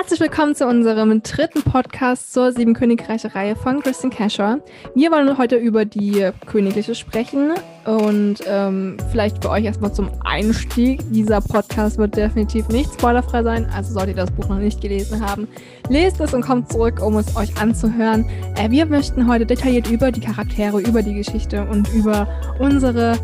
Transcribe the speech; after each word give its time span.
Herzlich 0.00 0.20
willkommen 0.20 0.54
zu 0.54 0.66
unserem 0.66 1.22
dritten 1.22 1.62
Podcast 1.62 2.32
zur 2.32 2.52
Sieben 2.52 2.72
Königreiche-Reihe 2.72 3.54
von 3.54 3.82
Kristen 3.82 4.08
Casher. 4.08 4.60
Wir 4.94 5.12
wollen 5.12 5.36
heute 5.36 5.56
über 5.56 5.84
die 5.84 6.30
Königliche 6.46 6.94
sprechen 6.94 7.52
und 7.84 8.36
ähm, 8.46 8.96
vielleicht 9.10 9.42
für 9.42 9.50
euch 9.50 9.66
erstmal 9.66 9.92
zum 9.92 10.10
Einstieg. 10.24 11.02
Dieser 11.10 11.42
Podcast 11.42 11.98
wird 11.98 12.16
definitiv 12.16 12.66
nicht 12.68 12.90
spoilerfrei 12.94 13.42
sein, 13.42 13.66
also 13.76 13.92
solltet 13.92 14.16
ihr 14.16 14.24
das 14.24 14.30
Buch 14.30 14.48
noch 14.48 14.56
nicht 14.56 14.80
gelesen 14.80 15.20
haben, 15.20 15.46
lest 15.90 16.18
es 16.18 16.32
und 16.32 16.40
kommt 16.40 16.72
zurück, 16.72 17.02
um 17.02 17.18
es 17.18 17.36
euch 17.36 17.60
anzuhören. 17.60 18.24
Äh, 18.56 18.70
wir 18.70 18.86
möchten 18.86 19.28
heute 19.28 19.44
detailliert 19.44 19.90
über 19.90 20.10
die 20.10 20.20
Charaktere, 20.20 20.80
über 20.80 21.02
die 21.02 21.12
Geschichte 21.12 21.68
und 21.70 21.92
über 21.92 22.26
unsere 22.58 23.18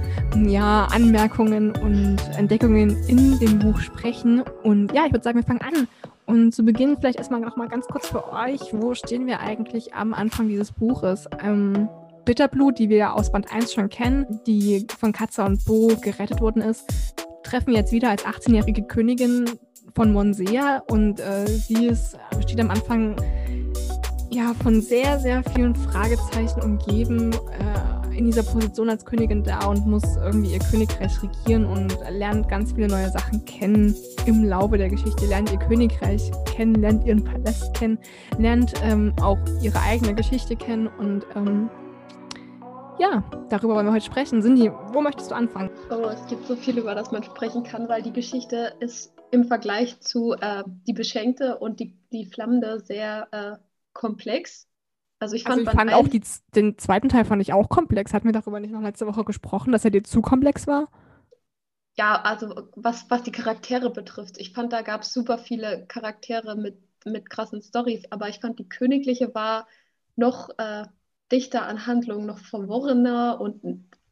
ja, 0.47 0.85
Anmerkungen 0.93 1.71
und 1.71 2.19
Entdeckungen 2.37 3.03
in 3.09 3.39
dem 3.39 3.61
Buch 3.61 3.81
sprechen. 3.81 4.43
Und 4.63 4.93
ja, 4.93 5.07
ich 5.07 5.13
würde 5.13 5.25
sagen, 5.25 5.39
wir 5.39 5.47
fangen 5.47 5.63
an. 5.63 5.89
Und 6.27 6.53
zu 6.53 6.65
Beginn 6.65 6.97
vielleicht 6.99 7.19
erstmal 7.19 7.41
noch 7.41 7.57
mal 7.57 7.69
ganz 7.69 7.87
kurz 7.87 8.09
für 8.09 8.33
euch, 8.33 8.61
wo 8.73 8.95
stehen 8.95 9.27
wir 9.27 9.41
eigentlich 9.41 9.95
am 9.95 10.13
Anfang 10.13 10.49
dieses 10.49 10.73
Buches? 10.73 11.29
Ähm, 11.41 11.89
Bitterblut, 12.25 12.79
die 12.81 12.89
wir 12.89 13.15
aus 13.15 13.31
Band 13.31 13.53
1 13.53 13.73
schon 13.73 13.89
kennen, 13.89 14.41
die 14.47 14.85
von 14.99 15.13
Katze 15.13 15.45
und 15.45 15.65
Bo 15.65 15.93
gerettet 16.03 16.41
worden 16.41 16.61
ist, 16.61 16.85
treffen 17.45 17.69
wir 17.69 17.79
jetzt 17.79 17.93
wieder 17.93 18.11
als 18.11 18.25
18-jährige 18.25 18.83
Königin 18.83 19.49
von 19.95 20.13
Monsea 20.13 20.83
und 20.91 21.21
äh, 21.21 21.47
sie 21.47 21.87
ist, 21.87 22.19
steht 22.43 22.61
am 22.61 22.71
Anfang 22.71 23.15
ja 24.31 24.53
von 24.63 24.81
sehr, 24.83 25.21
sehr 25.21 25.45
vielen 25.55 25.75
Fragezeichen 25.77 26.61
umgeben. 26.61 27.33
Äh, 27.33 27.86
in 28.17 28.27
dieser 28.27 28.43
Position 28.43 28.89
als 28.89 29.05
Königin 29.05 29.43
da 29.43 29.67
und 29.67 29.87
muss 29.87 30.17
irgendwie 30.17 30.55
ihr 30.55 30.59
Königreich 30.59 31.13
regieren 31.23 31.67
und 31.67 31.97
lernt 32.11 32.49
ganz 32.49 32.73
viele 32.73 32.89
neue 32.89 33.11
Sachen 33.11 33.45
kennen 33.45 33.95
im 34.27 34.45
Laufe 34.45 34.79
der 34.79 34.89
Geschichte, 34.89 35.27
lernt 35.27 35.53
ihr 35.53 35.59
Königreich 35.59 36.31
kennen, 36.47 36.75
lernt 36.77 37.05
ihren 37.05 37.23
Palast 37.23 37.75
kennen, 37.75 37.99
lernt 38.39 38.73
ähm, 38.83 39.13
auch 39.21 39.39
ihre 39.61 39.81
eigene 39.81 40.15
Geschichte 40.15 40.57
kennen 40.57 40.87
und 40.87 41.27
ähm, 41.35 41.69
ja, 42.99 43.23
darüber 43.51 43.75
wollen 43.75 43.87
wir 43.87 43.93
heute 43.93 44.07
sprechen. 44.07 44.41
Cindy, 44.41 44.71
wo 44.93 45.03
möchtest 45.03 45.31
du 45.31 45.35
anfangen? 45.35 45.71
Oh, 45.91 46.07
es 46.07 46.27
gibt 46.29 46.47
so 46.47 46.57
viel, 46.57 46.79
über 46.79 46.95
das 46.95 47.13
man 47.13 47.23
sprechen 47.23 47.63
kann, 47.63 47.89
weil 47.89 48.03
die 48.03 48.13
Geschichte 48.13 48.73
ist 48.81 49.13
im 49.31 49.45
Vergleich 49.45 50.01
zu 50.01 50.33
äh, 50.33 50.63
Die 50.87 50.95
Beschenkte 50.95 51.59
und 51.59 51.79
die, 51.81 51.95
die 52.13 52.25
Flammende 52.25 52.81
sehr 52.81 53.29
äh, 53.33 53.57
komplex. 53.93 54.67
Also 55.19 55.35
ich 55.35 55.45
fand, 55.45 55.61
also 55.61 55.71
ich 55.71 55.77
fand 55.77 55.93
auch 55.95 56.09
die, 56.09 56.23
den 56.55 56.77
zweiten 56.79 57.09
Teil 57.09 57.25
fand 57.25 57.41
ich 57.41 57.53
auch 57.53 57.69
komplex. 57.69 58.13
Hatten 58.13 58.27
wir 58.27 58.33
darüber 58.33 58.61
nicht 58.61 58.73
noch 58.73 58.83
letzte 58.83 59.07
Woche 59.07 59.25
gesprochen, 59.25 59.73
dass 59.73 59.85
er 59.85 59.91
dir 59.91 60.05
zu 60.05 60.21
komplex 60.21 60.67
war? 60.67 60.89
Ja, 61.97 62.21
also 62.21 62.69
was, 62.77 63.09
was 63.09 63.23
die 63.23 63.33
Charaktere 63.33 63.91
betrifft. 63.91 64.37
Ich 64.39 64.53
fand, 64.53 64.73
da 64.73 64.83
gab 64.83 65.03
es 65.03 65.13
super 65.13 65.39
viele 65.39 65.87
Charaktere 65.87 66.55
mit, 66.55 66.77
mit 67.07 67.31
krassen 67.31 67.63
Stories, 67.63 68.05
aber 68.11 68.29
ich 68.29 68.41
fand, 68.41 68.59
die 68.59 68.69
Königliche 68.69 69.35
war 69.35 69.67
noch 70.15 70.51
äh, 70.59 70.85
dichter 71.33 71.67
an 71.67 71.87
Handlungen, 71.87 72.27
noch 72.27 72.39
verworrener 72.39 73.41
und 73.41 73.63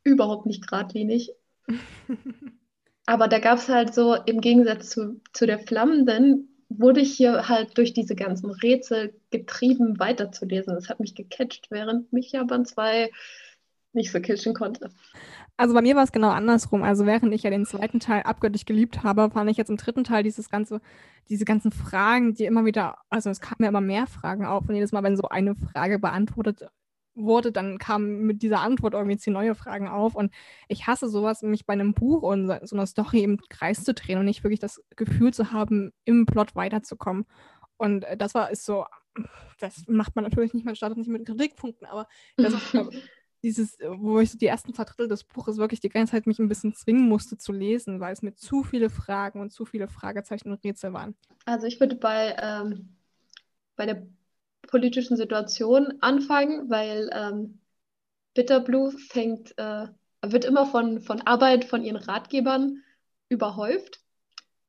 überhaupt 0.02 0.46
nicht 0.46 0.66
geradlinig. 0.66 1.32
aber 3.06 3.28
da 3.28 3.38
gab 3.38 3.58
es 3.58 3.68
halt 3.68 3.94
so, 3.94 4.14
im 4.14 4.40
Gegensatz 4.40 4.88
zu, 4.88 5.20
zu 5.34 5.46
der 5.46 5.58
Flammenden, 5.58 6.53
wurde 6.78 7.00
ich 7.00 7.14
hier 7.14 7.48
halt 7.48 7.76
durch 7.78 7.92
diese 7.92 8.14
ganzen 8.14 8.50
Rätsel 8.50 9.14
getrieben, 9.30 9.98
weiterzulesen. 9.98 10.74
Das 10.74 10.88
hat 10.88 11.00
mich 11.00 11.14
gecatcht, 11.14 11.70
während 11.70 12.12
mich 12.12 12.32
ja 12.32 12.44
Band 12.44 12.68
2 12.68 13.10
nicht 13.92 14.10
so 14.10 14.20
catchen 14.20 14.54
konnte. 14.54 14.90
Also 15.56 15.72
bei 15.72 15.82
mir 15.82 15.94
war 15.94 16.02
es 16.02 16.12
genau 16.12 16.30
andersrum. 16.30 16.82
Also 16.82 17.06
während 17.06 17.32
ich 17.32 17.44
ja 17.44 17.50
den 17.50 17.64
zweiten 17.64 18.00
Teil 18.00 18.22
abgöttisch 18.22 18.64
geliebt 18.64 19.04
habe, 19.04 19.30
fand 19.30 19.50
ich 19.50 19.56
jetzt 19.56 19.70
im 19.70 19.76
dritten 19.76 20.02
Teil 20.02 20.24
dieses 20.24 20.50
ganze, 20.50 20.80
diese 21.28 21.44
ganzen 21.44 21.70
Fragen, 21.70 22.34
die 22.34 22.44
immer 22.44 22.64
wieder, 22.64 22.98
also 23.08 23.30
es 23.30 23.40
kamen 23.40 23.62
ja 23.62 23.68
immer 23.68 23.80
mehr 23.80 24.06
Fragen 24.06 24.44
auf 24.44 24.68
und 24.68 24.74
jedes 24.74 24.90
Mal, 24.90 25.04
wenn 25.04 25.16
so 25.16 25.28
eine 25.28 25.54
Frage 25.54 25.98
beantwortet 26.00 26.66
wurde, 27.14 27.52
dann 27.52 27.78
kamen 27.78 28.26
mit 28.26 28.42
dieser 28.42 28.60
Antwort 28.60 28.94
irgendwie 28.94 29.16
zehn 29.16 29.32
neue 29.32 29.54
Fragen 29.54 29.88
auf. 29.88 30.14
Und 30.14 30.32
ich 30.68 30.86
hasse 30.86 31.08
sowas, 31.08 31.42
mich 31.42 31.66
bei 31.66 31.72
einem 31.72 31.94
Buch 31.94 32.22
und 32.22 32.46
so 32.46 32.76
einer 32.76 32.86
Story 32.86 33.22
im 33.22 33.38
Kreis 33.48 33.84
zu 33.84 33.94
drehen 33.94 34.18
und 34.18 34.24
nicht 34.24 34.44
wirklich 34.44 34.60
das 34.60 34.82
Gefühl 34.96 35.32
zu 35.32 35.52
haben, 35.52 35.92
im 36.04 36.26
Plot 36.26 36.54
weiterzukommen. 36.54 37.26
Und 37.76 38.04
äh, 38.04 38.16
das 38.16 38.34
war, 38.34 38.50
ist 38.50 38.64
so, 38.64 38.86
das 39.58 39.84
macht 39.86 40.16
man 40.16 40.24
natürlich 40.24 40.54
nicht, 40.54 40.64
man 40.64 40.76
startet 40.76 40.98
nicht 40.98 41.08
mit 41.08 41.26
Kritikpunkten, 41.26 41.86
aber 41.86 42.08
das 42.36 42.54
ist 42.54 42.74
dieses, 43.42 43.78
wo 43.78 44.20
ich 44.20 44.30
so 44.30 44.38
die 44.38 44.46
ersten 44.46 44.72
zwei 44.72 44.84
Drittel 44.84 45.06
des 45.06 45.24
Buches 45.24 45.58
wirklich 45.58 45.80
die 45.80 45.90
ganze 45.90 46.12
Zeit 46.12 46.26
mich 46.26 46.38
ein 46.38 46.48
bisschen 46.48 46.74
zwingen 46.74 47.08
musste 47.08 47.36
zu 47.36 47.52
lesen, 47.52 48.00
weil 48.00 48.12
es 48.12 48.22
mir 48.22 48.34
zu 48.34 48.62
viele 48.62 48.88
Fragen 48.88 49.40
und 49.40 49.52
zu 49.52 49.66
viele 49.66 49.86
Fragezeichen 49.86 50.50
und 50.50 50.64
Rätsel 50.64 50.94
waren. 50.94 51.14
Also 51.44 51.66
ich 51.66 51.78
würde 51.78 51.96
bei, 51.96 52.34
ähm, 52.40 52.96
bei 53.76 53.84
der 53.84 54.06
politischen 54.66 55.16
Situation 55.16 55.94
anfangen, 56.00 56.70
weil 56.70 57.10
ähm, 57.12 57.60
Bitterblue 58.34 58.92
fängt, 58.92 59.56
äh, 59.58 59.88
wird 60.22 60.44
immer 60.44 60.66
von, 60.66 61.00
von 61.00 61.20
Arbeit 61.22 61.64
von 61.64 61.82
ihren 61.82 61.96
Ratgebern 61.96 62.82
überhäuft. 63.28 64.00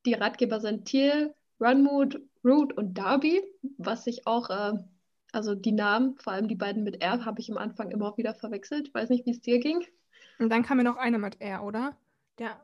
Die 0.05 0.13
Ratgeber 0.13 0.59
sind 0.59 0.85
Thiel, 0.85 1.33
Runmood, 1.59 2.21
Root 2.43 2.73
und 2.73 2.97
Darby, 2.97 3.41
was 3.77 4.05
ich 4.07 4.27
auch, 4.27 4.49
äh, 4.49 4.73
also 5.31 5.55
die 5.55 5.71
Namen, 5.71 6.17
vor 6.17 6.33
allem 6.33 6.47
die 6.47 6.55
beiden 6.55 6.83
mit 6.83 7.01
R, 7.01 7.25
habe 7.25 7.41
ich 7.41 7.51
am 7.51 7.57
Anfang 7.57 7.91
immer 7.91 8.15
wieder 8.17 8.35
verwechselt. 8.35 8.89
Ich 8.89 8.93
weiß 8.93 9.09
nicht, 9.09 9.25
wie 9.25 9.31
es 9.31 9.41
dir 9.41 9.59
ging. 9.59 9.83
Und 10.37 10.49
dann 10.49 10.63
kam 10.63 10.77
mir 10.77 10.83
noch 10.83 10.97
eine 10.97 11.17
mit 11.17 11.41
R, 11.41 11.63
oder? 11.63 11.97
Der, 12.37 12.61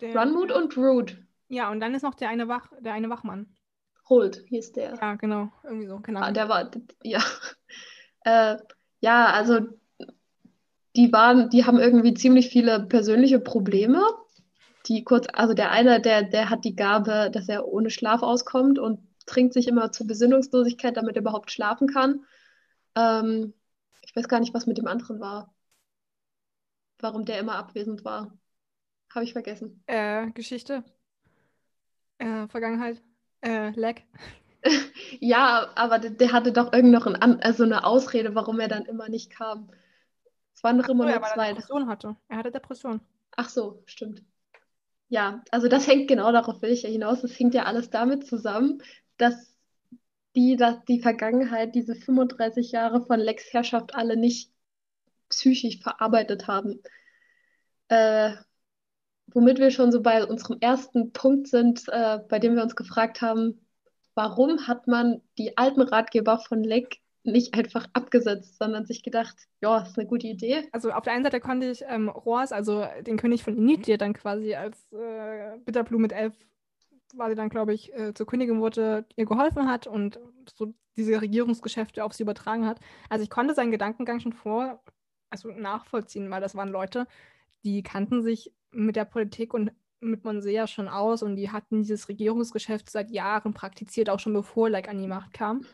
der 0.00 0.14
Runmood 0.14 0.52
und 0.52 0.76
Root. 0.76 1.16
Ja, 1.48 1.70
und 1.70 1.80
dann 1.80 1.94
ist 1.94 2.02
noch 2.02 2.14
der 2.14 2.28
eine, 2.28 2.48
Wach, 2.48 2.72
der 2.80 2.92
eine 2.92 3.10
Wachmann. 3.10 3.46
Holt 4.08 4.42
hieß 4.46 4.72
der. 4.72 4.94
Ja, 5.00 5.14
genau, 5.14 5.50
irgendwie 5.64 5.86
so, 5.86 5.98
genau. 6.00 6.20
Ah, 6.20 6.32
der 6.32 6.48
war, 6.48 6.70
ja. 7.02 7.20
Äh, 8.24 8.56
ja, 9.00 9.32
also 9.32 9.58
die 10.94 11.12
waren, 11.12 11.50
die 11.50 11.64
haben 11.64 11.80
irgendwie 11.80 12.14
ziemlich 12.14 12.50
viele 12.50 12.86
persönliche 12.86 13.40
Probleme. 13.40 14.00
Die 14.86 15.02
kurz, 15.04 15.26
also 15.32 15.54
der 15.54 15.72
eine, 15.72 16.00
der, 16.00 16.22
der 16.22 16.50
hat 16.50 16.64
die 16.64 16.76
Gabe, 16.76 17.30
dass 17.32 17.48
er 17.48 17.66
ohne 17.66 17.90
Schlaf 17.90 18.22
auskommt 18.22 18.78
und 18.78 19.00
trinkt 19.26 19.54
sich 19.54 19.68
immer 19.68 19.92
zur 19.92 20.06
Besinnungslosigkeit, 20.06 20.96
damit 20.96 21.16
er 21.16 21.22
überhaupt 21.22 21.50
schlafen 21.50 21.88
kann. 21.88 22.24
Ähm, 22.94 23.54
ich 24.02 24.14
weiß 24.14 24.28
gar 24.28 24.40
nicht, 24.40 24.54
was 24.54 24.66
mit 24.66 24.78
dem 24.78 24.86
anderen 24.86 25.20
war. 25.20 25.54
Warum 26.98 27.24
der 27.24 27.40
immer 27.40 27.56
abwesend 27.56 28.04
war. 28.04 28.36
Habe 29.14 29.24
ich 29.24 29.32
vergessen. 29.32 29.82
Äh, 29.86 30.30
Geschichte. 30.32 30.84
Äh, 32.18 32.46
Vergangenheit. 32.48 33.02
Äh, 33.42 33.70
Leck. 33.70 34.04
ja, 35.20 35.70
aber 35.74 35.98
der, 35.98 36.10
der, 36.10 36.32
hatte 36.32 36.52
doch 36.52 36.72
irgend 36.72 36.92
noch 36.92 37.06
ein, 37.06 37.42
also 37.42 37.64
eine 37.64 37.84
Ausrede, 37.84 38.34
warum 38.34 38.60
er 38.60 38.68
dann 38.68 38.86
immer 38.86 39.08
nicht 39.08 39.30
kam. 39.30 39.70
Es 40.54 40.62
waren 40.62 40.78
doch 40.78 40.88
immer 40.88 41.06
nur 41.06 41.22
zwei. 41.22 41.48
Er 41.48 41.54
Depression 41.54 41.88
hatte. 41.88 42.16
Er 42.28 42.36
hatte 42.38 42.52
Depression. 42.52 43.00
Ach 43.36 43.48
so, 43.48 43.82
stimmt. 43.86 44.22
Ja, 45.08 45.42
also 45.50 45.68
das 45.68 45.86
hängt 45.86 46.08
genau 46.08 46.32
darauf 46.32 46.62
will 46.62 46.70
ich 46.70 46.82
ja 46.82 46.88
hinaus. 46.88 47.20
Das 47.22 47.38
hängt 47.38 47.54
ja 47.54 47.64
alles 47.64 47.90
damit 47.90 48.26
zusammen, 48.26 48.82
dass 49.18 49.52
die, 50.36 50.56
dass 50.56 50.82
die 50.84 51.00
Vergangenheit, 51.00 51.74
diese 51.74 51.94
35 51.94 52.72
Jahre 52.72 53.04
von 53.04 53.20
Lex 53.20 53.52
Herrschaft 53.52 53.94
alle 53.94 54.16
nicht 54.16 54.50
psychisch 55.28 55.80
verarbeitet 55.82 56.46
haben. 56.46 56.82
Äh, 57.88 58.32
womit 59.26 59.58
wir 59.58 59.70
schon 59.70 59.92
so 59.92 60.02
bei 60.02 60.24
unserem 60.24 60.58
ersten 60.60 61.12
Punkt 61.12 61.48
sind, 61.48 61.88
äh, 61.88 62.20
bei 62.28 62.38
dem 62.38 62.54
wir 62.54 62.62
uns 62.62 62.76
gefragt 62.76 63.22
haben, 63.22 63.60
warum 64.14 64.66
hat 64.66 64.86
man 64.86 65.22
die 65.38 65.56
alten 65.56 65.80
Ratgeber 65.80 66.38
von 66.38 66.62
Leck 66.62 66.98
nicht 67.24 67.54
einfach 67.54 67.86
abgesetzt, 67.92 68.58
sondern 68.58 68.84
sich 68.84 69.02
gedacht, 69.02 69.36
ja, 69.60 69.78
ist 69.78 69.96
eine 69.96 70.08
gute 70.08 70.26
Idee. 70.26 70.68
Also 70.72 70.90
auf 70.90 71.04
der 71.04 71.12
einen 71.12 71.24
Seite 71.24 71.40
konnte 71.40 71.70
ich 71.70 71.84
ähm, 71.86 72.08
Roas, 72.08 72.52
also 72.52 72.84
den 73.06 73.16
König 73.16 73.44
von 73.44 73.56
Init, 73.56 74.00
dann 74.00 74.12
quasi 74.12 74.54
als 74.54 74.92
äh, 74.92 75.56
Bitterblume 75.64 76.02
mit 76.02 76.12
elf, 76.12 76.34
war 77.14 77.28
sie 77.28 77.36
dann, 77.36 77.48
glaube 77.48 77.74
ich, 77.74 77.94
äh, 77.94 78.12
zur 78.14 78.26
Königin 78.26 78.60
wurde, 78.60 79.04
ihr 79.16 79.26
geholfen 79.26 79.68
hat 79.68 79.86
und 79.86 80.18
so 80.56 80.74
diese 80.96 81.20
Regierungsgeschäfte 81.20 82.04
auf 82.04 82.12
sie 82.12 82.24
übertragen 82.24 82.66
hat. 82.66 82.80
Also 83.08 83.22
ich 83.22 83.30
konnte 83.30 83.54
seinen 83.54 83.70
Gedankengang 83.70 84.20
schon 84.20 84.32
vor, 84.32 84.82
also 85.30 85.48
nachvollziehen, 85.50 86.30
weil 86.30 86.40
das 86.40 86.54
waren 86.54 86.68
Leute, 86.68 87.06
die 87.64 87.82
kannten 87.82 88.22
sich 88.22 88.52
mit 88.72 88.96
der 88.96 89.04
Politik 89.04 89.54
und 89.54 89.72
mit 90.00 90.24
Monsea 90.24 90.66
schon 90.66 90.88
aus 90.88 91.22
und 91.22 91.36
die 91.36 91.50
hatten 91.50 91.82
dieses 91.82 92.08
Regierungsgeschäft 92.08 92.90
seit 92.90 93.10
Jahren 93.10 93.54
praktiziert, 93.54 94.10
auch 94.10 94.18
schon 94.18 94.32
bevor 94.32 94.68
Like 94.68 94.88
an 94.88 94.98
die 94.98 95.06
Macht 95.06 95.32
kam. 95.32 95.64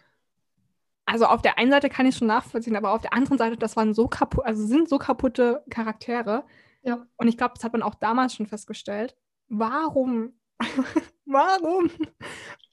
Also 1.06 1.24
auf 1.24 1.40
der 1.40 1.58
einen 1.58 1.70
Seite 1.70 1.88
kann 1.88 2.04
ich 2.04 2.16
schon 2.16 2.28
nachvollziehen, 2.28 2.76
aber 2.76 2.92
auf 2.92 3.00
der 3.00 3.14
anderen 3.14 3.38
Seite, 3.38 3.56
das 3.56 3.76
waren 3.76 3.94
so 3.94 4.08
kaputt, 4.08 4.44
also 4.44 4.66
sind 4.66 4.90
so 4.90 4.98
kaputte 4.98 5.64
Charaktere. 5.70 6.44
Ja. 6.82 7.06
Und 7.16 7.28
ich 7.28 7.38
glaube, 7.38 7.54
das 7.54 7.64
hat 7.64 7.72
man 7.72 7.82
auch 7.82 7.94
damals 7.94 8.34
schon 8.34 8.46
festgestellt. 8.46 9.16
Warum? 9.48 10.34
Warum? 11.24 11.90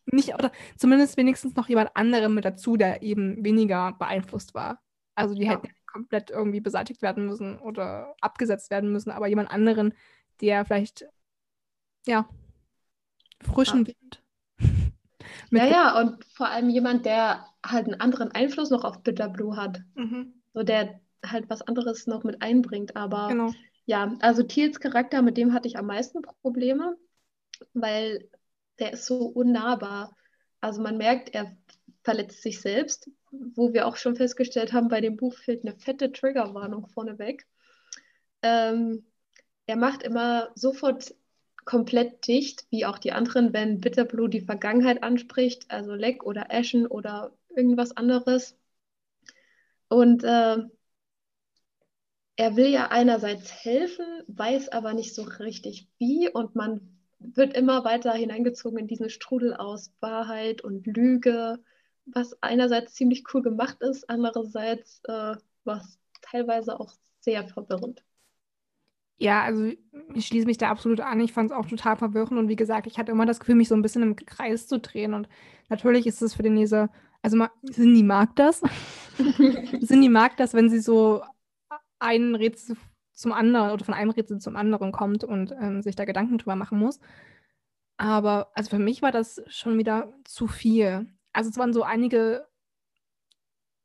Nicht, 0.05 0.33
oder 0.33 0.51
zumindest 0.77 1.15
wenigstens 1.15 1.55
noch 1.55 1.69
jemand 1.69 1.95
anderem 1.95 2.35
mit 2.35 2.43
dazu, 2.43 2.75
der 2.75 3.01
eben 3.01 3.43
weniger 3.43 3.93
beeinflusst 3.93 4.53
war. 4.53 4.81
Also 5.15 5.33
die 5.33 5.45
ja. 5.45 5.51
hätten 5.53 5.69
komplett 5.87 6.29
irgendwie 6.29 6.59
beseitigt 6.59 7.01
werden 7.01 7.25
müssen 7.25 7.57
oder 7.57 8.15
abgesetzt 8.19 8.69
werden 8.69 8.91
müssen, 8.91 9.11
aber 9.11 9.27
jemand 9.27 9.49
anderen, 9.49 9.93
der 10.41 10.65
vielleicht, 10.65 11.05
ja, 12.05 12.27
frischen. 13.41 13.87
Wind 13.87 14.23
ja, 15.51 15.65
ja, 15.65 15.99
und 15.99 16.23
vor 16.25 16.47
allem 16.47 16.69
jemand, 16.69 17.05
der 17.05 17.45
halt 17.65 17.85
einen 17.85 17.99
anderen 17.99 18.31
Einfluss 18.31 18.69
noch 18.69 18.83
auf 18.83 19.03
Bitter 19.03 19.29
Blue 19.29 19.55
hat. 19.55 19.81
Mhm. 19.95 20.41
So 20.53 20.63
der 20.63 20.99
halt 21.25 21.49
was 21.49 21.61
anderes 21.61 22.07
noch 22.07 22.23
mit 22.23 22.41
einbringt. 22.41 22.95
Aber 22.95 23.27
genau. 23.29 23.53
ja, 23.85 24.15
also 24.21 24.43
Thiels 24.43 24.79
Charakter, 24.79 25.21
mit 25.21 25.37
dem 25.37 25.53
hatte 25.53 25.67
ich 25.67 25.77
am 25.77 25.87
meisten 25.87 26.21
Probleme, 26.21 26.95
weil 27.73 28.29
der 28.79 28.93
ist 28.93 29.05
so 29.05 29.25
unnahbar. 29.25 30.15
Also 30.61 30.81
man 30.81 30.97
merkt, 30.97 31.33
er 31.33 31.55
verletzt 32.03 32.41
sich 32.41 32.61
selbst, 32.61 33.09
wo 33.31 33.73
wir 33.73 33.87
auch 33.87 33.95
schon 33.95 34.15
festgestellt 34.15 34.73
haben, 34.73 34.87
bei 34.87 35.01
dem 35.01 35.17
Buch 35.17 35.35
fehlt 35.35 35.65
eine 35.65 35.75
fette 35.75 36.11
Triggerwarnung 36.11 36.87
vorneweg. 36.87 37.45
Ähm, 38.41 39.05
er 39.67 39.75
macht 39.77 40.03
immer 40.03 40.49
sofort 40.55 41.15
komplett 41.65 42.27
dicht, 42.27 42.65
wie 42.69 42.85
auch 42.85 42.99
die 42.99 43.11
anderen, 43.11 43.53
wenn 43.53 43.81
Bitterblue 43.81 44.29
die 44.29 44.41
Vergangenheit 44.41 45.03
anspricht, 45.03 45.65
also 45.69 45.93
Leck 45.95 46.23
oder 46.23 46.51
Ashen 46.51 46.85
oder 46.87 47.33
irgendwas 47.55 47.97
anderes. 47.97 48.55
Und 49.87 50.23
äh, 50.23 50.57
er 52.37 52.55
will 52.55 52.67
ja 52.67 52.87
einerseits 52.89 53.51
helfen, 53.63 54.05
weiß 54.27 54.69
aber 54.69 54.93
nicht 54.93 55.15
so 55.15 55.23
richtig 55.23 55.87
wie 55.97 56.29
und 56.29 56.55
man 56.55 56.95
wird 57.19 57.55
immer 57.55 57.83
weiter 57.85 58.13
hineingezogen 58.13 58.77
in 58.77 58.87
diesen 58.87 59.09
Strudel 59.09 59.53
aus 59.55 59.91
Wahrheit 60.01 60.61
und 60.61 60.85
Lüge, 60.85 61.59
was 62.05 62.37
einerseits 62.43 62.93
ziemlich 62.93 63.23
cool 63.33 63.41
gemacht 63.41 63.81
ist, 63.81 64.09
andererseits 64.09 65.01
äh, 65.05 65.35
was 65.63 65.97
teilweise 66.21 66.79
auch 66.79 66.93
sehr 67.21 67.47
verwirrend. 67.47 68.03
Ja, 69.17 69.43
also 69.43 69.71
ich 70.13 70.27
schließe 70.27 70.45
mich 70.45 70.57
da 70.57 70.69
absolut 70.69 70.99
an. 70.99 71.19
Ich 71.21 71.33
fand 71.33 71.51
es 71.51 71.57
auch 71.57 71.65
total 71.65 71.95
verwirrend 71.95 72.37
und 72.37 72.49
wie 72.49 72.55
gesagt, 72.55 72.87
ich 72.87 72.97
hatte 72.97 73.11
immer 73.11 73.25
das 73.25 73.39
Gefühl, 73.39 73.55
mich 73.55 73.69
so 73.69 73.75
ein 73.75 73.81
bisschen 73.81 74.03
im 74.03 74.15
Kreis 74.15 74.67
zu 74.67 74.79
drehen. 74.79 75.13
Und 75.13 75.29
natürlich 75.69 76.05
ist 76.05 76.21
es 76.21 76.33
für 76.33 76.43
den 76.43 76.57
Leser, 76.57 76.89
also 77.21 77.45
Cindy 77.71 78.03
mag 78.03 78.35
das. 78.35 78.61
Cindy 79.85 80.09
mag 80.09 80.37
das, 80.37 80.53
wenn 80.53 80.69
sie 80.69 80.79
so 80.79 81.23
ein 81.99 82.35
Rätsel 82.35 82.77
zum 83.13 83.31
anderen 83.31 83.71
oder 83.71 83.85
von 83.85 83.93
einem 83.93 84.11
Rätsel 84.11 84.39
zum 84.39 84.55
anderen 84.55 84.91
kommt 84.91 85.23
und 85.23 85.53
ähm, 85.59 85.81
sich 85.81 85.95
da 85.95 86.05
Gedanken 86.05 86.37
drüber 86.37 86.55
machen 86.55 86.77
muss. 86.77 86.99
Aber 87.97 88.51
also 88.53 88.69
für 88.69 88.79
mich 88.79 89.01
war 89.01 89.11
das 89.11 89.41
schon 89.47 89.77
wieder 89.77 90.13
zu 90.25 90.47
viel. 90.47 91.07
Also 91.33 91.49
es 91.49 91.57
waren 91.57 91.73
so 91.73 91.83
einige 91.83 92.45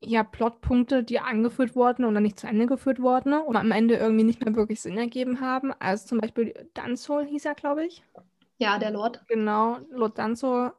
ja, 0.03 0.23
Plotpunkte, 0.23 1.05
die 1.05 1.21
angeführt 1.21 1.77
wurden 1.77 2.05
und 2.05 2.15
dann 2.15 2.23
nicht 2.23 2.41
zu 2.41 2.47
Ende 2.47 2.67
geführt 2.67 3.01
wurden 3.01 3.35
und 3.35 3.57
am 3.57 3.71
Ende 3.71 3.97
irgendwie 3.97 4.25
nicht 4.25 4.43
mehr 4.43 4.55
wirklich 4.55 4.81
Sinn 4.81 4.97
ergeben 4.97 5.41
haben. 5.41 5.73
Also 5.79 6.09
zum 6.09 6.19
Beispiel 6.19 6.69
Danzol 6.73 7.27
hieß 7.27 7.45
er, 7.45 7.55
glaube 7.55 7.85
ich. 7.85 8.03
Ja, 8.59 8.79
der 8.79 8.91
Lord. 8.91 9.23
Genau, 9.29 9.79
Lord 9.91 10.19
Danzol. 10.19 10.73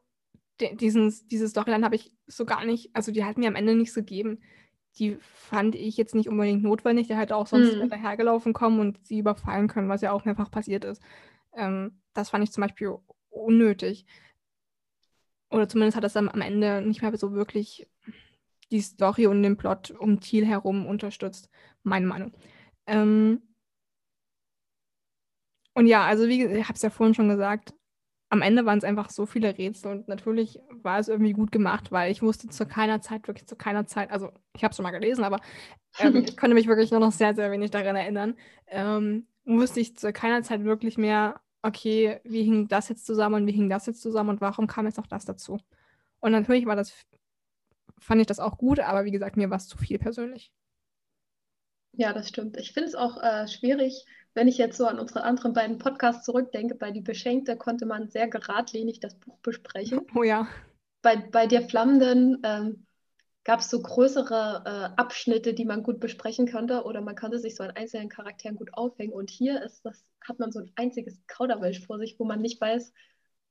Diesen, 0.60 1.14
diese 1.30 1.48
Storyline 1.48 1.86
habe 1.86 1.96
ich 1.96 2.12
so 2.28 2.46
gar 2.46 2.66
nicht, 2.66 2.96
also 2.96 3.12
die 3.12 3.24
hat 3.24 3.38
mir 3.38 3.48
am 3.48 3.56
Ende 3.56 3.76
nichts 3.76 3.96
gegeben. 3.96 4.40
Die 4.98 5.18
fand 5.22 5.76
ich 5.76 5.98
jetzt 5.98 6.16
nicht 6.16 6.30
unbedingt 6.30 6.64
notwendig. 6.64 7.08
Der 7.08 7.18
hätte 7.18 7.36
auch 7.36 7.48
sonst 7.48 7.74
hm. 7.74 7.90
dahergelaufen 7.90 8.54
kommen 8.54 8.80
und 8.80 9.06
sie 9.06 9.20
überfallen 9.20 9.68
können, 9.68 9.90
was 9.90 10.02
ja 10.02 10.12
auch 10.12 10.26
mehrfach 10.26 10.52
passiert 10.52 10.84
ist. 10.84 11.02
Ähm, 11.54 12.00
das 12.14 12.30
fand 12.30 12.44
ich 12.44 12.52
zum 12.52 12.62
Beispiel 12.62 12.96
unnötig. 13.30 14.06
Oder 15.50 15.68
zumindest 15.68 15.98
hat 15.98 16.04
das 16.04 16.14
dann 16.14 16.30
am 16.30 16.42
Ende 16.42 16.82
nicht 16.82 17.02
mehr 17.02 17.16
so 17.18 17.34
wirklich 17.34 17.88
die 18.72 18.82
Story 18.82 19.28
und 19.28 19.44
den 19.44 19.58
Plot 19.58 19.92
um 19.92 20.20
Thiel 20.20 20.46
herum 20.46 20.86
unterstützt. 20.86 21.50
Meine 21.84 22.06
Meinung. 22.08 22.34
Ähm 22.88 23.42
und 25.74 25.88
ja, 25.88 26.06
also 26.06 26.28
wie 26.28 26.44
ich 26.46 26.64
habe 26.64 26.76
es 26.76 26.82
ja 26.82 26.90
vorhin 26.90 27.14
schon 27.14 27.30
gesagt, 27.30 27.74
am 28.32 28.42
Ende 28.42 28.66
waren 28.66 28.78
es 28.78 28.86
einfach 28.86 29.10
so 29.10 29.26
viele 29.26 29.58
Rätsel 29.58 29.92
und 29.92 30.08
natürlich 30.08 30.58
war 30.70 31.00
es 31.00 31.10
irgendwie 31.10 31.34
gut 31.34 31.52
gemacht, 31.52 31.92
weil 31.92 32.12
ich 32.12 32.22
wusste 32.22 32.48
zu 32.48 32.66
keiner 32.66 33.02
Zeit, 33.02 33.28
wirklich 33.28 33.46
zu 33.46 33.58
keiner 33.58 33.86
Zeit, 33.88 34.10
also 34.10 34.32
ich 34.56 34.64
habe 34.64 34.72
es 34.72 34.78
schon 34.78 34.84
mal 34.84 34.92
gelesen, 34.92 35.26
aber 35.26 35.40
ähm, 36.00 36.16
ich 36.26 36.38
konnte 36.38 36.54
mich 36.54 36.68
wirklich 36.68 36.92
nur 36.92 37.02
noch 37.02 37.12
sehr, 37.12 37.36
sehr 37.36 37.52
wenig 37.52 37.72
daran 37.72 37.98
erinnern, 37.98 38.36
ähm, 38.68 39.28
wusste 39.44 39.82
ich 39.82 39.98
zu 39.98 40.14
keiner 40.14 40.44
Zeit 40.44 40.64
wirklich 40.64 40.98
mehr, 40.98 41.42
okay, 41.62 42.22
wie 42.24 42.44
hing 42.44 42.70
das 42.70 42.88
jetzt 42.88 43.06
zusammen 43.06 43.36
und 43.36 43.48
wie 43.48 43.52
hing 43.52 43.70
das 43.70 43.86
jetzt 43.86 44.02
zusammen 44.02 44.30
und 44.30 44.42
warum 44.42 44.66
kam 44.66 44.86
jetzt 44.86 45.00
auch 45.00 45.08
das 45.08 45.26
dazu? 45.26 45.60
Und 46.22 46.32
natürlich 46.32 46.66
war 46.66 46.78
das 46.78 46.94
fand 48.02 48.20
ich 48.20 48.28
das 48.28 48.40
auch 48.40 48.58
gut, 48.58 48.80
aber 48.80 49.06
wie 49.06 49.12
gesagt, 49.12 49.38
mir 49.38 49.50
war 49.50 49.58
es 49.58 49.68
zu 49.68 49.78
viel 49.78 50.00
persönlich. 50.00 50.52
Ja, 51.94 52.14
das 52.14 52.30
stimmt. 52.30 52.58
Ich 52.58 52.74
finde 52.74 52.90
es 52.90 52.96
auch 52.96 53.22
äh, 53.22 53.48
schwierig, 53.48 54.06
wenn 54.34 54.48
ich 54.48 54.58
jetzt 54.58 54.78
so 54.78 54.88
an 54.88 55.00
unsere 55.00 55.24
anderen 55.24 55.54
beiden 55.54 55.78
Podcasts 55.78 56.26
zurückdenke. 56.26 56.76
Bei 56.76 56.92
Die 56.92 57.02
Beschenkte 57.02 57.58
konnte 57.58 57.86
man 57.86 58.10
sehr 58.10 58.28
geradlinig 58.28 59.00
das 59.00 59.16
Buch 59.16 59.38
besprechen. 59.40 60.02
Oh 60.16 60.24
ja. 60.24 60.48
Bei, 61.02 61.18
bei 61.18 61.48
Der 61.48 61.64
Flammenden 61.64 62.42
ähm, 62.44 62.86
gab 63.44 63.60
es 63.60 63.70
so 63.70 63.82
größere 63.82 64.64
äh, 64.66 65.02
Abschnitte, 65.02 65.54
die 65.54 65.66
man 65.66 65.84
gut 65.84 66.00
besprechen 66.00 66.50
konnte 66.50 66.84
oder 66.84 67.02
man 67.02 67.16
konnte 67.16 67.40
sich 67.40 67.56
so 67.56 67.64
an 67.64 67.72
einzelnen 67.72 68.10
Charakteren 68.10 68.56
gut 68.56 68.74
aufhängen. 68.74 69.14
Und 69.14 69.30
hier 69.30 69.62
ist 69.64 69.84
das, 69.84 70.06
hat 70.22 70.40
man 70.40 70.52
so 70.52 70.60
ein 70.60 70.72
einziges 70.76 71.20
Kauderwelsch 71.28 71.86
vor 71.86 71.98
sich, 72.00 72.20
wo 72.20 72.24
man 72.26 72.42
nicht 72.42 72.62
weiß, 72.62 72.94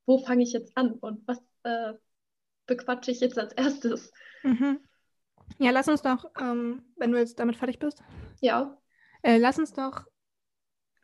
wo 0.07 0.19
fange 0.19 0.45
ich 0.45 0.53
jetzt 0.53 0.77
an 0.77 0.93
und 0.93 1.27
was 1.27 1.39
äh, 1.65 1.95
bequatsche 2.67 3.11
ich 3.11 3.21
jetzt 3.21 3.39
als 3.39 3.53
erstes. 3.53 4.13
Mhm. 4.43 4.81
Ja, 5.59 5.71
lass 5.71 5.89
uns 5.89 6.03
doch, 6.03 6.31
ähm, 6.41 6.83
wenn 6.97 7.13
du 7.13 7.19
jetzt 7.19 7.39
damit 7.39 7.57
fertig 7.57 7.79
bist. 7.79 8.03
Ja. 8.41 8.79
Äh, 9.23 9.39
lass 9.39 9.59
uns 9.59 9.73
doch 9.73 10.07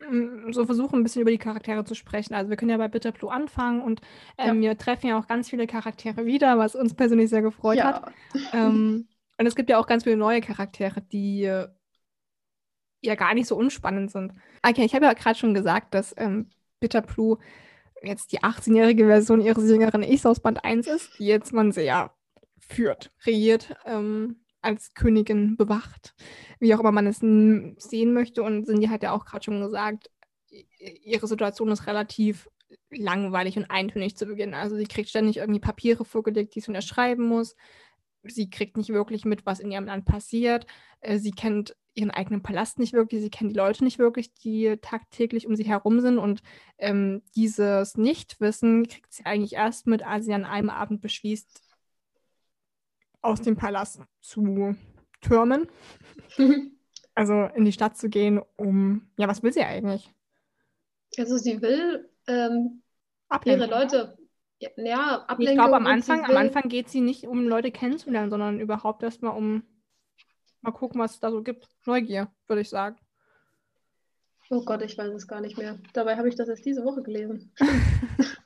ähm, 0.01 0.53
so 0.53 0.65
versuchen, 0.67 1.01
ein 1.01 1.03
bisschen 1.03 1.23
über 1.23 1.31
die 1.31 1.39
Charaktere 1.39 1.85
zu 1.85 1.95
sprechen. 1.95 2.35
Also 2.35 2.51
wir 2.51 2.57
können 2.57 2.71
ja 2.71 2.77
bei 2.77 2.89
Bitter 2.89 3.13
Blue 3.13 3.31
anfangen 3.31 3.83
und 3.83 4.01
ähm, 4.39 4.63
ja. 4.63 4.71
wir 4.71 4.79
treffen 4.79 5.09
ja 5.09 5.19
auch 5.19 5.27
ganz 5.27 5.51
viele 5.51 5.67
Charaktere 5.67 6.27
wieder, 6.27 6.59
was 6.59 6.75
uns 6.75 6.95
persönlich 6.95 7.31
sehr 7.31 7.43
gefreut 7.43 7.79
ja. 7.79 7.85
hat. 7.85 8.13
Ähm, 8.53 9.09
und 9.39 9.47
es 9.47 9.55
gibt 9.55 9.69
ja 9.69 9.79
auch 9.79 9.87
ganz 9.87 10.05
viele 10.05 10.17
neue 10.17 10.41
Charaktere, 10.41 11.03
die 11.03 11.45
äh, 11.45 11.69
ja 13.03 13.15
gar 13.15 13.35
nicht 13.35 13.47
so 13.47 13.57
unspannend 13.57 14.11
sind. 14.11 14.33
Okay, 14.63 14.85
ich 14.85 14.95
habe 14.95 15.07
ja 15.07 15.13
gerade 15.13 15.39
schon 15.39 15.55
gesagt, 15.55 15.95
dass 15.95 16.15
ähm, 16.17 16.51
Bitter 16.81 17.03
Blue 17.03 17.39
jetzt 18.03 18.33
die 18.33 18.41
18-jährige 18.41 19.07
Version 19.07 19.41
ihres 19.41 19.69
jüngeren 19.69 20.03
Ichs 20.03 20.27
aus 20.27 20.41
Band 20.41 20.65
1 20.65 20.87
ist, 20.87 21.19
die 21.19 21.27
jetzt 21.27 21.53
man 21.53 21.73
sehr 21.73 22.13
führt, 22.69 23.13
regiert, 23.25 23.77
ähm, 23.85 24.41
als 24.61 24.95
Königin 24.95 25.57
bewacht, 25.57 26.15
wie 26.59 26.75
auch 26.75 26.81
immer 26.81 26.93
man 26.93 27.07
es 27.07 27.19
sehen 27.19 28.13
möchte. 28.13 28.43
Und 28.43 28.67
Cindy 28.67 28.89
hat 28.89 29.03
ja 29.03 29.13
auch 29.13 29.25
gerade 29.25 29.45
schon 29.45 29.61
gesagt, 29.61 30.11
ihre 31.05 31.27
Situation 31.27 31.71
ist 31.71 31.87
relativ 31.87 32.49
langweilig 32.91 33.57
und 33.57 33.71
eintönig 33.71 34.17
zu 34.17 34.27
Beginn. 34.27 34.55
Also 34.55 34.77
sie 34.77 34.87
kriegt 34.87 35.09
ständig 35.09 35.37
irgendwie 35.37 35.61
Papiere 35.61 36.05
vorgelegt, 36.05 36.55
die 36.55 36.61
sie 36.61 36.69
unterschreiben 36.69 37.25
muss. 37.25 37.55
Sie 38.25 38.51
kriegt 38.51 38.77
nicht 38.77 38.91
wirklich 38.91 39.25
mit, 39.25 39.47
was 39.47 39.61
in 39.61 39.71
ihrem 39.71 39.87
Land 39.87 40.05
passiert. 40.05 40.67
Äh, 41.01 41.19
sie 41.19 41.31
kennt 41.31 41.77
ihren 41.95 42.11
eigenen 42.11 42.43
Palast 42.43 42.79
nicht 42.79 42.93
wirklich, 42.93 43.23
sie 43.23 43.31
kennt 43.31 43.51
die 43.51 43.57
Leute 43.57 43.83
nicht 43.83 43.99
wirklich, 43.99 44.35
die 44.35 44.77
tagtäglich 44.83 45.47
um 45.47 45.57
sie 45.57 45.65
herum 45.65 46.01
sind. 46.01 46.19
Und 46.19 46.43
ähm, 46.79 47.23
dieses 47.35 47.97
Nichtwissen 47.97 48.87
kriegt 48.87 49.13
sie 49.13 49.25
eigentlich 49.25 49.55
erst 49.55 49.87
mit, 49.87 50.05
als 50.05 50.27
sie 50.27 50.35
an 50.35 50.45
einem 50.45 50.71
Abend 50.71 51.01
beschließt, 51.01 51.63
aus 53.27 53.43
dem 53.43 53.57
Palast 53.57 54.01
zu 54.21 54.77
türmen. 55.21 55.69
also 57.15 57.49
in 57.55 57.65
die 57.65 57.73
Stadt 57.73 57.97
zu 57.97 58.09
gehen, 58.09 58.41
um. 58.57 59.09
Ja, 59.19 59.29
was 59.29 59.43
will 59.43 59.53
sie 59.53 59.63
eigentlich? 59.63 60.11
Also 61.19 61.37
sie 61.37 61.61
will 61.61 62.09
ähm, 62.27 62.83
ihre 63.45 63.67
Leute. 63.67 64.19
Ja, 64.59 65.25
ablenken. 65.27 65.55
Ich 65.55 65.55
glaube, 65.55 65.77
am 65.77 65.87
Anfang, 65.87 66.25
am 66.25 66.37
Anfang 66.37 66.69
geht 66.69 66.89
sie 66.89 67.03
nicht, 67.03 67.27
um 67.27 67.47
Leute 67.47 67.71
kennenzulernen, 67.71 68.31
sondern 68.31 68.59
überhaupt 68.59 69.03
erstmal 69.03 69.37
um 69.37 69.63
mal 70.63 70.73
gucken, 70.73 71.01
was 71.01 71.13
es 71.13 71.21
da 71.21 71.31
so 71.31 71.43
gibt. 71.43 71.69
Neugier, 71.85 72.33
würde 72.47 72.63
ich 72.63 72.71
sagen. 72.71 72.97
Oh 74.49 74.65
Gott, 74.65 74.83
ich 74.83 74.97
weiß 74.97 75.13
es 75.13 75.27
gar 75.27 75.41
nicht 75.41 75.59
mehr. 75.59 75.79
Dabei 75.93 76.17
habe 76.17 76.29
ich 76.29 76.37
das 76.37 76.49
erst 76.49 76.65
diese 76.65 76.85
Woche 76.85 77.03
gelesen. 77.03 77.53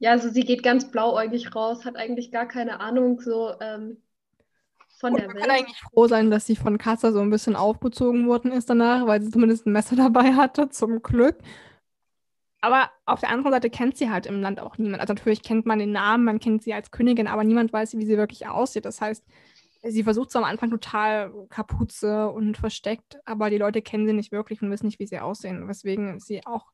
Ja, 0.00 0.10
also 0.12 0.30
sie 0.30 0.42
geht 0.44 0.62
ganz 0.64 0.90
blauäugig 0.90 1.54
raus, 1.54 1.84
hat 1.84 1.96
eigentlich 1.96 2.32
gar 2.32 2.46
keine 2.48 2.80
Ahnung 2.80 3.20
so 3.20 3.54
ähm, 3.60 4.02
von 5.00 5.14
Und 5.14 5.16
der 5.16 5.34
Welt. 5.34 5.42
kann 5.42 5.50
eigentlich 5.50 5.78
froh 5.92 6.06
sein, 6.06 6.30
dass 6.30 6.46
sie 6.46 6.56
von 6.56 6.78
Kassa 6.78 7.12
so 7.12 7.20
ein 7.20 7.30
bisschen 7.30 7.56
aufgezogen 7.56 8.28
worden 8.28 8.52
ist 8.52 8.70
danach, 8.70 9.06
weil 9.06 9.20
sie 9.22 9.30
zumindest 9.30 9.66
ein 9.66 9.72
Messer 9.72 9.96
dabei 9.96 10.34
hatte, 10.34 10.68
zum 10.70 11.02
Glück. 11.02 11.38
Aber 12.60 12.90
auf 13.06 13.20
der 13.20 13.30
anderen 13.30 13.52
Seite 13.52 13.70
kennt 13.70 13.96
sie 13.96 14.10
halt 14.10 14.26
im 14.26 14.42
Land 14.42 14.60
auch 14.60 14.76
niemand. 14.78 15.00
Also 15.00 15.14
natürlich 15.14 15.42
kennt 15.42 15.64
man 15.66 15.78
den 15.78 15.92
Namen, 15.92 16.24
man 16.24 16.40
kennt 16.40 16.62
sie 16.62 16.74
als 16.74 16.90
Königin, 16.90 17.26
aber 17.26 17.42
niemand 17.44 17.72
weiß, 17.72 17.94
wie 17.96 18.04
sie 18.04 18.18
wirklich 18.18 18.48
aussieht. 18.48 18.84
Das 18.84 19.00
heißt, 19.00 19.24
sie 19.82 20.02
versucht 20.04 20.28
es 20.30 20.36
am 20.36 20.44
Anfang 20.44 20.70
total 20.70 21.32
Kapuze 21.48 22.28
und 22.28 22.58
versteckt, 22.58 23.18
aber 23.24 23.48
die 23.50 23.56
Leute 23.58 23.80
kennen 23.82 24.06
sie 24.06 24.12
nicht 24.12 24.30
wirklich 24.32 24.60
und 24.62 24.70
wissen 24.70 24.86
nicht, 24.86 24.98
wie 24.98 25.06
sie 25.06 25.20
aussehen, 25.20 25.68
weswegen 25.68 26.20
sie 26.20 26.46
auch 26.46 26.66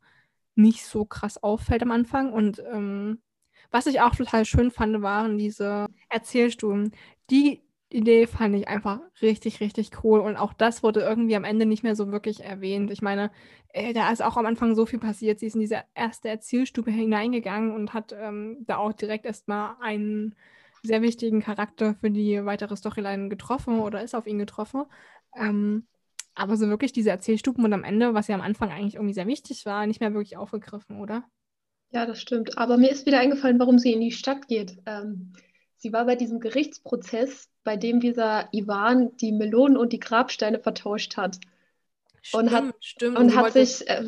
nicht 0.56 0.84
so 0.84 1.04
krass 1.04 1.42
auffällt 1.42 1.82
am 1.82 1.92
Anfang. 1.92 2.32
Und 2.32 2.62
ähm, 2.72 3.20
was 3.70 3.86
ich 3.86 4.00
auch 4.00 4.14
total 4.14 4.44
schön 4.44 4.70
fand, 4.70 5.02
waren 5.02 5.38
diese 5.38 5.86
Erzählstuben. 6.08 6.92
Die 7.30 7.62
Idee 7.90 8.26
fand 8.26 8.54
ich 8.56 8.68
einfach 8.68 9.00
richtig, 9.22 9.60
richtig 9.60 9.90
cool. 10.02 10.20
Und 10.20 10.36
auch 10.36 10.52
das 10.52 10.82
wurde 10.82 11.00
irgendwie 11.00 11.36
am 11.36 11.44
Ende 11.44 11.66
nicht 11.66 11.82
mehr 11.82 11.94
so 11.94 12.10
wirklich 12.10 12.42
erwähnt. 12.42 12.90
Ich 12.90 13.02
meine, 13.02 13.30
äh, 13.68 13.92
da 13.92 14.10
ist 14.10 14.22
auch 14.22 14.36
am 14.36 14.46
Anfang 14.46 14.74
so 14.74 14.86
viel 14.86 14.98
passiert. 14.98 15.38
Sie 15.38 15.46
ist 15.46 15.54
in 15.54 15.60
diese 15.60 15.84
erste 15.94 16.28
Erzählstube 16.28 16.90
hineingegangen 16.90 17.72
und 17.74 17.94
hat 17.94 18.12
ähm, 18.18 18.58
da 18.66 18.78
auch 18.78 18.92
direkt 18.92 19.24
erstmal 19.24 19.76
einen 19.80 20.34
sehr 20.82 21.02
wichtigen 21.02 21.40
Charakter 21.42 21.94
für 21.94 22.10
die 22.10 22.44
weitere 22.44 22.76
Storyline 22.76 23.28
getroffen 23.28 23.80
oder 23.80 24.02
ist 24.02 24.14
auf 24.14 24.26
ihn 24.26 24.38
getroffen. 24.38 24.84
Ähm, 25.36 25.86
aber 26.36 26.56
so 26.56 26.68
wirklich 26.68 26.92
diese 26.92 27.10
Erzählstuben 27.10 27.64
und 27.64 27.72
am 27.72 27.82
Ende, 27.82 28.14
was 28.14 28.28
ja 28.28 28.34
am 28.34 28.42
Anfang 28.42 28.70
eigentlich 28.70 28.94
irgendwie 28.94 29.14
sehr 29.14 29.26
wichtig 29.26 29.66
war, 29.66 29.86
nicht 29.86 30.00
mehr 30.00 30.12
wirklich 30.12 30.36
aufgegriffen, 30.36 31.00
oder? 31.00 31.24
Ja, 31.90 32.04
das 32.04 32.20
stimmt. 32.20 32.58
Aber 32.58 32.76
mir 32.76 32.90
ist 32.90 33.06
wieder 33.06 33.18
eingefallen, 33.18 33.58
warum 33.58 33.78
sie 33.78 33.92
in 33.92 34.00
die 34.00 34.12
Stadt 34.12 34.46
geht. 34.48 34.76
Ähm, 34.86 35.32
sie 35.76 35.92
war 35.92 36.04
bei 36.04 36.14
diesem 36.14 36.40
Gerichtsprozess, 36.40 37.48
bei 37.64 37.76
dem 37.76 38.00
dieser 38.00 38.48
Ivan 38.52 39.16
die 39.16 39.32
Melonen 39.32 39.76
und 39.76 39.92
die 39.92 39.98
Grabsteine 39.98 40.58
vertauscht 40.60 41.16
hat. 41.16 41.38
Stimmt, 42.22 42.42
und 42.42 42.50
hat, 42.50 42.74
stimmt. 42.80 43.18
Und 43.18 43.36
hat 43.36 43.52
sich 43.52 43.88
äh, 43.88 44.04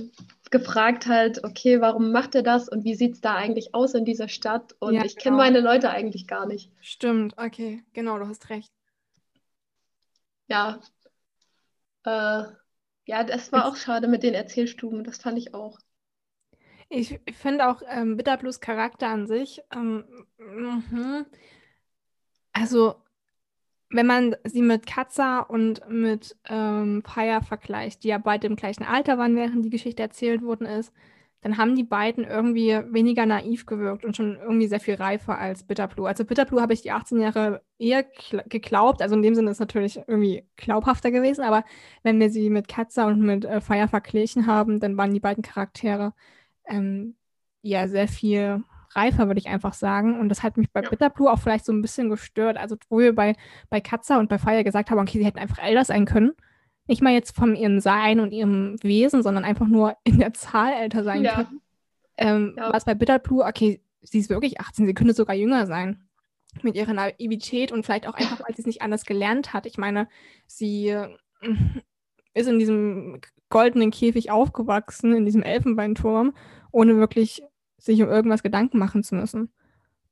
gefragt 0.50 1.06
halt, 1.06 1.44
okay, 1.44 1.80
warum 1.80 2.11
macht 2.11 2.35
er 2.35 2.42
das 2.42 2.68
und 2.68 2.85
wie 2.85 2.94
sieht 2.94 3.14
es 3.14 3.20
da 3.20 3.37
eigentlich 3.37 3.75
aus 3.75 3.94
in 3.94 4.04
dieser 4.04 4.28
Stadt? 4.28 4.75
Und 4.80 4.94
ja, 4.94 5.04
ich 5.04 5.16
kenne 5.16 5.37
genau. 5.37 5.44
meine 5.44 5.61
Leute 5.61 5.90
eigentlich 5.90 6.26
gar 6.26 6.47
nicht. 6.47 6.70
Stimmt, 6.80 7.35
okay, 7.38 7.85
genau, 7.92 8.18
du 8.18 8.26
hast 8.26 8.50
recht. 8.50 8.73
Ja. 10.49 10.80
Äh, 12.05 12.43
ja, 13.05 13.23
das 13.25 13.52
war 13.52 13.67
auch 13.67 13.76
schade 13.76 14.09
mit 14.09 14.25
den 14.25 14.35
Erzählstuben, 14.35 15.05
das 15.05 15.19
fand 15.19 15.38
ich 15.38 15.55
auch. 15.55 15.78
Ich 16.90 17.21
finde 17.33 17.69
auch 17.69 17.83
ähm, 17.88 18.17
Bitterblues 18.17 18.61
Charakter 18.61 19.09
an 19.09 19.26
sich, 19.26 19.61
ähm, 19.75 20.05
mh, 20.38 21.25
also 22.52 22.97
wenn 23.90 24.07
man 24.07 24.37
sie 24.45 24.62
mit 24.62 24.87
Katza 24.87 25.40
und 25.40 25.88
mit 25.88 26.37
ähm, 26.49 27.02
Fire 27.07 27.43
vergleicht, 27.43 28.05
die 28.05 28.09
ja 28.09 28.19
beide 28.19 28.47
im 28.49 28.57
gleichen 28.57 28.85
Alter 28.85 29.19
waren, 29.19 29.37
während 29.37 29.64
die 29.64 29.71
Geschichte 29.71 30.02
erzählt 30.02 30.43
worden 30.43 30.67
ist, 30.67 30.93
dann 31.43 31.59
haben 31.59 31.76
die 31.76 31.85
beiden 31.85 32.25
irgendwie 32.25 32.71
weniger 32.93 33.26
naiv 33.26 33.67
gewirkt 33.67 34.05
und 34.05 34.17
schon 34.17 34.37
irgendwie 34.37 34.69
sehr 34.69 34.81
viel 34.81 34.97
reifer 34.97 35.38
als 35.38 35.64
Bitterblue. 35.64 36.09
Also 36.09 36.25
Bitterblue 36.25 36.61
habe 36.62 36.75
ich 36.75 36.83
die 36.83 36.93
18 36.93 37.21
Jahre 37.21 37.62
eher 37.78 38.04
geglaubt, 38.49 39.02
also 39.02 39.14
in 39.14 39.23
dem 39.23 39.35
Sinne 39.35 39.50
ist 39.50 39.56
es 39.56 39.61
natürlich 39.61 39.97
irgendwie 39.97 40.44
glaubhafter 40.56 41.11
gewesen, 41.11 41.42
aber 41.42 41.64
wenn 42.02 42.18
wir 42.18 42.30
sie 42.30 42.50
mit 42.50 42.68
Katza 42.68 43.06
und 43.06 43.20
mit 43.20 43.44
äh, 43.44 43.61
Fire 43.61 43.88
verglichen 43.88 44.47
haben, 44.47 44.80
dann 44.80 44.97
waren 44.97 45.14
die 45.14 45.20
beiden 45.20 45.42
Charaktere 45.42 46.12
ähm, 46.66 47.14
ja 47.62 47.88
sehr 47.88 48.08
viel 48.08 48.64
reifer, 48.94 49.26
würde 49.26 49.40
ich 49.40 49.49
einfach 49.49 49.75
sagen. 49.75 50.18
Und 50.18 50.28
das 50.28 50.42
hat 50.42 50.56
mich 50.56 50.70
bei 50.70 50.82
ja. 50.82 50.88
Bitterblue 50.88 51.30
auch 51.30 51.38
vielleicht 51.38 51.64
so 51.64 51.73
ein 51.73 51.82
bisschen 51.82 52.08
gestört. 52.08 52.56
Also, 52.56 52.76
wo 52.88 52.99
wir 52.99 53.14
bei, 53.14 53.37
bei 53.70 53.80
Katza 53.80 54.18
und 54.18 54.28
bei 54.28 54.38
Fire 54.38 54.64
gesagt 54.64 54.90
haben, 54.90 54.99
okay, 54.99 55.18
sie 55.18 55.25
hätten 55.25 55.38
einfach 55.38 55.62
älter 55.62 55.85
sein 55.85 56.04
können. 56.04 56.32
Nicht 56.87 57.02
mal 57.02 57.12
jetzt 57.12 57.37
von 57.37 57.54
ihrem 57.54 57.80
Sein 57.80 58.18
und 58.18 58.32
ihrem 58.32 58.76
Wesen, 58.82 59.23
sondern 59.23 59.44
einfach 59.44 59.66
nur 59.66 59.97
in 60.04 60.18
der 60.18 60.32
Zahl 60.32 60.73
älter 60.73 61.04
sein 61.04 61.23
ja. 61.23 61.35
können. 61.35 61.61
Ähm, 62.16 62.54
ja. 62.56 62.73
Was 62.73 62.85
bei 62.85 62.94
Bitterblue, 62.94 63.44
okay, 63.44 63.80
sie 64.02 64.18
ist 64.18 64.30
wirklich 64.30 64.61
18, 64.61 64.87
sie 64.87 64.94
könnte 64.94 65.14
sogar 65.14 65.37
jünger 65.37 65.66
sein. 65.66 66.07
Mit 66.62 66.75
ihrer 66.75 66.93
Naivität 66.93 67.73
und 67.73 67.85
vielleicht 67.85 68.09
auch 68.09 68.14
einfach, 68.14 68.40
weil 68.40 68.55
sie 68.55 68.62
es 68.62 68.67
nicht 68.67 68.83
anders 68.83 69.05
gelernt 69.05 69.52
hat. 69.52 69.67
Ich 69.67 69.78
meine, 69.78 70.09
sie 70.47 70.88
äh, 70.88 71.17
ist 72.35 72.49
in 72.49 72.59
diesem 72.59 73.21
goldenen 73.50 73.90
Käfig 73.90 74.31
aufgewachsen, 74.31 75.14
in 75.14 75.25
diesem 75.25 75.43
Elfenbeinturm, 75.43 76.35
ohne 76.73 76.97
wirklich 76.97 77.43
sich 77.78 78.02
um 78.02 78.09
irgendwas 78.09 78.43
Gedanken 78.43 78.78
machen 78.78 79.02
zu 79.02 79.14
müssen. 79.14 79.52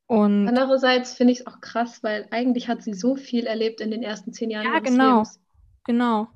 Und 0.06 0.46
Andererseits 0.46 1.14
finde 1.14 1.32
ich 1.32 1.40
es 1.40 1.46
auch 1.46 1.60
krass, 1.60 2.02
weil 2.02 2.28
eigentlich 2.30 2.68
hat 2.68 2.82
sie 2.82 2.94
so 2.94 3.16
viel 3.16 3.46
erlebt 3.46 3.80
in 3.80 3.90
den 3.90 4.02
ersten 4.02 4.32
zehn 4.32 4.50
Jahren 4.50 4.66
ja, 4.66 4.76
ihres 4.76 4.90
genau, 4.90 5.10
Lebens. 5.14 5.40
Genau. 5.84 6.28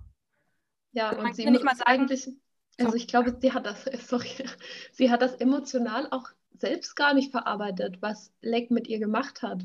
Ja, 0.92 1.16
und 1.16 1.34
sie 1.36 1.44
sagen, 1.44 1.68
eigentlich, 1.84 2.28
also 2.78 2.94
ich 2.94 3.06
glaube, 3.06 3.36
sie 3.40 3.52
hat 3.52 3.66
das, 3.66 3.84
sorry, 4.08 4.30
sie 4.92 5.10
hat 5.10 5.22
das 5.22 5.34
emotional 5.36 6.08
auch 6.10 6.28
selbst 6.58 6.96
gar 6.96 7.14
nicht 7.14 7.30
verarbeitet, 7.30 8.02
was 8.02 8.32
Leck 8.42 8.70
mit 8.70 8.88
ihr 8.88 8.98
gemacht 8.98 9.42
hat. 9.42 9.62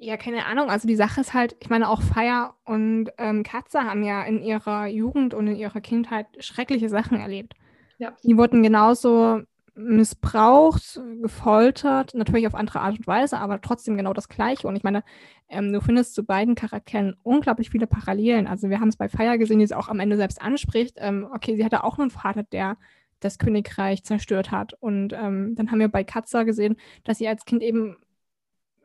Ja, 0.00 0.16
keine 0.16 0.46
Ahnung. 0.46 0.70
Also 0.70 0.86
die 0.86 0.94
Sache 0.94 1.20
ist 1.20 1.34
halt, 1.34 1.56
ich 1.60 1.70
meine, 1.70 1.88
auch 1.88 2.02
Feier 2.02 2.54
und 2.64 3.10
ähm, 3.18 3.42
Katze 3.42 3.82
haben 3.82 4.04
ja 4.04 4.22
in 4.22 4.42
ihrer 4.42 4.86
Jugend 4.86 5.34
und 5.34 5.48
in 5.48 5.56
ihrer 5.56 5.80
Kindheit 5.80 6.26
schreckliche 6.38 6.88
Sachen 6.88 7.18
erlebt. 7.18 7.54
Ja. 7.98 8.12
Die 8.22 8.36
wurden 8.36 8.62
genauso 8.62 9.42
missbraucht, 9.74 11.00
gefoltert, 11.20 12.14
natürlich 12.14 12.46
auf 12.46 12.54
andere 12.54 12.80
Art 12.80 12.98
und 12.98 13.06
Weise, 13.06 13.38
aber 13.38 13.60
trotzdem 13.60 13.96
genau 13.96 14.12
das 14.12 14.28
Gleiche. 14.28 14.66
Und 14.68 14.76
ich 14.76 14.82
meine, 14.82 15.02
ähm, 15.48 15.72
du 15.72 15.80
findest 15.80 16.14
zu 16.14 16.24
beiden 16.24 16.54
Charakteren 16.54 17.16
unglaublich 17.22 17.70
viele 17.70 17.86
Parallelen. 17.86 18.46
Also 18.46 18.70
wir 18.70 18.80
haben 18.80 18.88
es 18.88 18.96
bei 18.96 19.08
Feier 19.08 19.36
gesehen, 19.36 19.58
die 19.58 19.64
es 19.64 19.72
auch 19.72 19.88
am 19.88 20.00
Ende 20.00 20.16
selbst 20.16 20.40
anspricht. 20.40 20.96
Ähm, 20.98 21.28
okay, 21.32 21.56
sie 21.56 21.64
hatte 21.64 21.84
auch 21.84 21.98
einen 21.98 22.10
Vater, 22.10 22.44
der 22.44 22.76
das 23.20 23.38
Königreich 23.38 24.04
zerstört 24.04 24.50
hat. 24.50 24.74
Und 24.74 25.12
ähm, 25.12 25.54
dann 25.56 25.70
haben 25.70 25.80
wir 25.80 25.88
bei 25.88 26.04
Katza 26.04 26.44
gesehen, 26.44 26.76
dass 27.04 27.18
sie 27.18 27.28
als 27.28 27.44
Kind 27.44 27.62
eben 27.62 27.96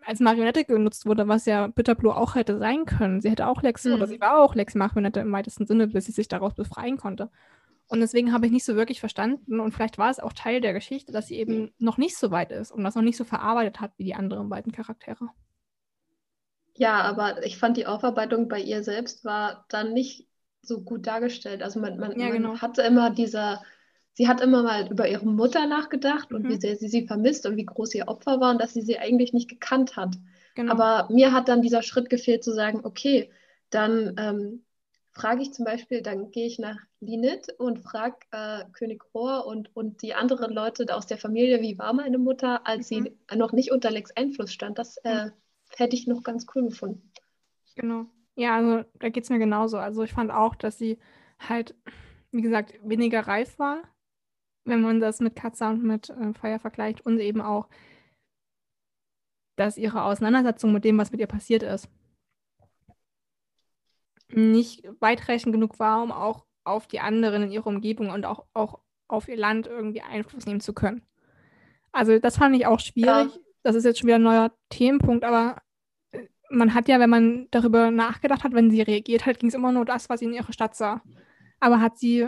als 0.05 0.19
Marionette 0.19 0.65
genutzt 0.65 1.05
wurde, 1.05 1.27
was 1.27 1.45
ja 1.45 1.67
Bitterblue 1.67 2.15
auch 2.15 2.35
hätte 2.35 2.57
sein 2.57 2.85
können. 2.85 3.21
Sie 3.21 3.29
hätte 3.29 3.47
auch 3.47 3.61
Lex, 3.61 3.85
mhm. 3.85 3.93
oder 3.93 4.07
sie 4.07 4.19
war 4.19 4.39
auch 4.39 4.55
Lex 4.55 4.75
Marionette 4.75 5.19
im 5.19 5.31
weitesten 5.31 5.65
Sinne, 5.65 5.87
bis 5.87 6.05
sie 6.05 6.11
sich 6.11 6.27
daraus 6.27 6.53
befreien 6.53 6.97
konnte. 6.97 7.29
Und 7.87 7.99
deswegen 7.99 8.33
habe 8.33 8.45
ich 8.45 8.51
nicht 8.51 8.65
so 8.65 8.75
wirklich 8.75 8.99
verstanden 8.99 9.59
und 9.59 9.73
vielleicht 9.73 9.97
war 9.97 10.09
es 10.09 10.19
auch 10.19 10.33
Teil 10.33 10.61
der 10.61 10.73
Geschichte, 10.73 11.11
dass 11.11 11.27
sie 11.27 11.35
eben 11.35 11.73
noch 11.77 11.97
nicht 11.97 12.17
so 12.17 12.31
weit 12.31 12.51
ist 12.51 12.71
und 12.71 12.83
das 12.83 12.95
noch 12.95 13.03
nicht 13.03 13.17
so 13.17 13.23
verarbeitet 13.23 13.81
hat 13.81 13.91
wie 13.97 14.05
die 14.05 14.15
anderen 14.15 14.49
beiden 14.49 14.71
Charaktere. 14.71 15.29
Ja, 16.75 17.01
aber 17.01 17.45
ich 17.45 17.57
fand 17.57 17.77
die 17.77 17.85
Aufarbeitung 17.85 18.47
bei 18.47 18.59
ihr 18.59 18.83
selbst 18.83 19.25
war 19.25 19.65
dann 19.69 19.93
nicht 19.93 20.27
so 20.61 20.81
gut 20.81 21.05
dargestellt. 21.05 21.61
Also 21.61 21.79
man, 21.79 21.97
man, 21.97 22.19
ja, 22.19 22.29
genau. 22.29 22.49
man 22.49 22.61
hatte 22.61 22.81
immer 22.81 23.11
diese, 23.11 23.59
sie 24.13 24.27
hat 24.27 24.41
immer 24.41 24.63
mal 24.63 24.89
über 24.91 25.07
ihre 25.07 25.25
Mutter 25.25 25.67
nachgedacht 25.67 26.31
mhm. 26.31 26.37
und 26.37 26.49
wie 26.49 26.59
sehr 26.59 26.75
sie 26.75 26.87
sie 26.87 27.07
vermisst 27.07 27.45
und 27.45 27.57
wie 27.57 27.65
groß 27.65 27.95
ihr 27.95 28.07
Opfer 28.07 28.39
war 28.39 28.51
und 28.51 28.61
dass 28.61 28.73
sie 28.73 28.81
sie 28.81 28.99
eigentlich 28.99 29.33
nicht 29.33 29.49
gekannt 29.49 29.95
hat. 29.95 30.15
Genau. 30.55 30.71
Aber 30.71 31.11
mir 31.11 31.31
hat 31.31 31.47
dann 31.47 31.61
dieser 31.61 31.81
Schritt 31.81 32.09
gefehlt 32.09 32.43
zu 32.43 32.53
sagen, 32.53 32.81
okay, 32.83 33.31
dann 33.69 34.15
ähm, 34.17 34.63
frage 35.11 35.41
ich 35.41 35.53
zum 35.53 35.65
Beispiel, 35.65 36.01
dann 36.01 36.31
gehe 36.31 36.45
ich 36.45 36.59
nach 36.59 36.77
Linit 36.99 37.47
und 37.57 37.79
frage 37.79 38.17
äh, 38.31 38.65
König 38.73 39.03
Rohr 39.13 39.45
und, 39.47 39.75
und 39.75 40.01
die 40.01 40.13
anderen 40.13 40.53
Leute 40.53 40.85
aus 40.95 41.07
der 41.07 41.17
Familie, 41.17 41.61
wie 41.61 41.77
war 41.77 41.93
meine 41.93 42.17
Mutter, 42.19 42.67
als 42.67 42.91
mhm. 42.91 43.09
sie 43.29 43.37
noch 43.37 43.51
nicht 43.51 43.71
unter 43.71 43.89
Lex 43.89 44.11
Einfluss 44.11 44.53
stand. 44.53 44.77
Das 44.77 44.97
äh, 44.97 45.29
hätte 45.75 45.95
ich 45.95 46.07
noch 46.07 46.23
ganz 46.23 46.45
cool 46.53 46.65
gefunden. 46.65 47.11
Genau. 47.75 48.05
Ja, 48.35 48.55
also 48.55 48.83
da 48.99 49.09
geht 49.09 49.23
es 49.23 49.29
mir 49.29 49.39
genauso. 49.39 49.77
Also 49.77 50.03
ich 50.03 50.13
fand 50.13 50.31
auch, 50.31 50.55
dass 50.55 50.77
sie 50.77 50.97
halt, 51.39 51.75
wie 52.31 52.41
gesagt, 52.41 52.73
weniger 52.83 53.21
reif 53.21 53.59
war, 53.59 53.83
wenn 54.65 54.81
man 54.81 54.99
das 54.99 55.19
mit 55.19 55.35
Katza 55.35 55.69
und 55.69 55.83
mit 55.83 56.09
äh, 56.09 56.33
Feuer 56.33 56.59
vergleicht 56.59 57.05
und 57.05 57.19
eben 57.19 57.41
auch, 57.41 57.67
dass 59.55 59.77
ihre 59.77 60.03
Auseinandersetzung 60.03 60.73
mit 60.73 60.83
dem, 60.83 60.97
was 60.97 61.11
mit 61.11 61.19
ihr 61.19 61.27
passiert 61.27 61.63
ist, 61.63 61.89
nicht 64.29 64.87
weitreichend 64.99 65.53
genug 65.53 65.79
war, 65.79 66.01
um 66.01 66.11
auch 66.11 66.45
auf 66.63 66.87
die 66.87 66.99
anderen 66.99 67.43
in 67.43 67.51
ihrer 67.51 67.67
Umgebung 67.67 68.09
und 68.09 68.25
auch, 68.25 68.45
auch 68.53 68.79
auf 69.07 69.27
ihr 69.27 69.37
Land 69.37 69.67
irgendwie 69.67 70.01
Einfluss 70.01 70.45
nehmen 70.45 70.61
zu 70.61 70.73
können. 70.73 71.03
Also 71.91 72.17
das 72.17 72.37
fand 72.37 72.55
ich 72.55 72.65
auch 72.65 72.79
schwierig. 72.79 73.33
Ja. 73.35 73.39
Das 73.61 73.75
ist 73.75 73.83
jetzt 73.83 73.99
schon 73.99 74.07
wieder 74.07 74.15
ein 74.15 74.23
neuer 74.23 74.51
Themenpunkt, 74.69 75.23
aber 75.23 75.61
äh, 76.11 76.25
man 76.49 76.73
hat 76.73 76.87
ja, 76.87 76.99
wenn 76.99 77.09
man 77.09 77.47
darüber 77.51 77.91
nachgedacht 77.91 78.43
hat, 78.43 78.53
wenn 78.53 78.71
sie 78.71 78.81
reagiert 78.81 79.25
hat, 79.25 79.39
ging 79.39 79.49
es 79.49 79.55
immer 79.55 79.71
nur 79.71 79.85
das, 79.85 80.09
was 80.09 80.19
sie 80.19 80.25
in 80.25 80.33
ihrer 80.33 80.51
Stadt 80.51 80.75
sah. 80.75 81.01
Aber 81.59 81.79
hat 81.79 81.97
sie 81.97 82.27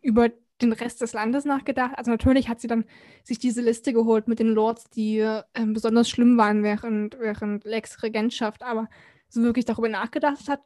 über 0.00 0.30
den 0.62 0.72
Rest 0.72 1.00
des 1.00 1.12
Landes 1.12 1.44
nachgedacht? 1.44 1.94
Also 1.96 2.10
natürlich 2.10 2.48
hat 2.48 2.60
sie 2.60 2.68
dann 2.68 2.84
sich 3.22 3.38
diese 3.38 3.60
Liste 3.60 3.92
geholt 3.92 4.28
mit 4.28 4.38
den 4.38 4.48
Lords, 4.48 4.88
die 4.90 5.18
äh, 5.18 5.42
besonders 5.66 6.08
schlimm 6.08 6.36
waren 6.38 6.62
während, 6.62 7.18
während 7.18 7.64
Lex 7.64 8.02
Regentschaft, 8.02 8.62
aber 8.62 8.88
so 9.28 9.42
wirklich 9.42 9.64
darüber 9.64 9.88
nachgedacht 9.88 10.48
hat, 10.48 10.60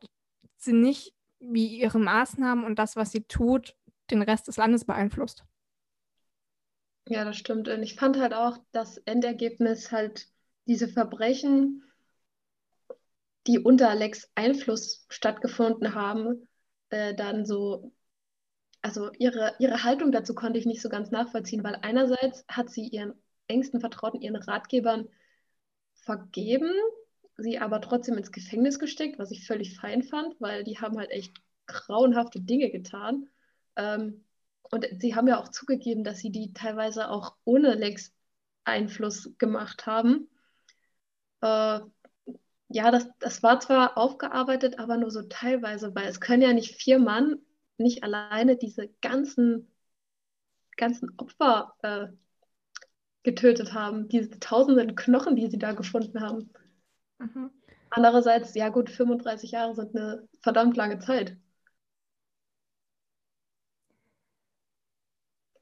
sie 0.56 0.72
nicht, 0.72 1.14
wie 1.40 1.78
ihre 1.78 1.98
Maßnahmen 1.98 2.64
und 2.64 2.78
das, 2.78 2.96
was 2.96 3.12
sie 3.12 3.22
tut, 3.22 3.76
den 4.10 4.22
Rest 4.22 4.48
des 4.48 4.56
Landes 4.56 4.84
beeinflusst. 4.84 5.44
Ja, 7.08 7.24
das 7.24 7.36
stimmt. 7.36 7.68
Und 7.68 7.82
ich 7.82 7.94
fand 7.94 8.18
halt 8.18 8.34
auch 8.34 8.58
das 8.72 8.98
Endergebnis 8.98 9.90
halt 9.92 10.26
diese 10.66 10.88
Verbrechen, 10.88 11.82
die 13.46 13.58
unter 13.58 13.88
Alex 13.88 14.30
Einfluss 14.34 15.06
stattgefunden 15.08 15.94
haben, 15.94 16.48
äh, 16.90 17.14
dann 17.14 17.46
so, 17.46 17.92
also 18.82 19.10
ihre, 19.18 19.54
ihre 19.58 19.84
Haltung 19.84 20.12
dazu 20.12 20.34
konnte 20.34 20.58
ich 20.58 20.66
nicht 20.66 20.82
so 20.82 20.88
ganz 20.88 21.10
nachvollziehen, 21.10 21.64
weil 21.64 21.78
einerseits 21.82 22.44
hat 22.48 22.70
sie 22.70 22.86
ihren 22.88 23.14
engsten 23.48 23.80
Vertrauten, 23.80 24.20
ihren 24.20 24.36
Ratgebern 24.36 25.08
vergeben, 25.94 26.70
sie 27.36 27.58
aber 27.58 27.80
trotzdem 27.80 28.16
ins 28.18 28.32
Gefängnis 28.32 28.78
gesteckt, 28.78 29.18
was 29.18 29.30
ich 29.30 29.46
völlig 29.46 29.76
fein 29.76 30.02
fand, 30.02 30.40
weil 30.40 30.64
die 30.64 30.78
haben 30.78 30.98
halt 30.98 31.10
echt 31.10 31.36
grauenhafte 31.66 32.40
Dinge 32.40 32.70
getan. 32.70 33.28
Ähm, 33.76 34.24
und 34.70 34.86
sie 35.00 35.14
haben 35.14 35.28
ja 35.28 35.40
auch 35.40 35.48
zugegeben, 35.48 36.04
dass 36.04 36.18
sie 36.18 36.30
die 36.30 36.52
teilweise 36.52 37.10
auch 37.10 37.36
ohne 37.44 37.74
Lex 37.74 38.12
Einfluss 38.64 39.32
gemacht 39.38 39.86
haben. 39.86 40.28
Äh, 41.40 41.80
ja, 42.70 42.90
das, 42.90 43.08
das 43.18 43.42
war 43.42 43.60
zwar 43.60 43.96
aufgearbeitet, 43.96 44.78
aber 44.78 44.96
nur 44.98 45.10
so 45.10 45.22
teilweise, 45.22 45.94
weil 45.94 46.08
es 46.08 46.20
können 46.20 46.42
ja 46.42 46.52
nicht 46.52 46.74
vier 46.74 46.98
Mann 46.98 47.38
nicht 47.78 48.02
alleine 48.02 48.56
diese 48.56 48.88
ganzen, 49.00 49.70
ganzen 50.76 51.12
Opfer 51.16 51.74
äh, 51.82 52.08
getötet 53.22 53.74
haben, 53.74 54.08
diese 54.08 54.38
tausenden 54.40 54.94
Knochen, 54.96 55.36
die 55.36 55.48
sie 55.48 55.58
da 55.58 55.72
gefunden 55.72 56.20
haben. 56.20 56.50
Mhm. 57.18 57.50
Andererseits, 57.90 58.54
ja 58.54 58.68
gut, 58.68 58.90
35 58.90 59.52
Jahre 59.52 59.74
sind 59.74 59.96
eine 59.96 60.28
verdammt 60.40 60.76
lange 60.76 60.98
Zeit. 60.98 61.36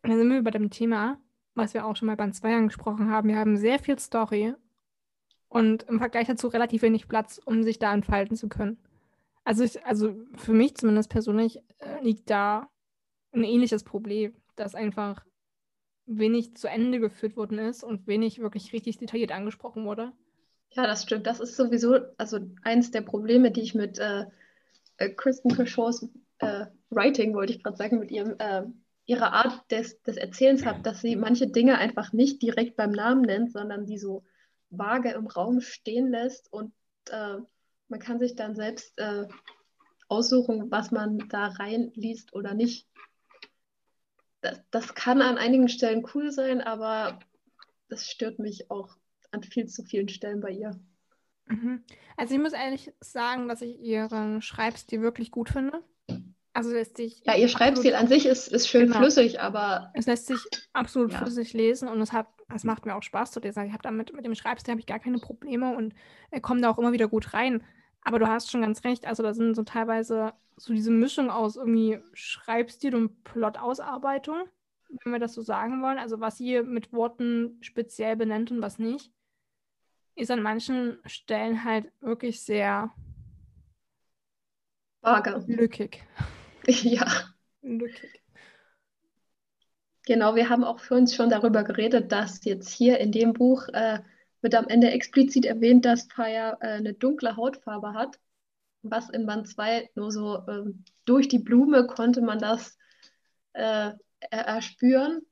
Dann 0.02 0.18
sind 0.18 0.30
wir 0.30 0.42
bei 0.42 0.50
dem 0.50 0.70
Thema, 0.70 1.18
was 1.54 1.74
wir 1.74 1.84
auch 1.84 1.96
schon 1.96 2.06
mal 2.06 2.16
beim 2.16 2.32
zwei 2.32 2.54
angesprochen 2.54 3.10
haben. 3.10 3.28
Wir 3.28 3.36
haben 3.36 3.56
sehr 3.56 3.78
viel 3.78 3.98
Story 3.98 4.54
und 5.48 5.84
im 5.84 5.98
Vergleich 5.98 6.28
dazu 6.28 6.48
relativ 6.48 6.82
wenig 6.82 7.08
Platz, 7.08 7.40
um 7.44 7.62
sich 7.62 7.78
da 7.78 7.92
entfalten 7.92 8.36
zu 8.36 8.48
können. 8.48 8.78
Also, 9.46 9.62
ich, 9.62 9.86
also 9.86 10.12
für 10.34 10.52
mich 10.52 10.74
zumindest 10.74 11.08
persönlich 11.08 11.60
äh, 11.78 12.02
liegt 12.02 12.28
da 12.30 12.68
ein 13.30 13.44
ähnliches 13.44 13.84
Problem, 13.84 14.34
dass 14.56 14.74
einfach 14.74 15.24
wenig 16.04 16.56
zu 16.56 16.66
Ende 16.66 16.98
geführt 16.98 17.36
worden 17.36 17.60
ist 17.60 17.84
und 17.84 18.08
wenig 18.08 18.40
wirklich 18.40 18.72
richtig 18.72 18.98
detailliert 18.98 19.30
angesprochen 19.30 19.84
wurde. 19.84 20.12
Ja, 20.70 20.88
das 20.88 21.04
stimmt. 21.04 21.28
Das 21.28 21.38
ist 21.38 21.54
sowieso 21.54 21.96
also 22.18 22.40
eins 22.62 22.90
der 22.90 23.02
Probleme, 23.02 23.52
die 23.52 23.60
ich 23.60 23.76
mit 23.76 24.00
äh, 24.00 24.24
äh 24.96 25.10
Kristen 25.10 25.54
Kershaws 25.54 26.08
äh, 26.38 26.66
Writing, 26.90 27.32
wollte 27.32 27.52
ich 27.52 27.62
gerade 27.62 27.76
sagen, 27.76 28.00
mit 28.00 28.10
ihrem, 28.10 28.34
äh, 28.40 28.64
ihrer 29.04 29.32
Art 29.32 29.70
des, 29.70 30.02
des 30.02 30.16
Erzählens 30.16 30.66
habe, 30.66 30.82
dass 30.82 31.02
sie 31.02 31.14
manche 31.14 31.46
Dinge 31.46 31.78
einfach 31.78 32.12
nicht 32.12 32.42
direkt 32.42 32.76
beim 32.76 32.90
Namen 32.90 33.22
nennt, 33.22 33.52
sondern 33.52 33.86
die 33.86 33.98
so 33.98 34.24
vage 34.70 35.12
im 35.12 35.28
Raum 35.28 35.60
stehen 35.60 36.10
lässt 36.10 36.52
und 36.52 36.72
äh, 37.10 37.36
man 37.88 38.00
kann 38.00 38.18
sich 38.18 38.34
dann 38.34 38.54
selbst 38.54 38.98
äh, 38.98 39.26
aussuchen, 40.08 40.70
was 40.70 40.90
man 40.90 41.18
da 41.28 41.48
reinliest 41.48 42.32
oder 42.32 42.54
nicht 42.54 42.86
das, 44.46 44.60
das 44.70 44.94
kann 44.94 45.22
an 45.22 45.38
einigen 45.38 45.68
Stellen 45.68 46.06
cool 46.14 46.30
sein, 46.30 46.60
aber 46.60 47.18
das 47.88 48.08
stört 48.08 48.38
mich 48.38 48.70
auch 48.70 48.96
an 49.30 49.42
viel 49.42 49.66
zu 49.66 49.82
vielen 49.82 50.08
Stellen 50.08 50.40
bei 50.40 50.50
ihr. 50.50 50.78
Mhm. 51.46 51.84
Also 52.16 52.34
ich 52.34 52.40
muss 52.40 52.52
ehrlich 52.52 52.92
sagen, 53.00 53.48
dass 53.48 53.62
ich 53.62 53.78
ihren 53.78 54.42
Schreibstil 54.42 55.00
wirklich 55.02 55.30
gut 55.30 55.48
finde. 55.48 55.82
Also 56.52 56.70
lässt 56.70 56.96
sich. 56.96 57.22
Ja, 57.26 57.36
ihr 57.36 57.48
Schreibstil 57.48 57.94
an 57.94 58.08
sich 58.08 58.26
ist, 58.26 58.48
ist 58.48 58.68
schön 58.68 58.86
genau. 58.86 58.98
flüssig, 58.98 59.40
aber. 59.40 59.92
Es 59.94 60.06
lässt 60.06 60.26
sich 60.26 60.40
absolut 60.72 61.12
ja. 61.12 61.18
flüssig 61.18 61.52
lesen 61.52 61.88
und 61.88 62.00
es 62.00 62.12
hat, 62.12 62.28
es 62.54 62.64
macht 62.64 62.86
mir 62.86 62.94
auch 62.94 63.02
Spaß 63.02 63.32
zu 63.32 63.40
lesen. 63.40 63.66
Ich 63.66 63.72
habe 63.72 63.82
damit 63.82 64.12
mit 64.12 64.24
dem 64.24 64.34
Schreibstil 64.34 64.72
habe 64.72 64.80
ich 64.80 64.86
gar 64.86 64.98
keine 64.98 65.18
Probleme 65.18 65.76
und 65.76 65.94
er 66.30 66.40
kommt 66.40 66.62
da 66.62 66.70
auch 66.70 66.78
immer 66.78 66.92
wieder 66.92 67.08
gut 67.08 67.34
rein. 67.34 67.64
Aber 68.02 68.18
du 68.18 68.28
hast 68.28 68.50
schon 68.50 68.60
ganz 68.60 68.84
recht, 68.84 69.06
also 69.06 69.22
da 69.22 69.34
sind 69.34 69.54
so 69.54 69.64
teilweise 69.64 70.32
so 70.56 70.72
diese 70.72 70.90
Mischung 70.90 71.28
aus 71.30 71.56
irgendwie 71.56 71.98
Schreibstil 72.12 72.94
und 72.94 73.24
Plot-Ausarbeitung, 73.24 74.44
wenn 74.88 75.12
wir 75.12 75.18
das 75.18 75.34
so 75.34 75.42
sagen 75.42 75.82
wollen. 75.82 75.98
Also 75.98 76.20
was 76.20 76.40
ihr 76.40 76.62
mit 76.62 76.92
Worten 76.92 77.58
speziell 77.62 78.16
benennt 78.16 78.50
und 78.52 78.62
was 78.62 78.78
nicht, 78.78 79.12
ist 80.14 80.30
an 80.30 80.42
manchen 80.42 80.98
Stellen 81.04 81.64
halt 81.64 81.92
wirklich 82.00 82.42
sehr 82.42 82.92
vage. 85.02 85.44
Lückig. 85.46 86.04
Ja. 86.68 87.06
Lückig. 87.62 88.25
Genau, 90.06 90.36
wir 90.36 90.48
haben 90.48 90.62
auch 90.62 90.78
für 90.78 90.94
uns 90.94 91.16
schon 91.16 91.30
darüber 91.30 91.64
geredet, 91.64 92.12
dass 92.12 92.44
jetzt 92.44 92.70
hier 92.70 92.98
in 92.98 93.10
dem 93.10 93.32
Buch 93.32 93.68
äh, 93.72 93.98
wird 94.40 94.54
am 94.54 94.68
Ende 94.68 94.88
explizit 94.92 95.44
erwähnt, 95.44 95.84
dass 95.84 96.06
Fire 96.06 96.56
äh, 96.60 96.74
eine 96.74 96.94
dunkle 96.94 97.36
Hautfarbe 97.36 97.92
hat. 97.92 98.20
Was 98.82 99.10
in 99.10 99.26
Band 99.26 99.48
2 99.48 99.90
nur 99.96 100.12
so 100.12 100.46
ähm, 100.46 100.84
durch 101.06 101.26
die 101.26 101.40
Blume 101.40 101.88
konnte 101.88 102.20
man 102.20 102.38
das 102.38 102.78
äh, 103.54 103.94
erspüren. 104.30 105.22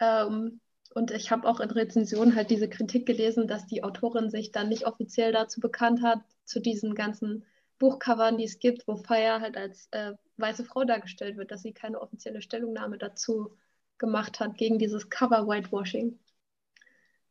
Ähm, 0.00 0.60
und 0.94 1.10
ich 1.10 1.30
habe 1.30 1.46
auch 1.46 1.60
in 1.60 1.70
Rezensionen 1.70 2.34
halt 2.34 2.48
diese 2.48 2.70
Kritik 2.70 3.04
gelesen, 3.04 3.46
dass 3.46 3.66
die 3.66 3.84
Autorin 3.84 4.30
sich 4.30 4.52
dann 4.52 4.70
nicht 4.70 4.86
offiziell 4.86 5.32
dazu 5.32 5.60
bekannt 5.60 6.02
hat, 6.02 6.20
zu 6.44 6.60
diesen 6.60 6.94
ganzen 6.94 7.44
Buchcovern, 7.78 8.38
die 8.38 8.44
es 8.44 8.58
gibt, 8.58 8.88
wo 8.88 8.96
Fire 8.96 9.42
halt 9.42 9.58
als 9.58 9.88
äh, 9.90 10.14
weiße 10.38 10.64
Frau 10.64 10.84
dargestellt 10.84 11.36
wird, 11.36 11.50
dass 11.50 11.60
sie 11.60 11.72
keine 11.72 12.00
offizielle 12.00 12.40
Stellungnahme 12.40 12.96
dazu 12.96 13.54
gemacht 13.98 14.40
hat 14.40 14.56
gegen 14.56 14.78
dieses 14.78 15.10
Cover-Whitewashing 15.10 16.18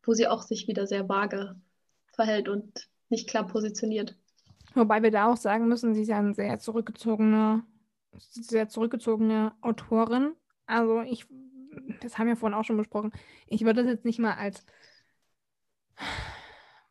wo 0.08 0.14
sie 0.14 0.26
auch 0.26 0.42
sich 0.42 0.66
wieder 0.66 0.86
sehr 0.86 1.08
vage 1.08 1.54
verhält 2.14 2.48
und 2.48 2.88
nicht 3.10 3.28
klar 3.28 3.46
positioniert. 3.46 4.16
Wobei 4.74 5.02
wir 5.02 5.10
da 5.10 5.30
auch 5.30 5.36
sagen 5.36 5.68
müssen, 5.68 5.94
sie 5.94 6.02
ist 6.02 6.08
ja 6.08 6.18
eine 6.18 6.34
sehr 6.34 6.58
zurückgezogene, 6.58 7.62
sehr 8.16 8.68
zurückgezogene 8.70 9.52
Autorin. 9.60 10.32
Also 10.64 11.02
ich, 11.02 11.26
das 12.00 12.16
haben 12.16 12.26
wir 12.26 12.36
vorhin 12.36 12.56
auch 12.56 12.64
schon 12.64 12.78
besprochen, 12.78 13.12
ich 13.46 13.64
würde 13.64 13.82
das 13.82 13.92
jetzt 13.92 14.06
nicht 14.06 14.18
mal 14.18 14.34
als 14.34 14.64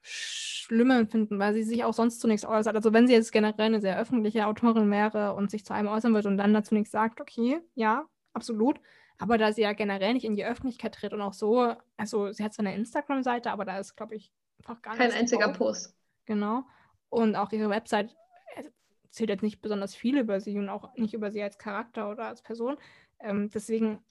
schlimm 0.02 0.92
empfinden, 0.92 1.40
weil 1.40 1.56
sie 1.56 1.64
sich 1.64 1.84
auch 1.86 1.94
sonst 1.94 2.20
zunächst 2.20 2.46
äußert. 2.46 2.76
Also 2.76 2.94
wenn 2.94 3.08
sie 3.08 3.14
jetzt 3.14 3.32
generell 3.32 3.66
eine 3.66 3.82
sehr 3.82 4.00
öffentliche 4.00 4.46
Autorin 4.46 4.92
wäre 4.92 5.34
und 5.34 5.50
sich 5.50 5.66
zu 5.66 5.74
einem 5.74 5.88
äußern 5.88 6.14
würde 6.14 6.28
und 6.28 6.38
dann 6.38 6.54
dazu 6.54 6.76
nichts 6.76 6.92
sagt, 6.92 7.20
okay, 7.20 7.62
ja, 7.74 8.06
absolut. 8.34 8.80
Aber 9.18 9.38
da 9.38 9.52
sie 9.52 9.62
ja 9.62 9.74
generell 9.74 10.14
nicht 10.14 10.26
in 10.26 10.36
die 10.36 10.46
Öffentlichkeit 10.46 10.94
tritt 10.96 11.14
und 11.14 11.22
auch 11.22 11.34
so, 11.34 11.74
also 11.98 12.32
sie 12.32 12.44
hat 12.44 12.54
zwar 12.54 12.66
eine 12.66 12.76
Instagram-Seite, 12.76 13.52
aber 13.52 13.66
da 13.66 13.80
ist, 13.80 13.96
glaube 13.96 14.16
ich, 14.16 14.32
einfach 14.60 14.82
gar 14.82 14.96
nichts. 14.96 15.12
Kein 15.12 15.20
einziger 15.20 15.48
drauf. 15.48 15.58
Post. 15.58 15.96
Genau. 16.26 16.64
Und 17.10 17.36
auch 17.36 17.52
ihre 17.52 17.70
Website 17.70 18.16
erzählt 19.04 19.30
jetzt 19.30 19.44
nicht 19.44 19.62
besonders 19.62 19.96
viel 19.96 20.18
über 20.18 20.40
sie 20.40 20.58
und 20.60 20.70
auch 20.70 20.94
nicht 20.96 21.14
über 21.14 21.32
sie 21.32 21.42
als 21.42 21.58
Charakter 21.58 22.12
oder 22.12 22.26
als 22.26 22.42
Person. 22.44 22.78
Ähm, 23.20 23.50
deswegen, 23.50 24.04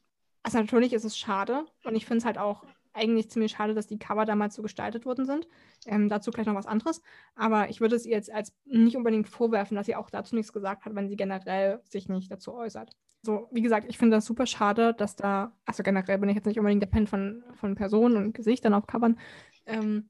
also 0.42 0.58
natürlich 0.58 0.92
ist 0.92 1.04
es 1.04 1.16
schade 1.16 1.66
und 1.84 1.94
ich 1.94 2.06
finde 2.06 2.18
es 2.18 2.24
halt 2.24 2.38
auch 2.38 2.64
eigentlich 2.96 3.30
ziemlich 3.30 3.52
schade, 3.52 3.74
dass 3.74 3.86
die 3.86 3.98
Cover 3.98 4.24
damals 4.24 4.54
so 4.54 4.62
gestaltet 4.62 5.04
worden 5.04 5.26
sind. 5.26 5.46
Ähm, 5.84 6.08
dazu 6.08 6.30
gleich 6.30 6.46
noch 6.46 6.54
was 6.54 6.66
anderes. 6.66 7.02
Aber 7.34 7.68
ich 7.68 7.80
würde 7.80 7.94
es 7.94 8.06
ihr 8.06 8.16
jetzt 8.16 8.32
als 8.32 8.56
nicht 8.64 8.96
unbedingt 8.96 9.28
vorwerfen, 9.28 9.76
dass 9.76 9.86
sie 9.86 9.94
auch 9.94 10.08
dazu 10.08 10.34
nichts 10.34 10.52
gesagt 10.52 10.86
hat, 10.86 10.94
wenn 10.94 11.08
sie 11.08 11.16
generell 11.16 11.80
sich 11.84 12.08
nicht 12.08 12.32
dazu 12.32 12.54
äußert. 12.54 12.96
So, 13.26 13.48
wie 13.50 13.60
gesagt, 13.60 13.86
ich 13.88 13.98
finde 13.98 14.16
das 14.16 14.24
super 14.24 14.46
schade, 14.46 14.94
dass 14.94 15.16
da, 15.16 15.52
also 15.64 15.82
generell 15.82 16.18
bin 16.18 16.28
ich 16.28 16.36
jetzt 16.36 16.46
nicht 16.46 16.60
unbedingt 16.60 16.82
der 16.82 16.88
Fan 16.88 17.08
von, 17.08 17.42
von 17.54 17.74
Personen 17.74 18.16
und 18.16 18.34
Gesichtern 18.34 18.72
auf 18.72 18.86
Covern, 18.86 19.18
ähm, 19.66 20.08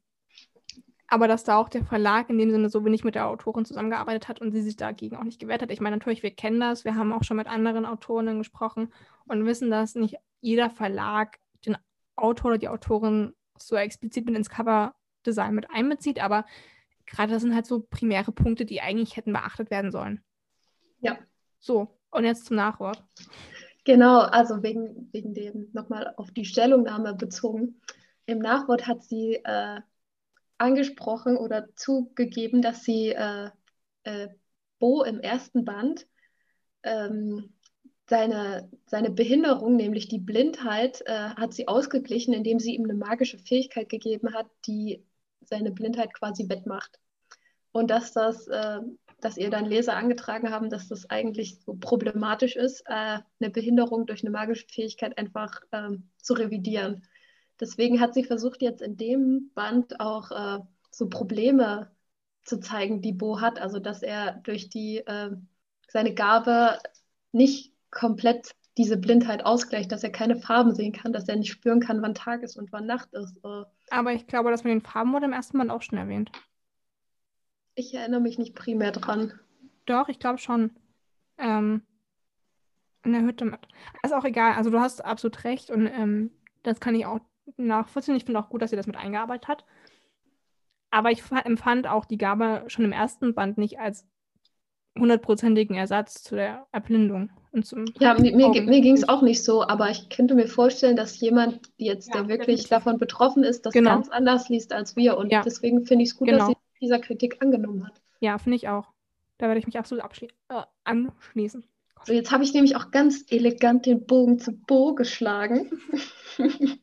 aber 1.09 1.27
dass 1.27 1.43
da 1.43 1.57
auch 1.57 1.71
der 1.71 1.83
Verlag 1.83 2.29
in 2.29 2.37
dem 2.37 2.51
Sinne 2.51 2.69
so 2.69 2.85
wenig 2.85 3.05
mit 3.05 3.15
der 3.15 3.27
Autorin 3.27 3.65
zusammengearbeitet 3.65 4.29
hat 4.29 4.43
und 4.43 4.53
sie 4.53 4.61
sich 4.61 4.77
dagegen 4.77 5.17
auch 5.17 5.25
nicht 5.25 5.41
gewehrt 5.41 5.63
hat. 5.63 5.71
Ich 5.71 5.81
meine, 5.81 5.97
natürlich, 5.97 6.23
wir 6.23 6.31
kennen 6.31 6.61
das, 6.61 6.85
wir 6.85 6.95
haben 6.95 7.15
auch 7.15 7.25
schon 7.25 7.39
mit 7.39 7.47
anderen 7.47 7.87
Autorinnen 7.87 8.37
gesprochen 8.37 8.93
und 9.25 9.47
wissen, 9.47 9.71
dass 9.71 9.95
nicht 9.95 10.17
jeder 10.43 10.69
Verlag 10.69 11.39
den 11.65 11.79
Autor 12.17 12.51
oder 12.51 12.59
die 12.59 12.69
Autorin 12.69 13.33
so 13.57 13.77
explizit 13.77 14.27
mit 14.27 14.37
ins 14.37 14.51
Cover-Design 14.51 15.55
mit 15.55 15.71
einbezieht, 15.71 16.23
aber 16.23 16.45
gerade 17.07 17.33
das 17.33 17.41
sind 17.41 17.55
halt 17.55 17.65
so 17.65 17.81
primäre 17.81 18.33
Punkte, 18.33 18.67
die 18.67 18.83
eigentlich 18.83 19.17
hätten 19.17 19.33
beachtet 19.33 19.71
werden 19.71 19.91
sollen. 19.91 20.23
Ja. 21.01 21.17
So, 21.61 21.97
und 22.11 22.25
jetzt 22.25 22.47
zum 22.47 22.57
Nachwort. 22.57 23.03
Genau, 23.85 24.21
also 24.21 24.63
wegen, 24.63 25.09
wegen 25.13 25.33
dem 25.33 25.69
nochmal 25.73 26.13
auf 26.17 26.31
die 26.33 26.45
Stellungnahme 26.45 27.15
bezogen. 27.15 27.81
Im 28.27 28.41
Nachwort 28.41 28.87
hat 28.87 29.05
sie 29.05 29.37
äh, 29.45 29.81
angesprochen 30.59 31.37
oder 31.37 31.69
zugegeben, 31.77 32.63
dass 32.63 32.83
sie 32.83 33.11
äh, 33.11 33.51
äh, 34.05 34.29
Bo 34.79 35.05
im 35.05 35.21
ersten 35.21 35.65
Band 35.65 36.07
ähm, 36.83 37.55
seine, 38.09 38.71
seine 38.87 39.11
Behinderung, 39.11 39.77
nämlich 39.77 40.09
die 40.09 40.19
Blindheit, 40.19 41.03
äh, 41.07 41.31
hat 41.31 41.55
sie 41.55 41.69
ausgeglichen, 41.69 42.35
indem 42.35 42.59
sie 42.59 42.75
ihm 42.75 42.85
eine 42.85 42.95
magische 42.95 43.39
Fähigkeit 43.39 43.89
gegeben 43.89 44.35
hat, 44.35 44.47
die 44.67 45.05
seine 45.41 45.71
Blindheit 45.71 46.13
quasi 46.15 46.49
wettmacht. 46.49 46.99
Und 47.73 47.91
dass 47.91 48.13
das 48.13 48.47
äh, 48.49 48.81
dass 49.27 49.37
ihr 49.37 49.51
dann 49.51 49.65
Leser 49.65 49.97
angetragen 49.97 50.53
haben, 50.53 50.71
dass 50.71 50.87
das 50.87 51.11
eigentlich 51.11 51.59
so 51.59 51.75
problematisch 51.75 52.55
ist, 52.55 52.83
äh, 52.87 53.19
eine 53.41 53.51
Behinderung 53.51 54.07
durch 54.07 54.23
eine 54.23 54.31
magische 54.31 54.69
Fähigkeit 54.69 55.19
einfach 55.19 55.63
ähm, 55.73 56.09
zu 56.17 56.35
revidieren. 56.35 57.03
Deswegen 57.59 58.01
hat 58.01 58.15
sie 58.15 58.23
versucht, 58.23 58.63
jetzt 58.63 58.83
in 58.83 58.97
dem 58.97 59.51
Band 59.57 59.99
auch 59.99 60.31
äh, 60.31 60.61
so 60.93 61.09
Probleme 61.09 61.91
zu 62.45 62.61
zeigen, 62.61 63.03
die 63.03 63.15
Bo 63.15 63.41
hat. 63.41 63.59
Also, 63.61 63.81
dass 63.81 64.05
er 64.05 64.35
durch 64.45 64.69
die, 64.69 64.99
äh, 64.99 65.31
seine 65.89 66.15
Gabe 66.15 66.79
nicht 67.33 67.73
komplett 67.91 68.55
diese 68.79 68.97
Blindheit 68.97 69.45
ausgleicht, 69.45 69.91
dass 69.91 70.05
er 70.05 70.13
keine 70.13 70.37
Farben 70.37 70.73
sehen 70.73 70.93
kann, 70.93 71.13
dass 71.13 71.29
er 71.29 71.35
nicht 71.35 71.51
spüren 71.51 71.81
kann, 71.81 72.01
wann 72.01 72.15
Tag 72.15 72.45
ist 72.45 72.57
und 72.57 72.71
wann 72.71 72.87
Nacht 72.87 73.13
ist. 73.13 73.39
Äh. 73.45 73.65
Aber 73.91 74.13
ich 74.13 74.29
glaube, 74.29 74.53
dass 74.53 74.63
mit 74.63 74.71
den 74.71 74.83
Farben 74.83 75.13
wurde 75.13 75.27
im 75.27 75.33
ersten 75.33 75.59
Band 75.59 75.73
auch 75.73 75.83
schon 75.83 75.99
erwähnt. 75.99 76.31
Ich 77.77 77.95
erinnere 77.95 78.21
mich 78.21 78.39
nicht 78.39 78.55
primär 78.55 78.91
dran. 78.91 79.39
Doch, 79.85 80.09
ich 80.09 80.19
glaube 80.19 80.39
schon. 80.39 80.71
Ähm, 81.39 81.83
in 83.05 83.13
der 83.13 83.23
Hütte 83.23 83.45
mit. 83.45 83.61
Ist 84.03 84.15
auch 84.15 84.25
egal. 84.25 84.55
Also 84.55 84.71
du 84.71 84.81
hast 84.81 85.05
absolut 85.05 85.45
recht 85.45 85.71
und 85.71 85.87
ähm, 85.87 86.33
das 86.65 86.81
kann 86.81 86.95
ich 86.95 87.07
auch 87.07 87.21
nachvollziehen. 87.57 88.17
Ich 88.17 88.25
finde 88.25 88.41
auch 88.41 88.49
gut, 88.49 88.63
dass 88.63 88.71
sie 88.71 88.77
das 88.77 88.89
mit 88.89 88.97
eingearbeitet 88.97 89.47
hat. 89.47 89.65
Aber 90.91 91.11
ich 91.11 91.23
empfand 91.45 91.87
auch 91.87 92.05
die 92.05 92.19
Gabe 92.19 92.65
schon 92.67 92.85
im 92.85 92.93
ersten 92.93 93.35
Band 93.35 93.59
nicht 93.59 93.79
als 93.79 94.07
hundertprozentigen 94.99 95.77
Ersatz 95.77 96.23
zu 96.23 96.35
der 96.35 96.67
Erblindung. 96.73 97.31
Und 97.53 97.67
zum 97.67 97.85
ja, 98.01 98.15
mir, 98.15 98.35
mir, 98.35 98.49
mir 98.49 98.81
ging 98.81 98.95
es 98.95 99.09
auch 99.09 99.23
nicht 99.23 99.45
so, 99.45 99.63
aber 99.63 99.91
ich 99.91 100.09
könnte 100.09 100.35
mir 100.35 100.49
vorstellen, 100.49 100.97
dass 100.97 101.21
jemand 101.21 101.61
jetzt, 101.77 102.09
ja, 102.09 102.15
der 102.15 102.29
wirklich 102.29 102.63
definitiv. 102.63 102.69
davon 102.69 102.99
betroffen 102.99 103.45
ist, 103.45 103.67
das 103.67 103.73
genau. 103.73 103.91
ganz 103.91 104.09
anders 104.09 104.49
liest 104.49 104.73
als 104.73 104.97
wir. 104.97 105.17
Und 105.17 105.31
ja. 105.31 105.43
deswegen 105.43 105.85
finde 105.85 106.05
ich 106.05 106.11
es 106.11 106.17
gut, 106.17 106.29
genau. 106.29 106.39
dass 106.39 106.49
sie 106.49 106.57
dieser 106.81 106.99
Kritik 106.99 107.43
angenommen 107.43 107.87
hat. 107.87 108.01
Ja, 108.21 108.39
finde 108.39 108.57
ich 108.57 108.69
auch. 108.69 108.93
Da 109.39 109.47
werde 109.47 109.59
ich 109.59 109.67
mich 109.67 109.79
absolut 109.79 110.05
äh, 110.49 110.63
anschließen. 110.85 111.65
So, 112.05 112.13
jetzt 112.13 112.31
habe 112.31 112.45
ich 112.45 112.55
nämlich 112.55 112.77
auch 112.77 112.91
ganz 112.91 113.25
elegant 113.29 113.87
den 113.87 114.07
Bogen 114.07 114.39
zu 114.39 114.53
Bo 114.53 114.95
geschlagen. 114.95 115.71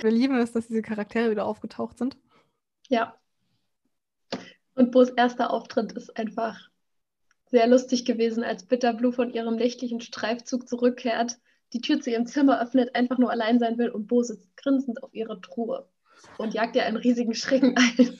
Wir 0.00 0.10
lieben 0.10 0.36
es, 0.36 0.52
dass 0.52 0.68
diese 0.68 0.82
Charaktere 0.82 1.30
wieder 1.30 1.46
aufgetaucht 1.46 1.98
sind. 1.98 2.16
Ja. 2.88 3.14
Und 4.74 4.92
Bo's 4.92 5.10
erster 5.10 5.50
Auftritt 5.50 5.92
ist 5.92 6.16
einfach 6.16 6.70
sehr 7.46 7.66
lustig 7.66 8.04
gewesen, 8.04 8.44
als 8.44 8.64
Bitterblue 8.64 9.12
von 9.12 9.30
ihrem 9.30 9.56
nächtlichen 9.56 10.00
Streifzug 10.00 10.68
zurückkehrt, 10.68 11.38
die 11.72 11.80
Tür 11.80 12.00
zu 12.00 12.10
ihrem 12.10 12.26
Zimmer 12.26 12.60
öffnet, 12.60 12.94
einfach 12.94 13.18
nur 13.18 13.30
allein 13.30 13.58
sein 13.58 13.78
will 13.78 13.88
und 13.88 14.06
Bo 14.06 14.22
sitzt 14.22 14.56
grinsend 14.56 15.02
auf 15.02 15.14
ihrer 15.14 15.40
Truhe 15.40 15.88
und 16.36 16.54
jagt 16.54 16.76
ihr 16.76 16.84
einen 16.84 16.96
riesigen 16.96 17.34
Schrecken 17.34 17.76
ein. 17.76 18.18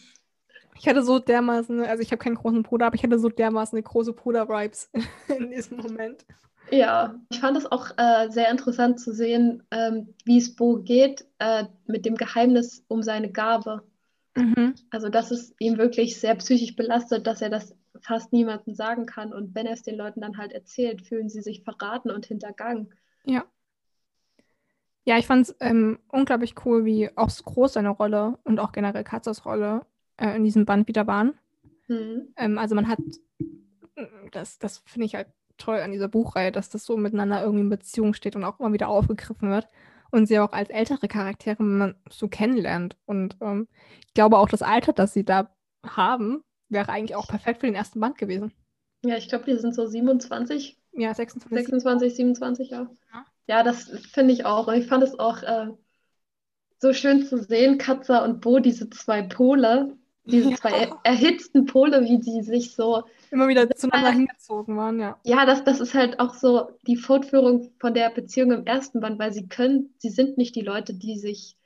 Ich 0.79 0.89
hatte 0.89 1.03
so 1.03 1.19
dermaßen, 1.19 1.81
also 1.81 2.03
ich 2.03 2.13
habe 2.13 2.23
keinen 2.23 2.37
großen 2.37 2.63
Bruder, 2.63 2.87
aber 2.87 2.95
ich 2.95 3.03
hatte 3.03 3.19
so 3.19 3.29
dermaßen 3.29 3.77
eine 3.77 3.83
große 3.83 4.13
Bruder-Vibes 4.13 4.91
in 5.39 5.51
diesem 5.51 5.79
Moment. 5.79 6.25
Ja, 6.71 7.19
ich 7.31 7.41
fand 7.41 7.57
es 7.57 7.71
auch 7.71 7.91
äh, 7.97 8.29
sehr 8.31 8.51
interessant 8.51 9.01
zu 9.01 9.13
sehen, 9.13 9.63
ähm, 9.71 10.15
wie 10.25 10.39
es 10.39 10.55
Bo 10.55 10.79
geht 10.79 11.27
äh, 11.39 11.65
mit 11.87 12.05
dem 12.05 12.17
Geheimnis 12.17 12.85
um 12.89 13.03
seine 13.03 13.33
Gabe. 13.33 13.83
Mhm. 14.37 14.75
Also, 14.91 15.09
dass 15.09 15.31
es 15.31 15.55
ihn 15.59 15.79
wirklich 15.79 16.21
sehr 16.21 16.35
psychisch 16.37 16.77
belastet, 16.77 17.27
dass 17.27 17.41
er 17.43 17.51
das 17.51 17.75
fast 18.01 18.33
niemandem 18.33 18.75
sagen 18.75 19.07
kann. 19.07 19.33
Und 19.33 19.55
wenn 19.55 19.67
er 19.67 19.73
es 19.73 19.83
den 19.83 19.97
Leuten 19.97 20.21
dann 20.21 20.37
halt 20.37 20.53
erzählt, 20.53 21.03
fühlen 21.03 21.29
sie 21.29 21.41
sich 21.41 21.65
verraten 21.65 22.11
und 22.11 22.27
hintergangen. 22.27 22.95
Ja. 23.25 23.45
Ja, 25.05 25.17
ich 25.17 25.27
fand 25.27 25.49
es 25.49 25.57
ähm, 25.61 25.99
unglaublich 26.09 26.55
cool, 26.67 26.85
wie 26.85 27.11
auch 27.17 27.31
groß 27.31 27.73
seine 27.73 27.89
Rolle 27.89 28.39
und 28.45 28.61
auch 28.61 28.73
generell 28.73 29.05
Katzers 29.05 29.47
Rolle 29.47 29.87
äh, 30.19 30.37
in 30.37 30.45
diesem 30.45 30.67
Band 30.67 30.89
wieder 30.89 31.07
waren. 31.07 31.35
Mhm. 31.89 32.29
Ähm, 32.37 32.59
also 32.59 32.75
man 32.75 32.89
hat, 32.89 32.99
das, 34.33 34.59
das 34.59 34.79
finde 34.87 35.07
ich 35.07 35.15
halt 35.15 35.29
toll 35.57 35.79
an 35.79 35.93
dieser 35.93 36.09
Buchreihe, 36.09 36.53
dass 36.53 36.69
das 36.69 36.85
so 36.85 36.97
miteinander 36.97 37.43
irgendwie 37.43 37.63
in 37.63 37.71
Beziehung 37.71 38.15
steht 38.15 38.37
und 38.37 38.45
auch 38.45 38.61
immer 38.61 38.73
wieder 38.73 38.89
aufgegriffen 38.89 39.51
wird 39.51 39.69
und 40.11 40.27
sie 40.27 40.39
auch 40.39 40.53
als 40.53 40.71
ältere 40.71 41.09
Charaktere 41.09 41.63
man 41.63 41.95
so 42.11 42.29
kennenlernt. 42.29 42.97
Und 43.07 43.37
ähm, 43.41 43.69
ich 44.07 44.15
glaube 44.15 44.39
auch 44.39 44.49
das 44.49 44.63
Alter, 44.63 44.93
das 44.93 45.13
sie 45.13 45.25
da 45.25 45.51
haben, 45.85 46.43
wäre 46.69 46.91
eigentlich 46.91 47.17
auch 47.17 47.27
perfekt 47.27 47.61
für 47.61 47.67
den 47.67 47.75
ersten 47.75 48.01
Band 48.01 48.19
gewesen. 48.19 48.53
Ja, 49.05 49.17
ich 49.17 49.29
glaube, 49.29 49.45
die 49.45 49.57
sind 49.57 49.75
so 49.75 49.87
27. 49.87 50.79
Ja, 50.93 51.15
26. 51.15 51.67
26, 51.67 52.15
27, 52.15 52.71
ja. 52.71 52.91
Ja, 53.13 53.25
ja 53.47 53.63
das 53.63 53.85
finde 54.13 54.35
ich 54.35 54.45
auch. 54.45 54.67
Und 54.69 54.75
ich 54.75 54.87
fand 54.87 55.05
es 55.05 55.19
auch 55.19 55.43
äh, 55.43 55.69
so 56.79 56.93
schön 56.93 57.25
zu 57.25 57.39
sehen, 57.39 57.79
Katza 57.79 58.25
und 58.25 58.41
Bo, 58.41 58.59
diese 58.59 58.91
zwei 58.91 59.23
Pole, 59.23 59.97
diese 60.31 60.51
ja. 60.51 60.57
zwei 60.57 60.93
erhitzten 61.05 61.67
Pole, 61.67 62.03
wie 62.05 62.19
die 62.19 62.43
sich 62.43 62.75
so 62.75 63.05
immer 63.31 63.49
wieder 63.49 63.69
zueinander 63.71 64.13
hingezogen 64.13 64.77
waren, 64.77 65.01
ja. 65.01 65.19
Ja, 65.25 65.47
das, 65.47 65.65
das 65.65 65.81
ist 65.81 65.95
halt 65.95 66.21
auch 66.21 66.35
so 66.35 66.71
die 66.87 66.97
Fortführung 66.97 67.71
von 67.79 67.95
der 67.95 68.11
Beziehung 68.11 68.53
im 68.53 68.67
ersten 68.67 69.01
Band, 69.01 69.19
weil 69.19 69.33
sie 69.33 69.49
können, 69.49 69.95
sie 69.99 70.11
sind 70.11 70.39
nicht 70.39 70.55
die 70.55 70.63
Leute, 70.63 70.95
die 70.95 71.19
sich, 71.19 71.57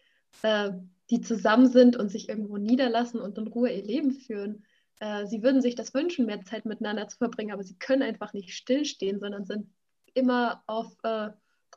äh, 0.42 0.70
die 1.10 1.20
zusammen 1.20 1.68
sind 1.68 1.96
und 1.96 2.10
sich 2.10 2.28
irgendwo 2.28 2.56
niederlassen 2.56 3.20
und 3.20 3.38
in 3.38 3.48
Ruhe 3.48 3.70
ihr 3.70 3.84
Leben 3.84 4.12
führen. 4.12 4.64
Äh, 5.00 5.26
sie 5.26 5.42
würden 5.42 5.60
sich 5.60 5.74
das 5.74 5.94
wünschen, 5.94 6.26
mehr 6.26 6.42
Zeit 6.42 6.64
miteinander 6.64 7.08
zu 7.08 7.18
verbringen, 7.18 7.52
aber 7.52 7.64
sie 7.64 7.78
können 7.78 8.02
einfach 8.02 8.32
nicht 8.32 8.54
stillstehen, 8.54 9.20
sondern 9.20 9.44
sind 9.44 9.66
immer 10.14 10.62
auf 10.66 10.96
äh, 11.02 11.30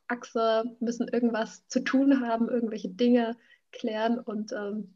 Achse, 0.07 0.75
müssen 0.79 1.07
irgendwas 1.07 1.67
zu 1.67 1.83
tun 1.83 2.21
haben, 2.21 2.49
irgendwelche 2.49 2.89
Dinge 2.89 3.35
klären 3.71 4.19
und 4.19 4.51
ähm, 4.51 4.93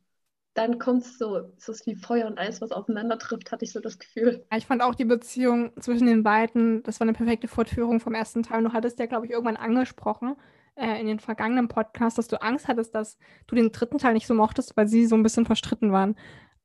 dann 0.53 0.79
kommt 0.79 1.03
es 1.03 1.17
so, 1.17 1.51
es 1.57 1.69
ist 1.69 1.85
wie 1.85 1.95
Feuer 1.95 2.27
und 2.27 2.37
Eis, 2.37 2.59
was 2.61 2.71
aufeinander 2.71 3.17
trifft, 3.17 3.51
hatte 3.51 3.65
ich 3.65 3.71
so 3.71 3.79
das 3.79 3.99
Gefühl. 3.99 4.45
Ja, 4.51 4.57
ich 4.57 4.65
fand 4.65 4.81
auch 4.81 4.95
die 4.95 5.05
Beziehung 5.05 5.71
zwischen 5.79 6.07
den 6.07 6.23
beiden, 6.23 6.83
das 6.83 6.99
war 6.99 7.05
eine 7.05 7.13
perfekte 7.13 7.47
Fortführung 7.47 7.99
vom 7.99 8.13
ersten 8.13 8.43
Teil. 8.43 8.63
Du 8.63 8.73
hattest 8.73 8.99
ja, 8.99 9.05
glaube 9.05 9.25
ich, 9.25 9.31
irgendwann 9.31 9.57
angesprochen 9.57 10.35
äh, 10.75 10.99
in 10.99 11.07
den 11.07 11.19
vergangenen 11.19 11.67
Podcasts, 11.67 12.15
dass 12.15 12.27
du 12.27 12.41
Angst 12.41 12.67
hattest, 12.67 12.95
dass 12.95 13.17
du 13.47 13.55
den 13.55 13.71
dritten 13.71 13.99
Teil 13.99 14.13
nicht 14.13 14.27
so 14.27 14.33
mochtest, 14.33 14.75
weil 14.75 14.87
sie 14.87 15.05
so 15.05 15.15
ein 15.15 15.23
bisschen 15.23 15.45
verstritten 15.45 15.91
waren. 15.91 16.15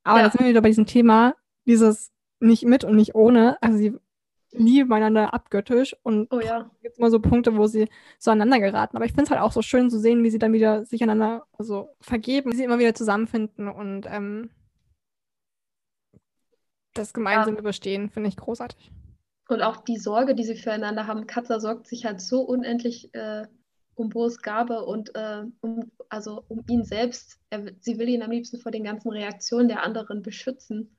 Aber 0.03 0.19
ja. 0.19 0.25
da 0.25 0.31
sind 0.31 0.41
wir 0.41 0.51
wieder 0.51 0.63
bei 0.63 0.69
diesem 0.69 0.87
Thema, 0.87 1.35
dieses 1.67 2.13
nicht 2.41 2.65
mit 2.65 2.85
und 2.85 2.97
nicht 2.97 3.15
ohne. 3.15 3.59
Also 3.61 3.79
sie 3.79 3.95
lieben 4.57 4.93
einander 4.93 5.35
abgöttisch 5.35 5.97
und 6.03 6.33
oh, 6.33 6.41
ja. 6.41 6.71
gibt 6.83 6.99
immer 6.99 7.11
so 7.11 7.21
Punkte, 7.21 7.57
wo 7.57 7.67
sie 7.67 7.89
so 8.19 8.31
aneinander 8.31 8.61
geraten. 8.61 8.97
Aber 8.97 9.05
ich 9.05 9.13
finde 9.13 9.25
es 9.25 9.31
halt 9.31 9.41
auch 9.41 9.53
so 9.53 9.63
schön 9.63 9.91
zu 9.91 9.99
sehen, 9.99 10.23
wie 10.23 10.31
sie 10.31 10.39
dann 10.39 10.53
wieder 10.53 10.85
sich 10.85 11.03
einander 11.03 11.47
also, 11.59 11.89
vergeben, 12.01 12.53
wie 12.53 12.57
sie 12.57 12.65
immer 12.65 12.79
wieder 12.79 12.95
zusammenfinden 12.95 13.69
und 13.69 14.07
ähm, 14.09 14.51
das 16.95 17.13
gemeinsame 17.13 17.57
ja. 17.57 17.61
Überstehen, 17.61 18.09
finde 18.09 18.29
ich 18.29 18.37
großartig. 18.37 18.93
Und 19.49 19.63
auch 19.63 19.79
die 19.79 19.99
Sorge, 19.99 20.35
die 20.35 20.45
sie 20.45 20.57
füreinander 20.57 21.07
haben. 21.07 21.27
Katza 21.27 21.61
sorgt 21.61 21.87
sich 21.87 22.05
halt 22.07 22.21
so 22.21 22.43
unendlich 22.43 23.13
äh, 23.15 23.47
um 23.95 24.09
Bo's 24.09 24.41
Gabe 24.41 24.85
und 24.85 25.15
äh, 25.15 25.43
um, 25.61 25.91
also 26.09 26.45
um 26.49 26.65
ihn 26.69 26.85
selbst. 26.85 27.41
Er, 27.51 27.65
sie 27.81 27.99
will 27.99 28.09
ihn 28.09 28.23
am 28.23 28.31
liebsten 28.31 28.59
vor 28.59 28.73
den 28.73 28.85
ganzen 28.85 29.11
Reaktionen 29.11 29.69
der 29.69 29.83
anderen 29.83 30.23
beschützen 30.23 30.97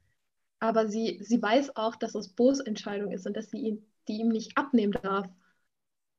aber 0.65 0.87
sie, 0.87 1.19
sie 1.21 1.41
weiß 1.41 1.75
auch, 1.75 1.95
dass 1.95 2.15
es 2.15 2.29
Bo's 2.29 2.59
Entscheidung 2.59 3.11
ist 3.11 3.25
und 3.25 3.35
dass 3.35 3.49
sie 3.49 3.57
ihn, 3.57 3.85
die 4.07 4.17
ihm 4.19 4.29
nicht 4.29 4.57
abnehmen 4.57 4.93
darf. 5.01 5.27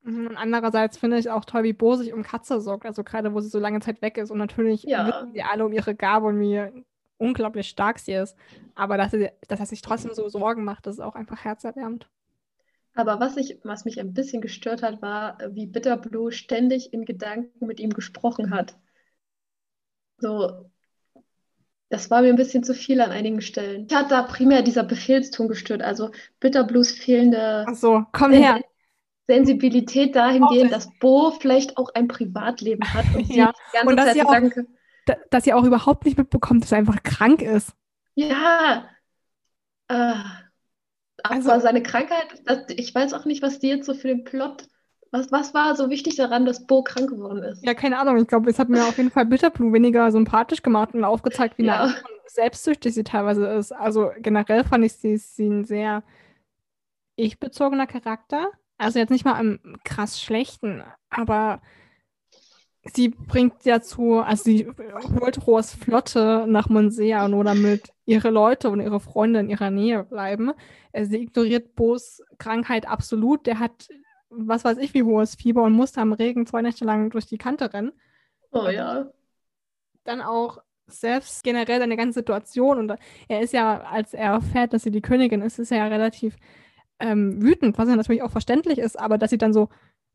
Mhm, 0.02 0.28
und 0.28 0.37
andererseits 0.37 0.96
finde 0.96 1.18
ich 1.18 1.30
auch 1.30 1.44
toll, 1.44 1.64
wie 1.64 1.72
Bo 1.72 1.96
sich 1.96 2.12
um 2.12 2.22
Katze 2.22 2.61
sorgt, 2.61 2.87
also 2.87 3.02
gerade 3.02 3.35
wo 3.35 3.40
sie 3.40 3.48
so 3.48 3.59
lange 3.59 3.80
Zeit 3.80 4.02
weg 4.02 4.18
ist. 4.18 4.30
Und 4.30 4.38
natürlich 4.38 4.85
ja. 4.85 5.06
wissen 5.06 5.32
sie 5.32 5.42
alle 5.42 5.66
um 5.66 5.72
ihre 5.72 5.94
Gabe 5.94 6.26
und 6.26 6.40
wie 6.40 6.85
unglaublich 7.18 7.68
stark 7.68 7.98
sie 7.98 8.12
ist. 8.12 8.37
Aber 8.74 8.96
dass, 8.96 9.11
sie, 9.11 9.30
dass 9.48 9.61
er 9.61 9.66
sich 9.66 9.82
trotzdem 9.82 10.14
so 10.14 10.28
Sorgen 10.28 10.64
macht, 10.64 10.87
das 10.87 10.96
ist 10.96 11.00
auch 11.00 11.14
einfach 11.14 11.44
herzerwärmend. 11.44 12.09
Aber 12.94 13.20
was, 13.20 13.37
ich, 13.37 13.59
was 13.62 13.85
mich 13.85 14.00
ein 14.00 14.14
bisschen 14.14 14.40
gestört 14.40 14.82
hat, 14.82 15.02
war, 15.02 15.38
wie 15.50 15.66
Bitterblue 15.66 16.32
ständig 16.32 16.92
in 16.94 17.04
Gedanken 17.04 17.66
mit 17.66 17.78
ihm 17.78 17.90
gesprochen 17.90 18.50
hat. 18.50 18.78
So, 20.18 20.70
das 21.88 22.11
war 22.11 22.22
mir 22.22 22.29
ein 22.29 22.37
bisschen 22.37 22.64
zu 22.64 22.75
viel 22.75 23.01
an 23.01 23.12
einigen 23.12 23.40
Stellen. 23.40 23.87
Ich 23.88 23.94
hatte 23.94 24.11
da 24.11 24.22
primär 24.22 24.62
dieser 24.62 24.83
Befehlston 24.83 25.49
gestört, 25.49 25.83
also 25.83 26.11
Bitterblues 26.40 26.92
fehlende 26.92 27.64
Ach 27.68 27.75
so, 27.75 28.05
komm 28.12 28.33
her. 28.33 28.61
Sensibilität 29.29 30.14
dahingehend, 30.14 30.72
dass 30.72 30.88
Bo 31.01 31.33
vielleicht 31.33 31.77
auch 31.77 31.90
ein 31.94 32.07
Privatleben 32.09 32.92
hat 32.94 33.07
und 33.14 33.29
ja. 33.35 33.53
die 33.72 33.77
ganze 33.77 33.88
und 33.88 33.99
Zeit 33.99 34.20
auch, 34.25 34.33
Gedanke, 34.33 34.66
dass 35.31 35.44
sie 35.44 35.53
auch 35.53 35.64
überhaupt 35.64 36.05
nicht 36.05 36.18
mitbekommt, 36.18 36.62
dass 36.62 36.72
er 36.72 36.79
einfach 36.79 37.03
krank 37.03 37.42
ist. 37.42 37.72
Ja. 38.14 38.88
Äh, 39.88 40.14
also, 41.22 41.51
aber 41.51 41.61
seine 41.61 41.83
Krankheit, 41.83 42.27
das, 42.44 42.64
ich 42.68 42.94
weiß 42.94 43.14
auch 43.14 43.25
nicht, 43.25 43.42
was 43.42 43.59
die 43.59 43.68
jetzt 43.68 43.87
so 43.87 43.94
für 43.94 44.09
den 44.09 44.25
Plot 44.25 44.68
was, 45.11 45.31
was 45.33 45.55
war 45.55 45.75
so 45.77 45.90
wichtig 45.90 46.16
daran, 46.16 46.45
dass 46.45 46.66
Bo 46.66 46.83
krank 46.83 47.11
geworden 47.11 47.42
ist? 47.42 47.64
Ja, 47.64 47.75
keine 47.75 47.99
Ahnung. 47.99 48.16
Ich 48.19 48.27
glaube, 48.27 48.51
es 48.51 48.59
hat 48.59 48.69
mir 48.69 48.85
auf 48.85 48.97
jeden 48.97 49.11
Fall 49.11 49.27
Bitterblue 49.27 49.73
weniger 49.73 50.11
sympathisch 50.11 50.62
gemacht 50.62 50.95
und 50.95 51.05
aufgezeigt, 51.05 51.59
wie 51.59 51.66
ja. 51.66 51.95
selbstsüchtig 52.27 52.95
sie 52.95 53.05
teilweise 53.05 53.47
ist. 53.47 53.73
Also 53.73 54.11
generell 54.19 54.64
fand 54.64 54.85
ich 54.85 54.95
sie, 54.95 55.16
sie 55.16 55.49
ein 55.49 55.64
sehr 55.64 56.03
ich-bezogener 57.16 57.87
Charakter. 57.87 58.51
Also 58.79 58.99
jetzt 58.99 59.11
nicht 59.11 59.25
mal 59.25 59.40
im 59.40 59.79
krass 59.85 60.21
schlechten, 60.21 60.83
aber 61.09 61.62
sie 62.92 63.09
bringt 63.09 63.55
dazu, 63.64 64.21
also 64.21 64.45
sie 64.45 64.71
holt 65.19 65.47
Rohrs 65.47 65.75
Flotte 65.75 66.45
nach 66.47 66.69
Monsea, 66.69 67.27
nur 67.29 67.45
damit 67.45 67.90
ihre 68.05 68.31
Leute 68.31 68.69
und 68.69 68.81
ihre 68.81 69.01
Freunde 69.01 69.40
in 69.40 69.49
ihrer 69.49 69.71
Nähe 69.71 70.05
bleiben. 70.05 70.53
Sie 70.92 71.23
ignoriert 71.23 71.75
Bo's 71.75 72.23
Krankheit 72.38 72.87
absolut. 72.87 73.47
Der 73.47 73.59
hat 73.59 73.88
was 74.38 74.64
weiß 74.64 74.79
ich, 74.79 74.94
wie 74.94 75.03
hohes 75.03 75.35
Fieber 75.35 75.62
und 75.62 75.72
musste 75.72 76.01
am 76.01 76.12
Regen 76.12 76.46
zwei 76.46 76.62
Nächte 76.62 76.85
lang 76.85 77.11
durch 77.11 77.27
die 77.27 77.38
Kante 77.38 77.72
rennen. 77.72 77.92
Oh 78.53 78.68
ja. 78.68 79.11
Dann 80.05 80.20
auch 80.20 80.59
selbst 80.87 81.42
generell 81.42 81.81
seine 81.81 81.96
ganze 81.96 82.20
Situation 82.20 82.79
und 82.79 82.99
er 83.29 83.40
ist 83.40 83.53
ja, 83.53 83.81
als 83.81 84.14
er 84.14 84.33
erfährt, 84.33 84.72
dass 84.72 84.83
sie 84.83 84.92
die 84.92 85.03
Königin 85.03 85.42
ist, 85.42 85.59
ist 85.59 85.72
er 85.72 85.79
ja 85.79 85.87
relativ 85.88 86.37
ähm, 87.01 87.42
wütend, 87.42 87.77
was 87.77 87.88
ja 87.88 87.96
natürlich 87.96 88.22
auch 88.22 88.31
verständlich 88.31 88.79
ist, 88.79 88.99
aber 88.99 89.18
dass 89.18 89.31
sie 89.31 89.38
dann 89.38 89.53
so, 89.53 89.68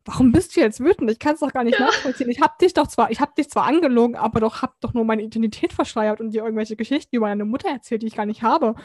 warum 0.06 0.32
bist 0.32 0.56
du 0.56 0.62
jetzt 0.62 0.80
wütend? 0.80 1.12
Ich 1.12 1.20
kann 1.20 1.36
es 1.36 1.42
doch 1.42 1.52
gar 1.52 1.64
nicht 1.64 1.80
ja. 1.80 1.86
nachvollziehen. 1.86 2.30
Ich 2.30 2.42
habe 2.42 2.54
dich 2.60 2.74
doch 2.74 2.88
zwar, 2.88 3.12
ich 3.12 3.20
habe 3.20 3.34
dich 3.38 3.50
zwar 3.50 3.66
angelogen, 3.66 4.16
aber 4.16 4.40
doch 4.40 4.62
hab 4.62 4.80
doch 4.82 4.94
nur 4.94 5.06
meine 5.06 5.22
Identität 5.22 5.74
verschleiert 5.74 6.22
und 6.22 6.32
dir 6.32 6.44
irgendwelche 6.44 6.76
Geschichten 6.76 7.16
über 7.16 7.28
eine 7.28 7.46
Mutter 7.46 7.70
erzählt, 7.70 8.02
die 8.02 8.08
ich 8.08 8.16
gar 8.16 8.26
nicht 8.26 8.42
habe. 8.42 8.76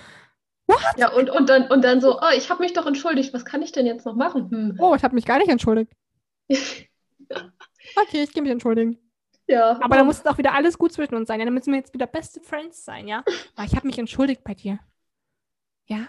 What? 0.66 0.78
Ja, 0.96 1.12
und, 1.12 1.30
und, 1.30 1.48
dann, 1.48 1.68
und 1.68 1.82
dann 1.82 2.00
so, 2.00 2.20
oh, 2.20 2.30
ich 2.36 2.50
habe 2.50 2.62
mich 2.62 2.72
doch 2.72 2.86
entschuldigt, 2.86 3.32
was 3.32 3.44
kann 3.44 3.62
ich 3.62 3.72
denn 3.72 3.86
jetzt 3.86 4.04
noch 4.04 4.16
machen? 4.16 4.50
Hm. 4.50 4.76
Oh, 4.80 4.94
ich 4.94 5.02
habe 5.04 5.14
mich 5.14 5.24
gar 5.24 5.38
nicht 5.38 5.48
entschuldigt. 5.48 5.92
okay, 6.48 8.22
ich 8.22 8.32
gehe 8.32 8.42
mich 8.42 8.50
entschuldigen. 8.50 8.98
Ja. 9.46 9.80
Aber 9.80 9.96
da 9.96 10.04
muss 10.04 10.18
es 10.18 10.26
auch 10.26 10.38
wieder 10.38 10.54
alles 10.54 10.76
gut 10.76 10.92
zwischen 10.92 11.14
uns 11.14 11.28
sein. 11.28 11.38
Ja, 11.38 11.44
dann 11.44 11.54
müssen 11.54 11.72
wir 11.72 11.78
jetzt 11.78 11.94
wieder 11.94 12.06
beste 12.06 12.40
Friends 12.40 12.84
sein, 12.84 13.06
ja? 13.06 13.22
Aber 13.54 13.66
ich 13.66 13.76
habe 13.76 13.86
mich 13.86 13.98
entschuldigt 13.98 14.42
bei 14.42 14.54
dir. 14.54 14.80
Ja? 15.86 16.08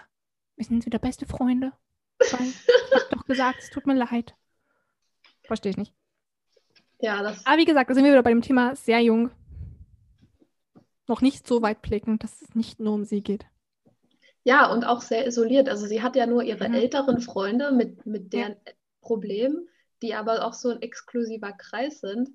Wir 0.56 0.64
sind 0.64 0.84
wieder 0.86 0.98
beste 0.98 1.24
Freunde. 1.24 1.72
Weil 2.18 2.48
ich 2.48 2.94
hab 2.94 3.10
doch 3.10 3.24
gesagt, 3.24 3.60
es 3.60 3.70
tut 3.70 3.86
mir 3.86 3.94
leid. 3.94 4.34
Verstehe 5.44 5.70
ich 5.70 5.76
nicht. 5.76 5.94
Ja, 7.00 7.22
das. 7.22 7.46
Aber 7.46 7.58
wie 7.58 7.64
gesagt, 7.64 7.88
da 7.88 7.94
sind 7.94 8.02
wir 8.02 8.10
wieder 8.10 8.24
bei 8.24 8.30
dem 8.30 8.42
Thema 8.42 8.74
sehr 8.74 9.00
jung. 9.00 9.30
Noch 11.06 11.20
nicht 11.20 11.46
so 11.46 11.62
weit 11.62 11.80
blickend, 11.80 12.24
dass 12.24 12.42
es 12.42 12.54
nicht 12.56 12.80
nur 12.80 12.94
um 12.94 13.04
sie 13.04 13.22
geht. 13.22 13.46
Ja, 14.48 14.72
und 14.72 14.84
auch 14.84 15.02
sehr 15.02 15.26
isoliert. 15.26 15.68
Also 15.68 15.86
sie 15.86 16.02
hat 16.02 16.16
ja 16.16 16.26
nur 16.26 16.42
ihre 16.42 16.68
Mhm. 16.68 16.74
älteren 16.74 17.20
Freunde 17.20 17.72
mit, 17.72 18.06
mit 18.06 18.32
Ja. 18.32 18.40
deren 18.40 18.56
Problemen, 19.02 19.68
die 20.02 20.14
aber 20.14 20.44
auch 20.46 20.54
so 20.54 20.70
ein 20.70 20.80
exklusiver 20.82 21.52
Kreis 21.52 22.00
sind, 22.00 22.30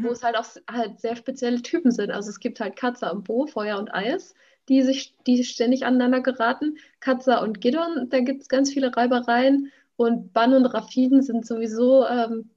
wo 0.00 0.08
Mhm. 0.08 0.12
es 0.12 0.22
halt 0.22 0.36
auch 0.36 0.46
halt 0.70 1.00
sehr 1.00 1.16
spezielle 1.16 1.60
Typen 1.62 1.90
sind. 1.92 2.10
Also 2.12 2.30
es 2.30 2.40
gibt 2.40 2.60
halt 2.60 2.76
Katza 2.76 3.10
und 3.10 3.24
Bo, 3.24 3.46
Feuer 3.46 3.78
und 3.78 3.92
Eis, 3.94 4.34
die 4.68 4.82
sich, 4.82 5.14
die 5.26 5.44
ständig 5.44 5.84
aneinander 5.84 6.20
geraten. 6.22 6.78
Katza 7.00 7.38
und 7.42 7.60
Giddon, 7.60 8.08
da 8.10 8.20
gibt 8.20 8.42
es 8.42 8.48
ganz 8.48 8.72
viele 8.72 8.96
Reibereien. 8.96 9.70
Und 9.96 10.32
Ban 10.32 10.54
und 10.54 10.64
Rafin 10.66 11.20
sind 11.22 11.46
sowieso, 11.46 12.06
ähm, 12.06 12.50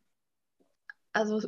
also 1.13 1.41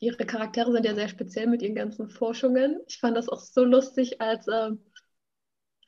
ihre 0.00 0.24
Charaktere 0.26 0.72
sind 0.72 0.84
ja 0.86 0.94
sehr 0.94 1.08
speziell 1.08 1.46
mit 1.46 1.62
ihren 1.62 1.74
ganzen 1.74 2.08
Forschungen. 2.08 2.80
Ich 2.88 2.98
fand 2.98 3.16
das 3.16 3.28
auch 3.28 3.40
so 3.40 3.64
lustig, 3.64 4.20
als 4.20 4.46
ähm, 4.48 4.80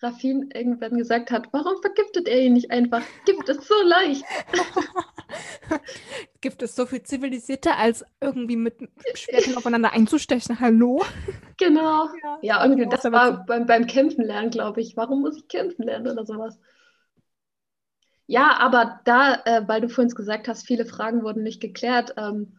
Rafin 0.03 0.51
irgendwann 0.53 0.99
gesagt 0.99 1.31
hat, 1.31 1.49
warum 1.53 1.81
vergiftet 1.81 2.29
er 2.29 2.41
ihn 2.41 2.55
nicht 2.55 2.71
einfach? 2.71 3.03
Gibt 3.25 3.49
es 3.49 3.67
so 3.67 3.75
leicht. 3.85 4.27
Gibt 6.41 6.62
es 6.62 6.75
so 6.77 6.87
viel 6.87 7.03
zivilisierter, 7.03 7.79
als 7.79 8.05
irgendwie 8.21 8.57
mit 8.57 8.75
Schwertern 9.15 9.57
aufeinander 9.57 9.93
einzustechen? 9.93 10.61
Hallo? 10.61 11.03
Genau. 11.59 12.09
Ja, 12.23 12.38
Ja, 12.41 12.62
irgendwie, 12.65 12.88
das 12.88 13.05
war 13.05 13.45
beim, 13.47 13.67
beim 13.67 13.87
Kämpfen 13.87 14.25
lernen, 14.25 14.51
glaube 14.51 14.81
ich. 14.81 14.97
Warum 14.97 15.21
muss 15.23 15.37
ich 15.37 15.49
kämpfen 15.49 15.85
lernen 15.85 16.09
oder 16.09 16.27
sowas? 16.27 16.59
Ja, 18.27 18.57
aber 18.59 19.01
da, 19.05 19.35
äh, 19.45 19.67
weil 19.69 19.81
du 19.81 19.88
vorhin 19.88 20.15
gesagt 20.15 20.49
hast, 20.49 20.67
viele 20.67 20.87
Fragen 20.87 21.23
wurden 21.23 21.43
nicht 21.43 21.61
geklärt. 21.61 22.15
Ähm, 22.17 22.57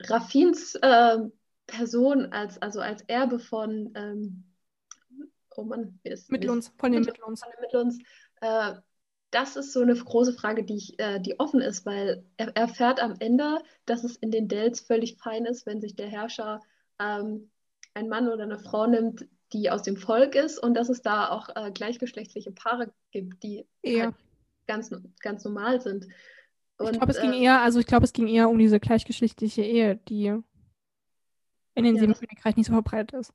Rafins 0.00 0.74
äh, 0.76 1.18
Person 1.66 2.32
als, 2.32 2.60
also 2.62 2.80
als 2.80 3.02
Erbe 3.04 3.38
von, 3.40 3.92
ähm, 3.96 4.49
oh 5.60 5.64
Mann, 5.64 5.98
wie 6.02 6.10
ist 6.10 6.30
Mit 6.30 6.48
uns, 6.48 6.72
von 6.78 6.92
den 6.92 7.02
Mit- 7.02 7.12
mit 7.12 7.22
uns. 7.22 7.40
den 7.42 7.60
Mittelns, 7.60 7.98
äh, 8.40 8.74
das 9.30 9.54
ist 9.56 9.72
so 9.72 9.80
eine 9.80 9.94
große 9.94 10.32
Frage, 10.32 10.64
die, 10.64 10.76
ich, 10.76 10.98
äh, 10.98 11.20
die 11.20 11.38
offen 11.38 11.60
ist, 11.60 11.86
weil 11.86 12.24
er 12.36 12.48
erfährt 12.56 13.00
am 13.00 13.14
Ende, 13.20 13.58
dass 13.86 14.02
es 14.02 14.16
in 14.16 14.30
den 14.32 14.48
Dells 14.48 14.80
völlig 14.80 15.18
fein 15.18 15.44
ist, 15.44 15.66
wenn 15.66 15.80
sich 15.80 15.94
der 15.94 16.08
Herrscher 16.08 16.60
ähm, 16.98 17.50
einen 17.94 18.08
Mann 18.08 18.28
oder 18.28 18.42
eine 18.44 18.58
Frau 18.58 18.86
nimmt, 18.86 19.26
die 19.52 19.70
aus 19.70 19.82
dem 19.82 19.96
Volk 19.96 20.34
ist 20.34 20.58
und 20.58 20.74
dass 20.74 20.88
es 20.88 21.02
da 21.02 21.28
auch 21.28 21.48
äh, 21.54 21.70
gleichgeschlechtliche 21.70 22.50
Paare 22.52 22.92
gibt, 23.12 23.42
die 23.42 23.66
Eher. 23.82 24.06
halt 24.06 24.14
ganz, 24.66 24.92
ganz 25.20 25.44
normal 25.44 25.80
sind. 25.80 26.06
Ich 26.06 26.86
Und, 26.86 26.92
glaube, 26.94 27.12
es 27.12 27.20
ging 27.20 27.32
äh, 27.32 27.42
eher, 27.42 27.60
also 27.60 27.78
ich 27.78 27.86
glaube, 27.86 28.04
es 28.04 28.12
ging 28.12 28.26
eher 28.26 28.48
um 28.48 28.58
diese 28.58 28.80
gleichgeschlechtliche 28.80 29.62
Ehe, 29.62 29.96
die 30.08 30.26
in 31.74 31.84
den 31.84 31.94
Ja, 31.94 32.00
sieben 32.00 32.12
das- 32.12 32.20
Königreichen 32.20 32.58
nicht 32.60 32.66
so 32.66 32.72
verbreitet 32.72 33.12
ist. 33.20 33.32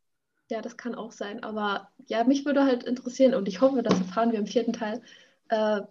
Ja, 0.49 0.61
das 0.61 0.77
kann 0.77 0.95
auch 0.95 1.11
sein. 1.11 1.43
Aber 1.43 1.91
ja, 2.05 2.23
mich 2.23 2.45
würde 2.45 2.63
halt 2.65 2.83
interessieren, 2.83 3.33
und 3.33 3.47
ich 3.47 3.61
hoffe, 3.61 3.81
das 3.83 3.99
erfahren 3.99 4.31
wir 4.31 4.39
im 4.39 4.47
vierten 4.47 4.73
Teil, 4.73 5.01
äh, 5.49 5.81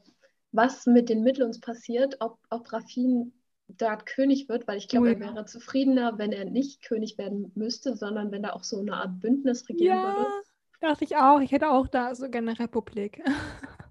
was 0.53 0.87
mit 0.87 1.09
den 1.09 1.23
Mittelns 1.25 1.61
passiert, 1.61 2.17
ob, 2.21 2.39
ob 2.51 2.73
Rafin 2.73 3.33
dort 3.69 4.07
König 4.07 4.49
wird, 4.49 4.69
weil 4.69 4.79
ich 4.79 4.89
glaube, 4.89 5.09
Oh 5.09 5.13
er 5.13 5.15
ja. 5.15 5.35
wäre 5.35 5.45
zufriedener, 5.47 6.19
wenn 6.19 6.33
er 6.33 6.45
nicht 6.45 6.83
König 6.83 7.19
werden 7.19 7.51
müsste, 7.55 7.97
sondern 7.97 8.31
wenn 8.31 8.45
er 8.45 8.55
auch 8.55 8.65
so 8.65 8.79
eine 8.79 8.95
Art 8.95 9.21
Bündnis 9.21 9.69
regieren 9.69 10.03
würde. 10.03 10.33
dachte 10.81 11.05
ich 11.05 11.17
auch. 11.17 11.41
Ich 11.41 11.53
hätte 11.53 11.71
auch 11.71 11.89
da 11.89 12.15
so 12.15 12.29
gerne 12.29 12.51
eine 12.53 12.59
Republik. 12.61 13.23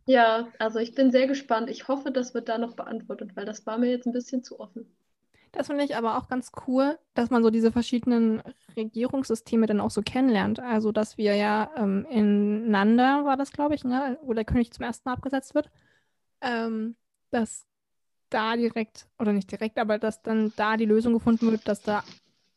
Ja, 0.05 0.53
also 0.59 0.79
ich 0.79 0.95
bin 0.95 1.11
sehr 1.11 1.27
gespannt. 1.27 1.69
Ich 1.69 1.87
hoffe, 1.89 2.11
das 2.11 2.33
wird 2.33 2.47
da 2.49 2.57
noch 2.57 2.73
beantwortet, 2.75 3.35
weil 3.35 3.45
das 3.45 3.65
war 3.65 3.77
mir 3.77 3.89
jetzt 3.89 4.05
ein 4.05 4.13
bisschen 4.13 4.41
zu 4.43 4.59
offen. 4.61 4.85
Das 5.53 5.67
finde 5.67 5.83
ich 5.83 5.95
aber 5.95 6.17
auch 6.17 6.27
ganz 6.27 6.51
cool, 6.67 6.97
dass 7.13 7.29
man 7.29 7.43
so 7.43 7.51
diese 7.51 7.71
verschiedenen 7.71 8.41
Regierungssysteme 8.75 9.67
dann 9.67 9.79
auch 9.79 9.91
so 9.91 10.01
kennenlernt. 10.01 10.59
Also, 10.59 10.91
dass 10.91 11.17
wir 11.19 11.35
ja 11.35 11.69
ähm, 11.77 12.07
in 12.09 12.71
Nanda 12.71 13.23
war 13.23 13.37
das, 13.37 13.51
glaube 13.51 13.75
ich, 13.75 13.83
ne, 13.83 14.17
wo 14.23 14.33
der 14.33 14.45
König 14.45 14.73
zum 14.73 14.83
ersten 14.83 15.07
Mal 15.07 15.13
abgesetzt 15.13 15.53
wird, 15.53 15.69
ähm, 16.41 16.95
dass 17.29 17.67
da 18.29 18.55
direkt, 18.55 19.07
oder 19.19 19.31
nicht 19.31 19.51
direkt, 19.51 19.77
aber 19.77 19.99
dass 19.99 20.23
dann 20.23 20.51
da 20.55 20.75
die 20.75 20.85
Lösung 20.85 21.13
gefunden 21.13 21.51
wird, 21.51 21.67
dass 21.67 21.83
da 21.83 22.03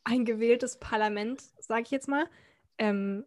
ein 0.04 0.24
gewähltes 0.24 0.78
Parlament, 0.78 1.42
sage 1.58 1.82
ich 1.82 1.90
jetzt 1.90 2.08
mal, 2.08 2.26
ähm, 2.78 3.26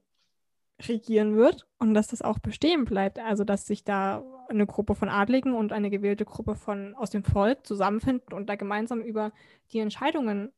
regieren 0.87 1.35
wird 1.35 1.67
und 1.77 1.93
dass 1.93 2.07
das 2.07 2.21
auch 2.21 2.39
bestehen 2.39 2.85
bleibt. 2.85 3.19
Also, 3.19 3.43
dass 3.43 3.65
sich 3.65 3.83
da 3.83 4.23
eine 4.49 4.65
Gruppe 4.65 4.95
von 4.95 5.09
Adligen 5.09 5.53
und 5.53 5.71
eine 5.71 5.89
gewählte 5.89 6.25
Gruppe 6.25 6.55
von 6.55 6.95
aus 6.95 7.09
dem 7.09 7.23
Volk 7.23 7.65
zusammenfinden 7.65 8.33
und 8.33 8.47
da 8.47 8.55
gemeinsam 8.55 9.01
über 9.01 9.31
die 9.71 9.79
Entscheidungen 9.79 10.51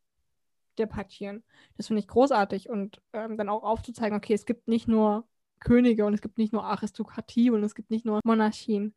debattieren. 0.80 1.44
Das 1.78 1.88
finde 1.88 2.02
ich 2.02 2.08
großartig 2.08 2.70
und 2.70 3.02
ähm, 3.14 3.38
dann 3.38 3.50
auch 3.50 3.64
aufzuzeigen, 3.64 4.18
okay, 4.18 4.34
es 4.34 4.46
gibt 4.46 4.68
nicht 4.68 4.88
nur 4.88 5.28
Könige 5.60 6.06
und 6.06 6.14
es 6.14 6.22
gibt 6.22 6.38
nicht 6.38 6.54
nur 6.54 6.64
Aristokratie 6.64 7.52
und 7.52 7.64
es 7.64 7.76
gibt 7.76 7.92
nicht 7.92 8.06
nur 8.06 8.20
Monarchien. 8.24 8.96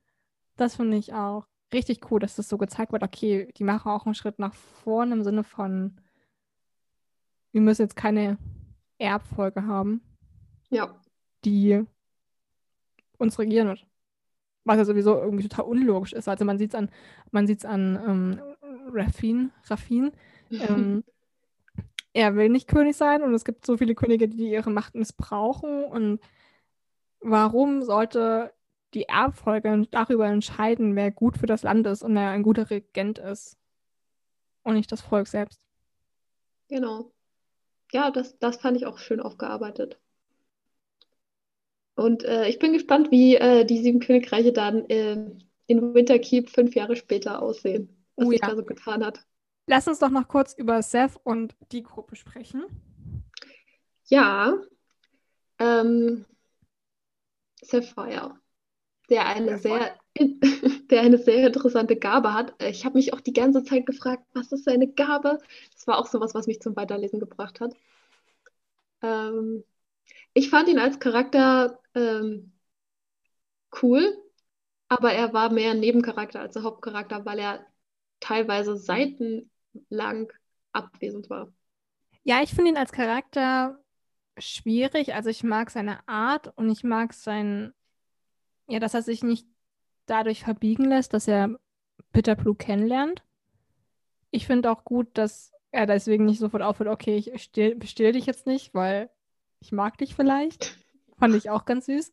Das 0.57 0.77
finde 0.77 0.97
ich 0.97 1.13
auch 1.13 1.47
richtig 1.73 2.11
cool, 2.11 2.21
dass 2.21 2.37
das 2.37 2.49
so 2.49 2.57
gezeigt 2.57 2.93
wird, 2.93 3.03
okay, 3.03 3.53
die 3.57 3.65
machen 3.65 3.91
auch 3.91 4.07
einen 4.07 4.15
Schritt 4.15 4.39
nach 4.39 4.55
vorne 4.55 5.15
im 5.15 5.25
Sinne 5.25 5.43
von, 5.43 6.01
wir 7.53 7.61
müssen 7.61 7.83
jetzt 7.83 7.97
keine 7.97 8.39
Erbfolge 8.99 9.67
haben 9.67 10.01
Ja, 10.71 10.95
die 11.45 11.85
uns 13.19 13.39
regieren 13.39 13.69
wird. 13.69 13.87
Was 14.65 14.79
ja 14.79 14.85
sowieso 14.85 15.17
irgendwie 15.17 15.47
total 15.49 15.67
unlogisch 15.67 16.13
ist. 16.13 16.29
Also 16.29 16.45
man 16.45 16.59
sieht 16.59 16.71
es 16.71 16.75
an, 16.75 16.91
man 17.31 17.47
sieht's 17.47 17.65
an 17.65 18.01
ähm, 18.07 18.41
Rafin, 18.93 19.53
Rafin. 19.67 20.13
Ähm, 20.51 21.05
er 22.15 22.37
will 22.37 22.49
nicht 22.49 22.69
König 22.69 22.97
sein 22.97 23.23
und 23.23 23.35
es 23.35 23.45
gibt 23.45 23.67
so 23.67 23.77
viele 23.77 23.95
Könige, 23.95 24.29
die 24.29 24.51
ihre 24.51 24.71
Macht 24.71 24.95
missbrauchen. 24.95 25.85
Und 25.85 26.21
warum 27.21 27.83
sollte 27.83 28.53
die 28.95 29.05
Erbfolge 29.09 29.87
darüber 29.91 30.27
entscheiden, 30.27 30.97
wer 30.97 31.11
gut 31.11 31.37
für 31.37 31.47
das 31.47 31.63
Land 31.63 31.87
ist 31.87 32.03
und 32.03 32.15
wer 32.15 32.31
ein 32.31 32.43
guter 32.43 32.71
Regent 32.71 33.19
ist? 33.19 33.59
Und 34.63 34.75
nicht 34.75 34.91
das 34.93 35.03
Volk 35.03 35.27
selbst. 35.29 35.61
genau. 36.69 37.13
Ja, 37.93 38.11
das, 38.11 38.39
das 38.39 38.57
fand 38.57 38.77
ich 38.77 38.87
auch 38.87 38.99
schön 38.99 39.21
aufgearbeitet. 39.21 40.01
Und 41.97 42.25
äh, 42.25 42.49
ich 42.49 42.59
bin 42.59 42.73
gespannt, 42.73 43.11
wie 43.11 43.37
äh, 43.37 43.65
die 43.65 43.83
sieben 43.83 44.01
Königreiche 44.01 44.53
dann 44.53 44.89
äh, 44.89 45.31
in 45.67 45.95
Winterkeep 45.95 46.51
fünf 46.51 46.75
Jahre 46.75 46.97
später 46.97 47.41
aussehen, 47.41 47.89
was 48.17 48.27
Oh 48.27 48.31
sich 48.31 48.41
ja. 48.41 48.49
da 48.49 48.57
so 48.57 48.65
getan 48.65 49.05
hat. 49.05 49.25
Lass 49.67 49.89
uns 49.89 49.99
doch 49.99 50.11
noch 50.11 50.29
kurz 50.29 50.53
über 50.53 50.83
Seth 50.83 51.19
und 51.23 51.55
die 51.73 51.83
Gruppe 51.83 52.17
sprechen. 52.17 52.65
Ja, 54.07 54.55
ähm, 55.59 56.27
Sapphire, 57.63 58.35
der 59.09 59.27
eine 59.27 59.59
sehr, 59.59 59.97
der 60.91 61.01
eine 61.01 61.17
sehr 61.17 61.47
interessante 61.47 61.97
Gabe 61.97 62.35
hat. 62.35 62.55
Ich 62.63 62.85
habe 62.85 62.99
mich 62.99 63.15
auch 63.15 63.21
die 63.21 63.33
ganze 63.33 63.65
Zeit 63.65 63.87
gefragt, 63.87 64.25
was 64.35 64.53
ist 64.53 64.65
seine 64.65 64.89
Gabe? 64.89 65.39
Das 65.73 65.87
war 65.87 65.99
auch 65.99 66.07
sowas, 66.07 66.35
was 66.35 66.47
mich 66.47 66.61
zum 66.61 66.77
Weiterlesen 66.77 67.21
gebracht 67.21 67.61
hat. 67.61 67.75
Ähm, 69.01 69.65
ich 70.35 70.51
fand 70.51 70.69
ihn 70.69 70.79
als 70.79 70.99
Charakter 70.99 71.79
ähm, 71.95 72.53
cool, 73.83 74.17
aber 74.89 75.13
er 75.13 75.33
war 75.33 75.51
mehr 75.51 75.71
ein 75.71 75.81
Nebencharakter 75.81 76.41
als 76.41 76.55
der 76.55 76.65
Hauptcharakter, 76.65 77.25
weil 77.25 77.39
er 77.39 77.67
teilweise 78.21 78.77
seitenlang 78.77 80.33
abwesend 80.73 81.31
war. 81.31 81.53
Ja, 82.25 82.43
ich 82.43 82.51
finde 82.51 82.71
ihn 82.71 82.77
als 82.77 82.93
Charakter 82.93 83.79
schwierig. 84.39 85.15
Also 85.15 85.31
ich 85.31 85.45
mag 85.45 85.71
seine 85.71 86.07
Art 86.09 86.57
und 86.57 86.71
ich 86.71 86.83
mag 86.85 87.13
sein, 87.13 87.73
ja, 88.67 88.81
dass 88.81 88.95
er 88.95 89.03
sich 89.03 89.23
nicht 89.23 89.47
dadurch 90.07 90.43
verbiegen 90.43 90.85
lässt, 90.85 91.13
dass 91.13 91.29
er 91.29 91.59
Peter 92.13 92.35
Blue 92.35 92.55
kennenlernt. 92.55 93.23
Ich 94.31 94.47
finde 94.47 94.71
auch 94.71 94.85
gut, 94.85 95.09
dass 95.15 95.53
er 95.71 95.87
deswegen 95.87 96.25
nicht 96.25 96.39
sofort 96.39 96.63
aufhört, 96.63 96.89
okay, 96.89 97.17
ich 97.17 97.43
still, 97.43 97.77
dich 97.77 98.27
jetzt 98.27 98.47
nicht, 98.47 98.75
weil 98.75 99.11
ich 99.65 99.73
mag 99.73 99.97
dich 99.97 100.15
vielleicht. 100.15 100.79
Fand 101.17 101.35
ich 101.35 101.49
auch 101.49 101.65
ganz 101.65 101.87
süß. 101.87 102.13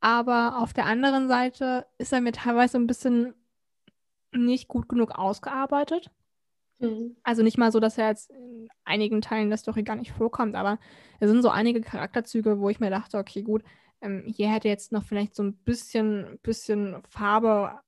Aber 0.00 0.58
auf 0.58 0.72
der 0.72 0.86
anderen 0.86 1.28
Seite 1.28 1.86
ist 1.98 2.12
er 2.12 2.20
mir 2.20 2.32
teilweise 2.32 2.76
ein 2.76 2.88
bisschen 2.88 3.34
nicht 4.32 4.66
gut 4.66 4.88
genug 4.88 5.12
ausgearbeitet. 5.12 6.10
Mhm. 6.80 7.16
Also 7.22 7.44
nicht 7.44 7.56
mal 7.56 7.70
so, 7.70 7.78
dass 7.78 7.98
er 7.98 8.08
jetzt 8.08 8.30
in 8.30 8.68
einigen 8.84 9.20
Teilen 9.20 9.48
der 9.48 9.58
Story 9.58 9.84
gar 9.84 9.94
nicht 9.94 10.10
vorkommt, 10.10 10.56
aber 10.56 10.80
es 11.20 11.30
sind 11.30 11.42
so 11.42 11.50
einige 11.50 11.80
Charakterzüge, 11.80 12.58
wo 12.58 12.68
ich 12.68 12.80
mir 12.80 12.90
dachte, 12.90 13.18
okay, 13.18 13.42
gut, 13.42 13.62
ähm, 14.00 14.24
hier 14.26 14.48
hätte 14.48 14.66
jetzt 14.68 14.90
noch 14.90 15.04
vielleicht 15.04 15.36
so 15.36 15.44
ein 15.44 15.54
bisschen, 15.54 16.40
bisschen 16.42 17.00
Farbe 17.08 17.78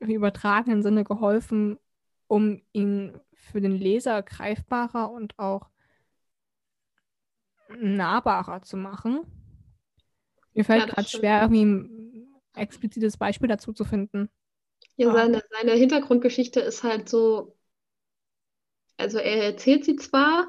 im 0.00 0.10
übertragenen 0.10 0.82
Sinne 0.82 1.04
geholfen, 1.04 1.78
um 2.26 2.60
ihn 2.72 3.18
für 3.32 3.62
den 3.62 3.72
Leser 3.72 4.22
greifbarer 4.22 5.10
und 5.10 5.38
auch 5.38 5.70
nahbarer 7.68 8.62
zu 8.62 8.76
machen. 8.76 9.20
Mir 10.54 10.64
fällt 10.64 10.86
Ja, 10.86 10.86
gerade 10.86 11.08
schwer, 11.08 11.42
irgendwie 11.42 11.64
ein 11.64 12.26
explizites 12.54 13.16
Beispiel 13.16 13.48
dazu 13.48 13.72
zu 13.72 13.84
finden. 13.84 14.28
Ja, 14.96 15.10
Ah. 15.10 15.12
seine, 15.12 15.42
seine 15.50 15.72
Hintergrundgeschichte 15.74 16.58
ist 16.60 16.82
halt 16.82 17.08
so, 17.08 17.56
also 18.96 19.18
er 19.18 19.44
erzählt 19.44 19.84
sie 19.84 19.96
zwar, 19.96 20.48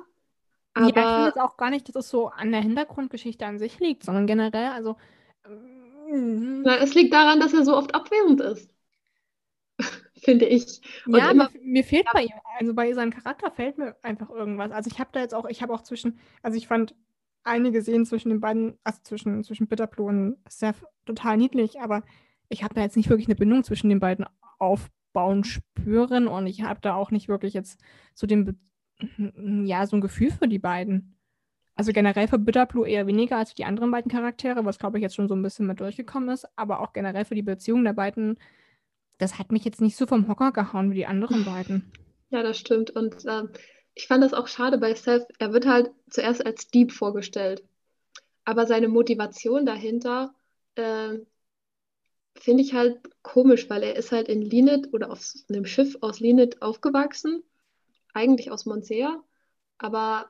Ja, 0.78 0.94
ich 1.02 1.14
finde 1.14 1.30
aber 1.30 1.32
jetzt 1.32 1.40
auch 1.40 1.56
gar 1.58 1.70
nicht, 1.70 1.88
dass 1.88 1.96
es 1.96 2.10
so 2.10 2.28
an 2.30 2.52
der 2.52 2.62
Hintergrundgeschichte 2.62 3.46
an 3.46 3.60
sich 3.60 3.80
liegt, 3.80 4.04
sondern 4.04 4.28
generell, 4.28 4.68
also 4.72 4.98
na, 6.64 6.78
es 6.80 6.94
liegt 6.96 7.14
daran, 7.14 7.40
dass 7.40 7.54
er 7.54 7.64
so 7.66 7.76
oft 7.78 7.96
abwesend 7.96 8.42
ist, 8.42 8.70
finde 10.24 10.46
ich. 10.46 10.82
Und 11.12 11.26
ja, 11.26 11.32
immer, 11.32 11.48
mir, 11.48 11.52
mir 11.62 11.84
fehlt 11.84 12.12
bei 12.12 12.24
ihm, 12.24 12.34
also 12.60 12.74
bei 12.74 12.94
seinem 12.94 13.12
Charakter 13.12 13.52
fehlt 13.52 13.78
mir 13.78 13.96
einfach 14.04 14.30
irgendwas. 14.30 14.72
Also 14.72 14.90
ich 14.92 15.00
habe 15.00 15.10
da 15.14 15.20
jetzt 15.22 15.34
auch, 15.34 15.46
ich 15.46 15.62
habe 15.62 15.74
auch 15.74 15.82
zwischen, 15.84 16.20
also 16.42 16.58
ich 16.58 16.68
fand 16.68 16.96
einige 17.46 17.82
Szenen 17.82 18.06
zwischen 18.06 18.30
den 18.30 18.42
beiden, 18.42 18.78
also 18.84 19.00
zwischen, 19.04 19.44
zwischen 19.44 19.68
Bitterblue 19.68 20.08
und 20.08 20.38
Seth 20.50 20.84
total 21.06 21.38
niedlich, 21.38 21.80
aber 21.80 22.04
ich 22.50 22.64
habe 22.64 22.74
da 22.74 22.82
jetzt 22.82 22.98
nicht 22.98 23.10
wirklich 23.10 23.28
eine 23.28 23.36
Bindung 23.36 23.64
zwischen 23.64 23.90
den 23.90 24.00
beiden 24.00 24.26
aufbauen 24.60 25.44
spüren 25.44 26.28
und 26.28 26.48
ich 26.48 26.64
habe 26.64 26.82
da 26.82 26.96
auch 26.96 27.12
nicht 27.12 27.28
wirklich 27.28 27.54
jetzt 27.54 27.80
so 28.14 28.28
den, 28.28 28.60
ja, 29.66 29.86
so 29.88 29.98
ein 29.98 30.02
Gefühl 30.02 30.32
für 30.32 30.48
die 30.48 30.60
beiden. 30.60 31.18
Also 31.76 31.92
generell 31.92 32.28
für 32.28 32.40
Bitterblue 32.40 32.88
eher 32.88 33.06
weniger 33.06 33.38
als 33.38 33.50
für 33.50 33.56
die 33.56 33.66
anderen 33.66 33.92
beiden 33.92 34.12
Charaktere, 34.12 34.64
was 34.66 34.80
glaube 34.80 34.98
ich 34.98 35.02
jetzt 35.02 35.16
schon 35.16 35.28
so 35.28 35.36
ein 35.36 35.42
bisschen 35.42 35.68
mit 35.68 35.80
durchgekommen 35.80 36.30
ist, 36.30 36.48
aber 36.56 36.80
auch 36.80 36.94
generell 36.94 37.26
für 37.26 37.36
die 37.36 37.42
Beziehung 37.42 37.84
der 37.84 37.94
beiden, 37.94 38.38
das 39.18 39.40
hat 39.40 39.52
mich 39.52 39.66
jetzt 39.66 39.82
nicht 39.82 39.98
so 39.98 40.08
vom 40.08 40.28
Hocker 40.28 40.52
gehauen 40.52 40.92
wie 40.92 40.96
die 40.96 41.06
anderen 41.06 41.44
beiden. 41.44 41.92
ja, 42.30 42.44
das 42.44 42.58
stimmt. 42.58 42.92
Und 42.92 43.18
ähm, 43.28 43.50
ich 43.96 44.08
fand 44.08 44.24
das 44.24 44.34
auch 44.34 44.48
schade 44.48 44.78
bei 44.78 44.94
Seth. 44.96 45.28
Er 45.40 45.54
wird 45.54 45.66
halt 45.66 45.92
zuerst 46.10 46.46
als 46.46 46.68
Dieb 46.70 46.92
vorgestellt. 46.92 47.64
Aber 48.46 48.68
seine 48.68 48.88
Motivation 48.90 49.66
dahinter 49.66 50.34
äh, 50.76 51.20
finde 52.38 52.64
ich 52.64 52.74
halt 52.74 53.00
komisch, 53.22 53.70
weil 53.70 53.84
er 53.84 53.96
ist 53.96 54.12
halt 54.12 54.28
in 54.28 54.42
Linit 54.42 54.94
oder 54.94 55.12
auf 55.12 55.34
einem 55.50 55.66
Schiff 55.66 55.98
aus 56.02 56.20
Linit 56.20 56.62
aufgewachsen, 56.62 57.44
eigentlich 58.14 58.52
aus 58.52 58.66
Monsea, 58.66 59.24
aber 59.78 60.30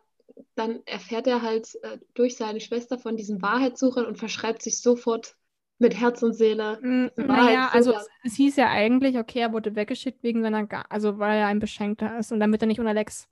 dann 0.55 0.81
erfährt 0.85 1.27
er 1.27 1.41
halt 1.41 1.75
äh, 1.83 1.97
durch 2.13 2.37
seine 2.37 2.59
Schwester 2.59 2.97
von 2.97 3.17
diesen 3.17 3.41
Wahrheitssuchern 3.41 4.05
und 4.05 4.17
verschreibt 4.17 4.61
sich 4.61 4.81
sofort 4.81 5.35
mit 5.79 5.95
Herz 5.95 6.23
und 6.23 6.33
Seele 6.33 6.79
Mm, 6.81 7.07
Naja, 7.17 7.69
also 7.69 7.91
es, 7.91 8.07
es 8.23 8.35
hieß 8.35 8.55
ja 8.57 8.69
eigentlich, 8.69 9.17
okay, 9.17 9.39
er 9.39 9.53
wurde 9.53 9.75
weggeschickt 9.75 10.23
wegen 10.23 10.41
seiner, 10.41 10.65
Ga 10.65 10.83
also 10.89 11.19
weil 11.19 11.37
er 11.37 11.47
ein 11.47 11.59
Beschenkter 11.59 12.17
ist 12.19 12.31
und 12.31 12.39
damit 12.39 12.61
er 12.61 12.67
nicht 12.67 12.79
unter 12.79 12.93
Lex 12.93 13.27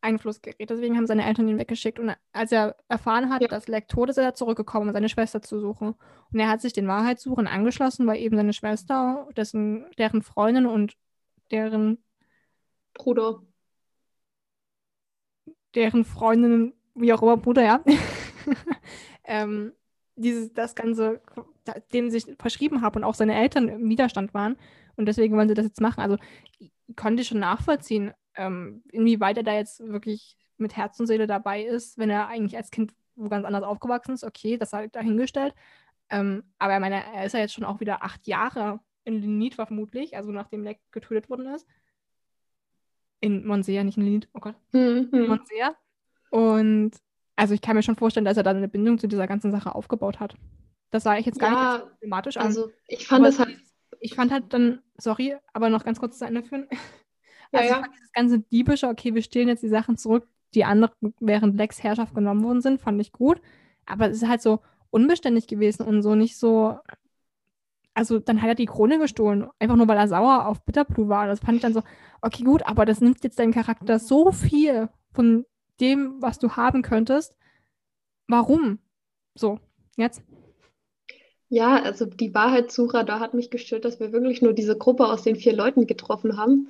Einfluss 0.00 0.40
gerät. 0.42 0.70
Deswegen 0.70 0.96
haben 0.96 1.06
seine 1.06 1.24
Eltern 1.26 1.48
ihn 1.48 1.58
weggeschickt. 1.58 1.98
Und 1.98 2.14
als 2.32 2.52
er 2.52 2.76
erfahren 2.88 3.30
hat, 3.30 3.42
Ja. 3.42 3.48
dass 3.48 3.68
Lex 3.68 3.88
tot 3.88 4.08
ist, 4.10 4.18
ist 4.18 4.24
er 4.24 4.34
zurückgekommen, 4.34 4.88
um 4.88 4.92
seine 4.94 5.08
Schwester 5.08 5.40
zu 5.42 5.60
suchen. 5.60 5.94
Und 6.32 6.38
er 6.40 6.48
hat 6.48 6.60
sich 6.60 6.72
den 6.72 6.88
Wahrheitssuchern 6.88 7.46
angeschlossen, 7.46 8.06
weil 8.06 8.18
eben 8.20 8.36
seine 8.36 8.52
Schwester, 8.52 9.28
dessen, 9.36 9.86
deren 9.98 10.22
Freundin 10.22 10.66
und 10.66 10.96
deren, 11.50 11.98
Bruder. 12.94 13.42
deren 15.74 16.04
Freundin, 16.04 16.74
wie 16.94 17.12
auch 17.12 17.22
immer, 17.22 17.36
Bruder, 17.36 17.62
ja, 17.64 17.84
ähm, 19.24 19.72
dieses, 20.16 20.52
das 20.52 20.74
Ganze, 20.74 21.20
dem 21.92 22.10
sich 22.10 22.24
verschrieben 22.38 22.82
haben 22.82 22.96
und 22.96 23.04
auch 23.04 23.14
seine 23.14 23.34
Eltern 23.36 23.68
im 23.68 23.88
Widerstand 23.88 24.34
waren. 24.34 24.56
Und 24.96 25.06
deswegen 25.06 25.36
wollen 25.36 25.48
sie 25.48 25.54
das 25.54 25.66
jetzt 25.66 25.80
machen. 25.80 26.00
Also 26.00 26.16
ich 26.58 26.72
konnte 26.96 27.24
schon 27.24 27.38
nachvollziehen, 27.38 28.12
ähm, 28.38 28.82
inwieweit 28.90 29.36
er 29.36 29.42
da 29.42 29.54
jetzt 29.54 29.80
wirklich 29.80 30.38
mit 30.56 30.76
Herz 30.76 30.98
und 30.98 31.06
Seele 31.06 31.26
dabei 31.26 31.62
ist, 31.62 31.98
wenn 31.98 32.08
er 32.08 32.28
eigentlich 32.28 32.56
als 32.56 32.70
Kind 32.70 32.94
wo 33.18 33.28
ganz 33.28 33.44
anders 33.44 33.64
aufgewachsen 33.64 34.12
ist. 34.12 34.24
Okay, 34.24 34.56
das 34.56 34.70
sei 34.70 34.86
dahingestellt. 34.88 35.54
Ähm, 36.08 36.44
aber 36.58 36.74
ich 36.74 36.80
meine, 36.80 37.02
er 37.14 37.26
ist 37.26 37.32
ja 37.32 37.40
jetzt 37.40 37.52
schon 37.52 37.64
auch 37.64 37.80
wieder 37.80 38.02
acht 38.02 38.26
Jahre 38.26 38.80
in 39.04 39.20
Linit 39.20 39.54
vermutlich, 39.54 40.16
also 40.16 40.30
nachdem 40.30 40.62
Leck 40.62 40.78
getötet 40.92 41.28
worden 41.28 41.46
ist. 41.54 41.66
In 43.20 43.44
Monsea, 43.46 43.82
nicht 43.82 43.98
in 43.98 44.04
Linit, 44.04 44.28
oh 44.34 44.40
Gott. 44.40 44.54
Hm, 44.72 45.08
hm. 45.10 45.26
Monsea. 45.26 45.74
Und 46.30 46.92
also 47.36 47.54
ich 47.54 47.60
kann 47.60 47.76
mir 47.76 47.82
schon 47.82 47.96
vorstellen, 47.96 48.24
dass 48.24 48.36
er 48.36 48.42
dann 48.42 48.56
eine 48.56 48.68
Bindung 48.68 48.98
zu 48.98 49.08
dieser 49.08 49.26
ganzen 49.26 49.50
Sache 49.50 49.74
aufgebaut 49.74 50.20
hat. 50.20 50.34
Das 50.90 51.02
sah 51.02 51.16
ich 51.16 51.26
jetzt 51.26 51.38
gar 51.38 51.50
nicht 51.50 51.58
Ja, 51.58 51.72
als 51.74 51.90
problematisch 51.90 52.36
an. 52.36 52.46
Also 52.46 52.70
ich 52.86 53.06
fand 53.06 53.20
Aber 53.20 53.28
es 53.28 53.38
halt, 53.38 53.58
ich 54.00 54.14
fand 54.14 54.32
halt 54.32 54.52
dann, 54.52 54.80
sorry, 54.96 55.36
aber 55.52 55.68
noch 55.68 55.84
ganz 55.84 55.98
kurz 55.98 56.18
zu 56.18 56.24
Ende 56.24 56.42
führen. 56.42 56.68
Ja, 57.52 57.60
Also 57.60 57.74
ja. 57.74 57.82
dieses 57.94 58.12
ganze 58.12 58.40
diebische, 58.40 58.88
okay, 58.88 59.14
wir 59.14 59.22
stehlen 59.22 59.48
jetzt 59.48 59.62
die 59.62 59.68
Sachen 59.68 59.96
zurück, 59.96 60.26
die 60.54 60.64
anderen 60.64 60.92
während 61.20 61.56
Lex 61.56 61.82
Herrschaft 61.82 62.14
genommen 62.14 62.42
worden 62.44 62.60
sind, 62.60 62.80
fand 62.80 63.00
ich 63.00 63.12
gut. 63.12 63.40
Aber 63.86 64.08
es 64.10 64.18
ist 64.22 64.28
halt 64.28 64.42
so 64.42 64.60
unbeständig 64.90 65.46
gewesen 65.46 65.82
und 65.82 66.02
so 66.02 66.14
nicht 66.14 66.36
so. 66.38 66.78
Also 67.94 68.18
dann 68.20 68.40
hat 68.42 68.48
er 68.48 68.54
die 68.54 68.66
Krone 68.66 68.98
gestohlen, 68.98 69.48
einfach 69.58 69.76
nur 69.76 69.88
weil 69.88 69.98
er 69.98 70.08
sauer 70.08 70.46
auf 70.46 70.62
Bitterblue 70.64 71.08
war. 71.08 71.26
Das 71.26 71.40
fand 71.40 71.56
ich 71.56 71.62
dann 71.62 71.74
so, 71.74 71.82
okay, 72.22 72.44
gut, 72.44 72.64
aber 72.66 72.84
das 72.86 73.00
nimmt 73.00 73.24
jetzt 73.24 73.38
deinem 73.38 73.52
Charakter 73.52 73.98
so 73.98 74.30
viel 74.30 74.88
von 75.12 75.44
dem, 75.80 76.22
was 76.22 76.38
du 76.38 76.52
haben 76.52 76.82
könntest. 76.82 77.34
Warum? 78.28 78.78
So, 79.34 79.58
jetzt. 79.96 80.22
Ja, 81.48 81.82
also 81.82 82.04
die 82.04 82.34
Wahrheitssucher, 82.34 83.04
da 83.04 83.20
hat 83.20 83.34
mich 83.34 83.50
gestört, 83.50 83.84
dass 83.84 84.00
wir 84.00 84.12
wirklich 84.12 84.42
nur 84.42 84.52
diese 84.52 84.76
Gruppe 84.76 85.06
aus 85.06 85.22
den 85.22 85.36
vier 85.36 85.54
Leuten 85.54 85.86
getroffen 85.86 86.36
haben 86.36 86.68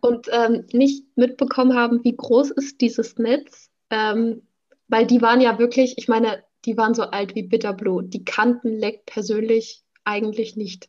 und 0.00 0.28
ähm, 0.32 0.66
nicht 0.72 1.16
mitbekommen 1.16 1.74
haben, 1.74 2.02
wie 2.04 2.16
groß 2.16 2.50
ist 2.52 2.80
dieses 2.80 3.18
Netz. 3.18 3.70
Ähm, 3.90 4.42
weil 4.88 5.06
die 5.06 5.20
waren 5.20 5.40
ja 5.40 5.58
wirklich, 5.58 5.98
ich 5.98 6.08
meine, 6.08 6.42
die 6.64 6.76
waren 6.76 6.94
so 6.94 7.02
alt 7.02 7.34
wie 7.34 7.42
Bitterblue. 7.42 8.04
Die 8.04 8.24
kannten 8.24 8.78
Leck 8.78 9.04
persönlich 9.06 9.82
eigentlich 10.04 10.56
nicht 10.56 10.88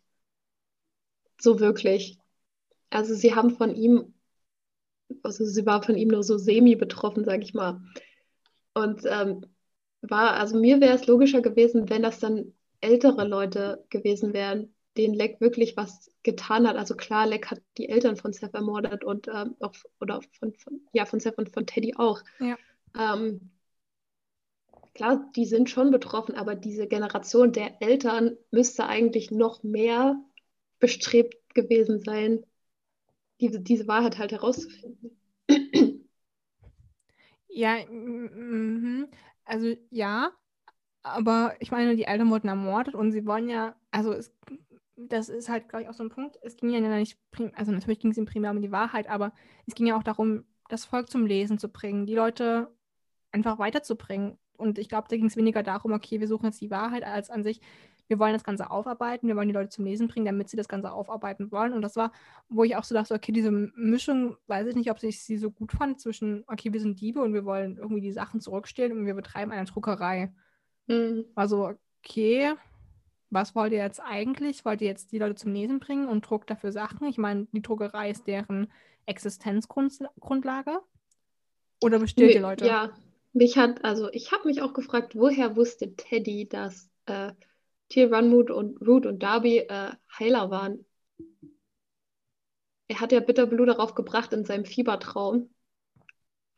so 1.39 1.59
wirklich. 1.59 2.17
Also 2.89 3.13
sie 3.13 3.35
haben 3.35 3.51
von 3.51 3.75
ihm, 3.75 4.13
also 5.23 5.45
sie 5.45 5.65
war 5.65 5.83
von 5.83 5.97
ihm 5.97 6.09
nur 6.09 6.23
so 6.23 6.37
semi 6.37 6.75
betroffen, 6.75 7.25
sag 7.25 7.41
ich 7.41 7.53
mal. 7.53 7.81
Und 8.73 9.01
ähm, 9.05 9.45
war, 10.01 10.33
also 10.33 10.57
mir 10.57 10.79
wäre 10.81 10.95
es 10.95 11.07
logischer 11.07 11.41
gewesen, 11.41 11.89
wenn 11.89 12.03
das 12.03 12.19
dann 12.19 12.53
ältere 12.85 13.27
Leute 13.27 13.83
gewesen 13.89 14.33
wären, 14.33 14.73
denen 14.97 15.13
Leck 15.13 15.41
wirklich 15.41 15.75
was 15.75 16.11
getan 16.23 16.67
hat. 16.67 16.77
Also 16.77 16.95
klar, 16.95 17.27
Leck 17.27 17.51
hat 17.51 17.61
die 17.77 17.89
Eltern 17.89 18.15
von 18.15 18.31
Seth 18.31 18.53
ermordet 18.53 19.03
und 19.03 19.27
ähm, 19.27 19.55
auch, 19.59 19.73
oder 19.99 20.21
von, 20.39 20.53
von, 20.53 20.81
ja, 20.93 21.05
von 21.05 21.19
Seth 21.19 21.37
und 21.37 21.53
von 21.53 21.65
Teddy 21.65 21.95
auch. 21.97 22.21
Ja. 22.39 22.57
Ähm, 22.97 23.51
klar, 24.93 25.29
die 25.35 25.45
sind 25.45 25.69
schon 25.69 25.91
betroffen, 25.91 26.35
aber 26.35 26.55
diese 26.55 26.87
Generation 26.87 27.51
der 27.51 27.81
Eltern 27.81 28.37
müsste 28.51 28.87
eigentlich 28.87 29.31
noch 29.31 29.63
mehr 29.63 30.15
bestrebt 30.79 31.53
gewesen 31.53 31.99
sein, 31.99 32.45
diese, 33.41 33.59
diese 33.59 33.87
Wahrheit 33.87 34.17
halt 34.17 34.31
herauszufinden. 34.31 35.17
Ja, 37.55 37.77
mhm. 37.89 39.07
Also 39.45 39.75
ja, 39.89 40.31
aber 41.05 41.55
ich 41.59 41.71
meine, 41.71 41.95
die 41.95 42.05
Eltern 42.05 42.29
wurden 42.31 42.47
ermordet 42.47 42.95
und 42.95 43.11
sie 43.11 43.25
wollen 43.25 43.47
ja, 43.47 43.75
also 43.91 44.11
es, 44.11 44.33
das 44.95 45.29
ist 45.29 45.49
halt, 45.49 45.69
glaube 45.69 45.83
ich, 45.83 45.89
auch 45.89 45.93
so 45.93 46.03
ein 46.03 46.09
Punkt. 46.09 46.37
Es 46.41 46.57
ging 46.57 46.69
ja 46.69 46.79
nicht, 46.79 47.17
also 47.53 47.71
natürlich 47.71 47.99
ging 47.99 48.11
es 48.11 48.17
ihm 48.17 48.25
primär 48.25 48.51
um 48.51 48.61
die 48.61 48.71
Wahrheit, 48.71 49.07
aber 49.07 49.31
es 49.67 49.75
ging 49.75 49.85
ja 49.85 49.97
auch 49.97 50.03
darum, 50.03 50.45
das 50.67 50.85
Volk 50.85 51.09
zum 51.09 51.27
Lesen 51.27 51.59
zu 51.59 51.69
bringen, 51.69 52.07
die 52.07 52.15
Leute 52.15 52.71
einfach 53.31 53.59
weiterzubringen. 53.59 54.37
Und 54.57 54.79
ich 54.79 54.89
glaube, 54.89 55.07
da 55.09 55.15
ging 55.15 55.27
es 55.27 55.35
weniger 55.35 55.61
darum, 55.61 55.91
okay, 55.91 56.19
wir 56.19 56.27
suchen 56.27 56.45
jetzt 56.45 56.61
die 56.61 56.71
Wahrheit, 56.71 57.03
als 57.03 57.29
an 57.29 57.43
sich, 57.43 57.61
wir 58.07 58.19
wollen 58.19 58.33
das 58.33 58.43
Ganze 58.43 58.71
aufarbeiten, 58.71 59.27
wir 59.27 59.35
wollen 59.35 59.47
die 59.47 59.53
Leute 59.53 59.69
zum 59.69 59.85
Lesen 59.85 60.07
bringen, 60.07 60.25
damit 60.25 60.49
sie 60.49 60.57
das 60.57 60.67
Ganze 60.67 60.91
aufarbeiten 60.91 61.51
wollen. 61.51 61.73
Und 61.73 61.81
das 61.81 61.95
war, 61.95 62.11
wo 62.49 62.63
ich 62.63 62.75
auch 62.75 62.83
so 62.83 62.95
dachte, 62.95 63.13
okay, 63.13 63.31
diese 63.31 63.51
Mischung, 63.51 64.37
weiß 64.47 64.67
ich 64.67 64.75
nicht, 64.75 64.89
ob 64.91 65.03
ich 65.03 65.23
sie 65.23 65.37
so 65.37 65.51
gut 65.51 65.71
fand, 65.71 65.99
zwischen, 65.99 66.43
okay, 66.47 66.71
wir 66.73 66.79
sind 66.79 66.99
Diebe 66.99 67.21
und 67.21 67.33
wir 67.33 67.45
wollen 67.45 67.77
irgendwie 67.77 68.01
die 68.01 68.13
Sachen 68.13 68.41
zurückstehlen 68.41 68.97
und 68.97 69.05
wir 69.05 69.15
betreiben 69.15 69.51
eine 69.51 69.65
Druckerei. 69.65 70.31
Mhm. 70.87 71.25
Also, 71.35 71.73
okay, 72.03 72.53
was 73.29 73.55
wollt 73.55 73.73
ihr 73.73 73.79
jetzt 73.79 73.99
eigentlich? 73.99 74.65
Wollt 74.65 74.81
ihr 74.81 74.87
jetzt 74.87 75.11
die 75.11 75.17
Leute 75.17 75.35
zum 75.35 75.53
Lesen 75.53 75.79
bringen 75.79 76.07
und 76.07 76.29
druckt 76.29 76.49
dafür 76.49 76.71
Sachen? 76.71 77.07
Ich 77.07 77.17
meine, 77.17 77.47
die 77.51 77.61
Druckerei 77.61 78.11
ist 78.11 78.27
deren 78.27 78.71
Existenzgrundlage. 79.05 80.79
Oder 81.81 81.99
bestellt 81.99 82.35
ihr 82.35 82.41
Leute? 82.41 82.65
Ja, 82.65 82.91
mich 83.33 83.57
hat, 83.57 83.83
also 83.83 84.09
ich 84.11 84.31
habe 84.31 84.47
mich 84.47 84.61
auch 84.61 84.73
gefragt, 84.73 85.15
woher 85.15 85.55
wusste 85.55 85.95
Teddy, 85.95 86.47
dass 86.47 86.89
äh, 87.05 87.33
Teal 87.89 88.13
Runmood 88.13 88.49
und 88.49 88.81
Root 88.81 89.05
und 89.05 89.21
Darby 89.21 89.59
äh, 89.59 89.91
Heiler 90.17 90.49
waren? 90.49 90.85
Er 92.87 92.99
hat 93.01 93.11
ja 93.11 93.19
Bitterblue 93.19 93.65
darauf 93.65 93.95
gebracht 93.95 94.31
in 94.31 94.45
seinem 94.45 94.65
Fiebertraum. 94.65 95.49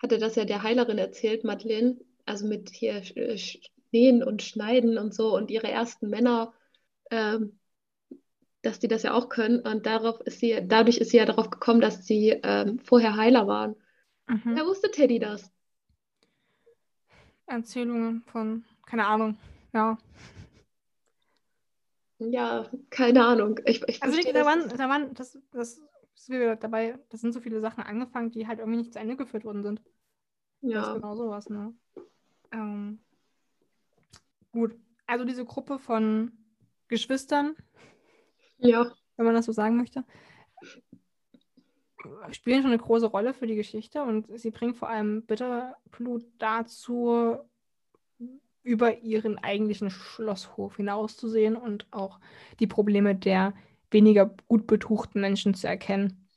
Hat 0.01 0.11
er 0.11 0.19
das 0.19 0.35
ja 0.35 0.45
der 0.45 0.61
Heilerin 0.61 0.97
erzählt, 0.97 1.43
Madeleine, 1.43 1.97
also 2.25 2.45
mit 2.45 2.69
hier 2.69 2.97
äh, 3.15 3.33
Sch- 3.35 3.65
Nähen 3.91 4.23
und 4.23 4.41
Schneiden 4.41 4.97
und 4.97 5.13
so 5.13 5.35
und 5.35 5.51
ihre 5.51 5.69
ersten 5.69 6.09
Männer, 6.09 6.53
ähm, 7.11 7.59
dass 8.61 8.79
die 8.79 8.87
das 8.87 9.03
ja 9.03 9.13
auch 9.13 9.29
können. 9.29 9.59
Und 9.59 9.85
darauf 9.85 10.19
ist 10.21 10.39
sie, 10.39 10.59
dadurch 10.65 10.97
ist 10.97 11.11
sie 11.11 11.17
ja 11.17 11.25
darauf 11.25 11.49
gekommen, 11.49 11.81
dass 11.81 12.05
sie 12.05 12.29
ähm, 12.43 12.79
vorher 12.79 13.15
Heiler 13.15 13.47
waren. 13.47 13.75
Mhm. 14.27 14.41
Woher 14.45 14.65
wusste 14.65 14.91
Teddy 14.91 15.19
das? 15.19 15.51
Erzählungen 17.45 18.23
von, 18.23 18.65
keine 18.85 19.05
Ahnung, 19.07 19.37
ja. 19.73 19.97
Ja, 22.19 22.65
keine 22.89 23.25
Ahnung. 23.25 23.59
Ich, 23.65 23.87
ich 23.87 24.01
Also 24.01 24.17
da 24.21 24.45
waren, 24.45 24.69
da 24.69 24.89
waren, 24.89 25.13
das, 25.13 25.37
das 25.51 25.81
ist 26.15 26.29
wieder 26.29 26.55
dabei, 26.55 26.97
das 27.09 27.21
sind 27.21 27.33
so 27.33 27.39
viele 27.39 27.61
Sachen 27.61 27.83
angefangen, 27.83 28.31
die 28.31 28.47
halt 28.47 28.59
irgendwie 28.59 28.79
nicht 28.79 28.93
zu 28.93 28.99
Ende 28.99 29.15
geführt 29.15 29.45
worden 29.45 29.63
sind. 29.63 29.81
Das 30.61 30.73
ist 30.73 30.73
Ja, 30.83 30.93
genau 30.95 31.15
sowas, 31.15 31.49
ne? 31.49 31.73
Ähm, 32.51 32.99
gut. 34.57 34.75
Also 35.05 35.23
diese 35.23 35.45
Gruppe 35.45 35.79
von 35.79 36.31
Geschwistern, 36.87 37.55
ja, 38.57 38.91
wenn 39.15 39.25
man 39.25 39.35
das 39.35 39.45
so 39.45 39.51
sagen 39.51 39.77
möchte, 39.77 40.03
spielen 42.31 42.61
schon 42.61 42.71
eine 42.71 42.81
große 42.81 43.07
Rolle 43.07 43.33
für 43.33 43.47
die 43.47 43.55
Geschichte 43.55 44.01
und 44.01 44.27
sie 44.39 44.51
bringen 44.51 44.73
vor 44.73 44.89
allem 44.89 45.23
Bitterblut 45.25 46.25
dazu, 46.39 47.37
über 48.63 48.97
ihren 48.99 49.37
eigentlichen 49.37 49.89
Schlosshof 49.89 50.75
hinauszusehen 50.75 51.55
und 51.55 51.87
auch 51.91 52.19
die 52.59 52.67
Probleme 52.67 53.15
der 53.15 53.53
weniger 53.91 54.35
gut 54.49 54.67
betuchten 54.67 55.21
Menschen 55.21 55.53
zu 55.53 55.67
erkennen. 55.67 56.27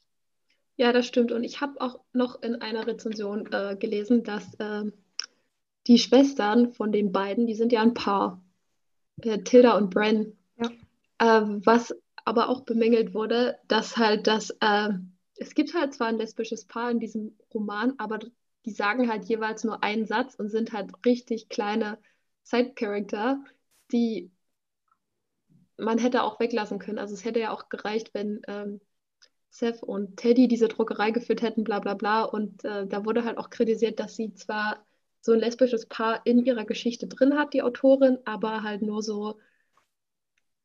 ja, 0.76 0.92
das 0.92 1.06
stimmt. 1.06 1.32
Und 1.32 1.42
ich 1.42 1.60
habe 1.60 1.80
auch 1.80 1.98
noch 2.12 2.40
in 2.42 2.54
einer 2.62 2.86
Rezension 2.86 3.52
äh, 3.52 3.76
gelesen, 3.76 4.22
dass 4.22 4.56
ähm, 4.60 4.92
die 5.86 5.98
Schwestern 5.98 6.72
von 6.72 6.92
den 6.92 7.12
beiden, 7.12 7.46
die 7.46 7.54
sind 7.54 7.72
ja 7.72 7.82
ein 7.82 7.94
Paar, 7.94 8.42
äh, 9.22 9.38
Tilda 9.42 9.76
und 9.76 9.90
Bren. 9.90 10.36
Ja. 10.56 10.70
Äh, 11.18 11.60
was 11.64 11.94
aber 12.24 12.48
auch 12.48 12.62
bemängelt 12.62 13.14
wurde, 13.14 13.58
dass 13.66 13.96
halt 13.96 14.26
das, 14.26 14.50
äh, 14.60 14.90
es 15.36 15.54
gibt 15.54 15.74
halt 15.74 15.94
zwar 15.94 16.08
ein 16.08 16.18
lesbisches 16.18 16.66
Paar 16.66 16.90
in 16.90 17.00
diesem 17.00 17.36
Roman, 17.52 17.94
aber 17.98 18.18
die 18.66 18.70
sagen 18.72 19.10
halt 19.10 19.24
jeweils 19.24 19.64
nur 19.64 19.82
einen 19.82 20.06
Satz 20.06 20.34
und 20.34 20.50
sind 20.50 20.72
halt 20.72 20.92
richtig 21.04 21.48
kleine 21.48 21.98
Side-Character, 22.42 23.42
die 23.90 24.30
man 25.78 25.98
hätte 25.98 26.22
auch 26.22 26.38
weglassen 26.40 26.78
können. 26.78 26.98
Also 26.98 27.14
es 27.14 27.24
hätte 27.24 27.40
ja 27.40 27.52
auch 27.52 27.70
gereicht, 27.70 28.10
wenn 28.12 28.42
ähm, 28.48 28.80
Seth 29.48 29.82
und 29.82 30.16
Teddy 30.18 30.46
diese 30.46 30.68
Druckerei 30.68 31.10
geführt 31.10 31.42
hätten, 31.42 31.64
bla 31.64 31.80
bla 31.80 31.94
bla. 31.94 32.22
Und 32.22 32.64
äh, 32.64 32.86
da 32.86 33.04
wurde 33.04 33.24
halt 33.24 33.38
auch 33.38 33.50
kritisiert, 33.50 33.98
dass 33.98 34.14
sie 34.14 34.34
zwar 34.34 34.84
so 35.20 35.32
ein 35.32 35.40
lesbisches 35.40 35.86
Paar 35.86 36.22
in 36.26 36.44
ihrer 36.44 36.64
Geschichte 36.64 37.06
drin 37.08 37.38
hat, 37.38 37.54
die 37.54 37.62
Autorin, 37.62 38.18
aber 38.24 38.62
halt 38.62 38.82
nur 38.82 39.02
so 39.02 39.38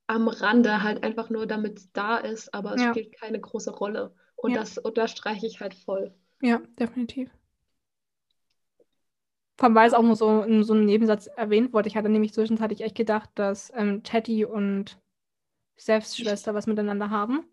am 0.08 0.28
Rande, 0.28 0.82
halt 0.82 1.04
einfach 1.04 1.30
nur, 1.30 1.46
damit 1.46 1.78
es 1.78 1.92
da 1.92 2.18
ist, 2.18 2.52
aber 2.56 2.74
es 2.74 2.82
Ja. 2.82 2.84
spielt 2.84 3.12
keine 3.20 3.40
große 3.40 3.70
Rolle. 3.72 4.16
Und 4.36 4.56
Ja. 4.56 4.58
das 4.58 4.78
unterstreiche 4.80 5.46
ich 5.46 5.60
halt 5.62 5.76
voll. 5.76 6.12
Ja, 6.42 6.62
definitiv. 6.80 7.30
Vor 9.58 9.66
allem, 9.68 9.76
weil 9.76 9.88
es 9.88 9.94
auch 9.94 10.02
nur 10.04 10.16
so 10.16 10.42
in 10.44 10.64
so 10.64 10.74
einem 10.74 10.86
Nebensatz 10.86 11.28
erwähnt 11.28 11.74
wurde. 11.74 11.88
Ich 11.88 11.96
hatte 11.98 12.10
nämlich 12.10 12.34
zwischenzeitlich 12.34 12.82
echt 12.82 12.96
gedacht, 12.96 13.30
dass 13.36 13.72
ähm, 13.76 14.04
Teddy 14.04 14.46
und 14.46 15.00
Seths 15.78 16.18
Schwester 16.20 16.54
was 16.56 16.68
miteinander 16.68 17.10
haben. 17.12 17.46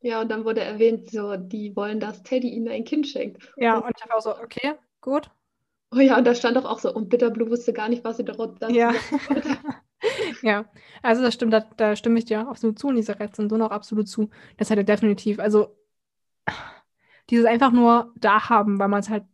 Ja, 0.00 0.20
und 0.22 0.28
dann 0.30 0.44
wurde 0.44 0.60
erwähnt, 0.62 1.10
so, 1.10 1.36
die 1.36 1.74
wollen, 1.76 2.00
dass 2.00 2.22
Teddy 2.22 2.48
ihnen 2.48 2.68
ein 2.68 2.84
Kind 2.84 3.06
schenkt. 3.08 3.52
Ja, 3.56 3.78
Und, 3.78 3.84
und 3.84 3.92
ich 3.96 4.02
habe 4.02 4.14
auch 4.14 4.20
so, 4.22 4.38
okay, 4.38 4.74
gut. 5.00 5.30
Oh 5.96 6.00
ja, 6.00 6.18
und 6.18 6.24
da 6.26 6.34
stand 6.34 6.56
doch 6.56 6.64
auch 6.64 6.78
so, 6.78 6.92
und 6.94 7.08
Bitterblue 7.08 7.50
wusste 7.50 7.72
gar 7.72 7.88
nicht, 7.88 8.04
was 8.04 8.18
sie 8.18 8.24
dazu 8.24 8.54
Ja. 8.68 8.92
Ja, 10.42 10.66
also 11.02 11.22
das 11.22 11.34
stimmt, 11.34 11.52
da, 11.52 11.60
da 11.76 11.96
stimme 11.96 12.18
ich 12.18 12.26
dir 12.26 12.46
absolut 12.48 12.78
zu 12.78 12.88
und 12.88 12.96
diese 12.96 13.18
Rezension 13.18 13.62
auch 13.62 13.70
absolut 13.70 14.08
zu. 14.08 14.30
Das 14.58 14.70
hätte 14.70 14.84
definitiv, 14.84 15.38
also 15.40 15.76
dieses 17.30 17.46
einfach 17.46 17.72
nur 17.72 18.12
da 18.16 18.48
haben, 18.48 18.78
weil 18.78 18.88
man 18.88 19.00
es 19.00 19.08
halt 19.10 19.24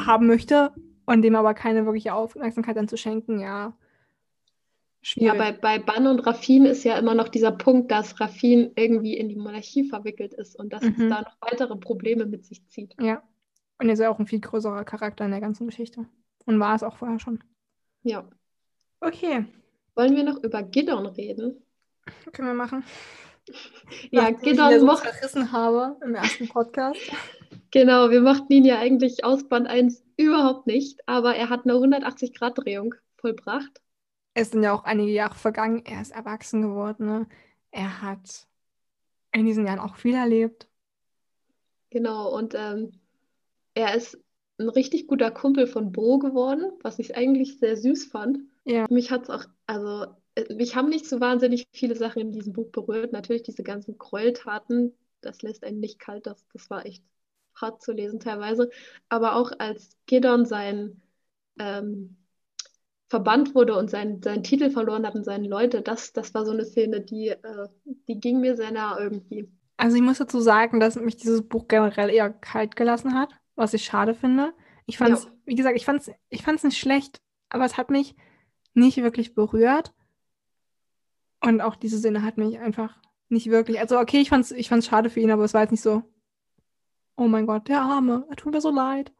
haben 0.00 0.26
möchte 0.26 0.72
und 1.06 1.22
dem 1.22 1.34
aber 1.36 1.54
keine 1.54 1.84
wirkliche 1.84 2.14
Aufmerksamkeit 2.14 2.76
dann 2.76 2.88
zu 2.88 2.96
schenken, 2.96 3.40
ja, 3.40 3.76
Ja, 5.16 5.34
schwierig. 5.34 5.38
bei, 5.38 5.52
bei 5.52 5.78
Ban 5.78 6.06
und 6.06 6.20
Rafin 6.20 6.66
ist 6.66 6.84
ja 6.84 6.98
immer 6.98 7.14
noch 7.14 7.28
dieser 7.28 7.52
Punkt, 7.52 7.90
dass 7.90 8.20
Rafin 8.20 8.72
irgendwie 8.76 9.16
in 9.16 9.28
die 9.28 9.36
Monarchie 9.36 9.84
verwickelt 9.88 10.34
ist 10.34 10.56
und 10.56 10.72
dass 10.72 10.82
es 10.82 10.96
Mhm. 10.96 11.08
da 11.10 11.22
noch 11.22 11.36
weitere 11.40 11.76
Probleme 11.76 12.26
mit 12.26 12.44
sich 12.44 12.66
zieht. 12.68 12.94
Ja, 13.00 13.22
und 13.80 13.88
er 13.88 13.94
ist 13.94 14.00
ja 14.00 14.10
auch 14.10 14.18
ein 14.18 14.26
viel 14.26 14.40
größerer 14.40 14.84
Charakter 14.84 15.24
in 15.24 15.30
der 15.30 15.40
ganzen 15.40 15.66
Geschichte. 15.66 16.06
Und 16.46 16.60
war 16.60 16.74
es 16.74 16.82
auch 16.82 16.96
vorher 16.96 17.18
schon. 17.18 17.42
Ja. 18.02 18.28
Okay, 19.00 19.46
Wollen 19.94 20.16
wir 20.16 20.24
noch 20.24 20.42
über 20.42 20.62
Gideon 20.62 21.06
reden? 21.06 21.62
können 22.32 22.48
wir 22.48 22.54
machen. 22.54 22.84
Ja, 24.10 24.30
Nachdem 24.30 24.36
ich 24.36 24.42
ihn 24.42 24.50
Gideon 24.50 24.70
ja 24.70 24.78
so 24.78 24.86
mocht, 24.86 25.02
zerrissen 25.02 25.50
habe 25.50 25.96
im 26.04 26.14
ersten 26.14 26.46
Podcast. 26.46 27.00
genau, 27.72 28.10
wir 28.10 28.20
mochten 28.20 28.52
ihn 28.52 28.64
ja 28.64 28.78
eigentlich 28.78 29.24
aus 29.24 29.48
Band 29.48 29.66
1 29.66 30.04
überhaupt 30.16 30.68
nicht, 30.68 31.00
aber 31.08 31.34
er 31.34 31.48
hat 31.48 31.64
eine 31.64 31.72
180-Grad-Drehung 31.72 32.94
vollbracht. 33.16 33.80
Es 34.34 34.52
sind 34.52 34.62
ja 34.62 34.72
auch 34.72 34.84
einige 34.84 35.10
Jahre 35.10 35.34
vergangen. 35.34 35.84
Er 35.84 36.00
ist 36.00 36.12
erwachsen 36.12 36.62
geworden. 36.62 37.06
Ne? 37.06 37.28
Er 37.72 38.02
hat 38.02 38.46
in 39.32 39.46
diesen 39.46 39.66
Jahren 39.66 39.80
auch 39.80 39.96
viel 39.96 40.14
erlebt. 40.14 40.68
Genau, 41.88 42.32
und 42.32 42.54
ähm, 42.54 42.99
er 43.74 43.94
ist 43.94 44.18
ein 44.58 44.68
richtig 44.68 45.06
guter 45.06 45.30
Kumpel 45.30 45.66
von 45.66 45.92
Bo 45.92 46.18
geworden, 46.18 46.72
was 46.82 46.98
ich 46.98 47.16
eigentlich 47.16 47.58
sehr 47.58 47.76
süß 47.76 48.06
fand. 48.06 48.38
Ja. 48.64 48.86
Mich 48.90 49.10
hat's 49.10 49.30
auch, 49.30 49.44
also 49.66 50.06
äh, 50.34 50.54
mich 50.54 50.76
haben 50.76 50.88
nicht 50.88 51.06
so 51.06 51.20
wahnsinnig 51.20 51.66
viele 51.72 51.96
Sachen 51.96 52.20
in 52.20 52.32
diesem 52.32 52.52
Buch 52.52 52.70
berührt. 52.70 53.12
Natürlich 53.12 53.42
diese 53.42 53.62
ganzen 53.62 53.98
Gräueltaten, 53.98 54.94
das 55.20 55.42
lässt 55.42 55.64
einen 55.64 55.80
nicht 55.80 55.98
kalt, 55.98 56.26
das, 56.26 56.44
das 56.52 56.68
war 56.70 56.84
echt 56.84 57.02
hart 57.54 57.82
zu 57.82 57.92
lesen 57.92 58.20
teilweise. 58.20 58.70
Aber 59.08 59.36
auch 59.36 59.52
als 59.58 59.96
Gideon 60.06 60.44
sein 60.44 61.00
ähm, 61.58 62.16
verbannt 63.08 63.54
wurde 63.54 63.76
und 63.76 63.90
seinen, 63.90 64.22
seinen 64.22 64.44
Titel 64.44 64.70
verloren 64.70 65.06
hatten, 65.06 65.24
seine 65.24 65.48
Leute, 65.48 65.82
das, 65.82 66.12
das 66.12 66.32
war 66.32 66.46
so 66.46 66.52
eine 66.52 66.64
Szene, 66.64 67.00
die, 67.00 67.28
äh, 67.28 67.68
die 68.08 68.20
ging 68.20 68.40
mir 68.40 68.56
sehr 68.56 68.70
nah 68.70 68.98
irgendwie. 68.98 69.50
Also 69.76 69.96
ich 69.96 70.02
muss 70.02 70.18
dazu 70.18 70.40
sagen, 70.40 70.78
dass 70.78 70.96
mich 70.96 71.16
dieses 71.16 71.42
Buch 71.42 71.66
generell 71.66 72.10
eher 72.10 72.30
kalt 72.30 72.76
gelassen 72.76 73.14
hat, 73.14 73.30
was 73.60 73.74
ich 73.74 73.84
schade 73.84 74.14
finde. 74.14 74.54
Ich 74.86 74.98
fand 74.98 75.12
es, 75.12 75.24
Ja. 75.24 75.30
wie 75.44 75.54
gesagt, 75.54 75.76
ich 75.76 75.84
fand 75.84 76.00
es 76.00 76.10
ich 76.30 76.42
fand's 76.42 76.64
nicht 76.64 76.78
schlecht, 76.78 77.20
aber 77.48 77.64
es 77.64 77.76
hat 77.76 77.90
mich 77.90 78.14
nicht 78.74 78.96
wirklich 78.98 79.34
berührt. 79.34 79.92
Und 81.42 81.60
auch 81.60 81.76
diese 81.76 81.98
Szene 81.98 82.22
hat 82.22 82.36
mich 82.38 82.58
einfach 82.58 82.96
nicht 83.28 83.48
wirklich. 83.50 83.80
Also 83.80 83.98
okay, 83.98 84.20
ich 84.20 84.28
fand 84.30 84.44
es 84.44 84.50
ich 84.52 84.68
fand's 84.68 84.86
schade 84.86 85.10
für 85.10 85.20
ihn, 85.20 85.30
aber 85.30 85.44
es 85.44 85.54
war 85.54 85.62
jetzt 85.62 85.70
nicht 85.70 85.82
so, 85.82 86.02
oh 87.16 87.28
mein 87.28 87.46
Gott, 87.46 87.68
der 87.68 87.82
Arme, 87.82 88.26
er 88.28 88.36
tut 88.36 88.52
mir 88.52 88.60
so 88.60 88.70
leid. 88.70 89.12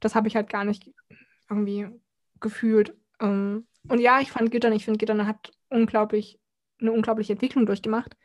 Das 0.00 0.14
habe 0.14 0.28
ich 0.28 0.36
halt 0.36 0.50
gar 0.50 0.64
nicht 0.64 0.92
irgendwie 1.48 1.88
gefühlt. 2.40 2.96
Ähm, 3.20 3.66
und 3.88 4.00
ja, 4.00 4.20
ich 4.20 4.30
fand 4.32 4.50
Gittern, 4.50 4.72
ich 4.72 4.84
finde 4.84 4.98
Gittern 4.98 5.26
hat 5.26 5.52
unglaublich, 5.70 6.38
eine 6.80 6.92
unglaubliche 6.92 7.32
Entwicklung 7.32 7.66
durchgemacht. 7.66 8.16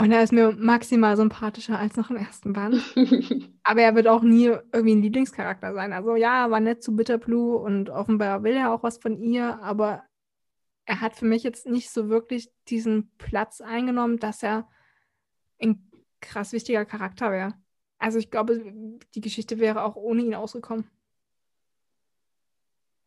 Und 0.00 0.12
er 0.12 0.22
ist 0.22 0.32
mir 0.32 0.52
maximal 0.52 1.16
sympathischer 1.16 1.78
als 1.78 1.96
noch 1.96 2.10
im 2.10 2.16
ersten 2.16 2.52
Band. 2.52 2.76
Aber 3.64 3.82
er 3.82 3.96
wird 3.96 4.06
auch 4.06 4.22
nie 4.22 4.44
irgendwie 4.72 4.94
ein 4.94 5.02
Lieblingscharakter 5.02 5.74
sein. 5.74 5.92
Also 5.92 6.14
ja, 6.14 6.44
er 6.44 6.50
war 6.52 6.60
nett 6.60 6.82
zu 6.84 6.94
Bitterblue 6.94 7.56
und 7.58 7.90
offenbar 7.90 8.44
will 8.44 8.54
er 8.54 8.72
auch 8.72 8.84
was 8.84 8.98
von 8.98 9.18
ihr, 9.18 9.60
aber 9.60 10.04
er 10.86 11.00
hat 11.00 11.16
für 11.16 11.26
mich 11.26 11.42
jetzt 11.42 11.66
nicht 11.66 11.90
so 11.90 12.08
wirklich 12.08 12.50
diesen 12.68 13.10
Platz 13.18 13.60
eingenommen, 13.60 14.18
dass 14.18 14.42
er 14.42 14.68
ein 15.60 15.90
krass 16.20 16.52
wichtiger 16.52 16.84
Charakter 16.84 17.30
wäre. 17.30 17.54
Also 17.98 18.18
ich 18.18 18.30
glaube, 18.30 18.62
die 19.14 19.20
Geschichte 19.20 19.58
wäre 19.58 19.82
auch 19.82 19.96
ohne 19.96 20.22
ihn 20.22 20.34
ausgekommen. 20.34 20.88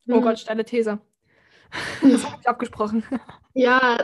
Oh 0.09 0.15
Hm. 0.15 0.21
Gott, 0.21 0.39
steile 0.39 0.65
These. 0.65 0.99
Das 2.01 2.25
habe 2.25 2.37
ich 2.41 2.47
abgesprochen. 2.47 3.03
Ja, 3.53 3.97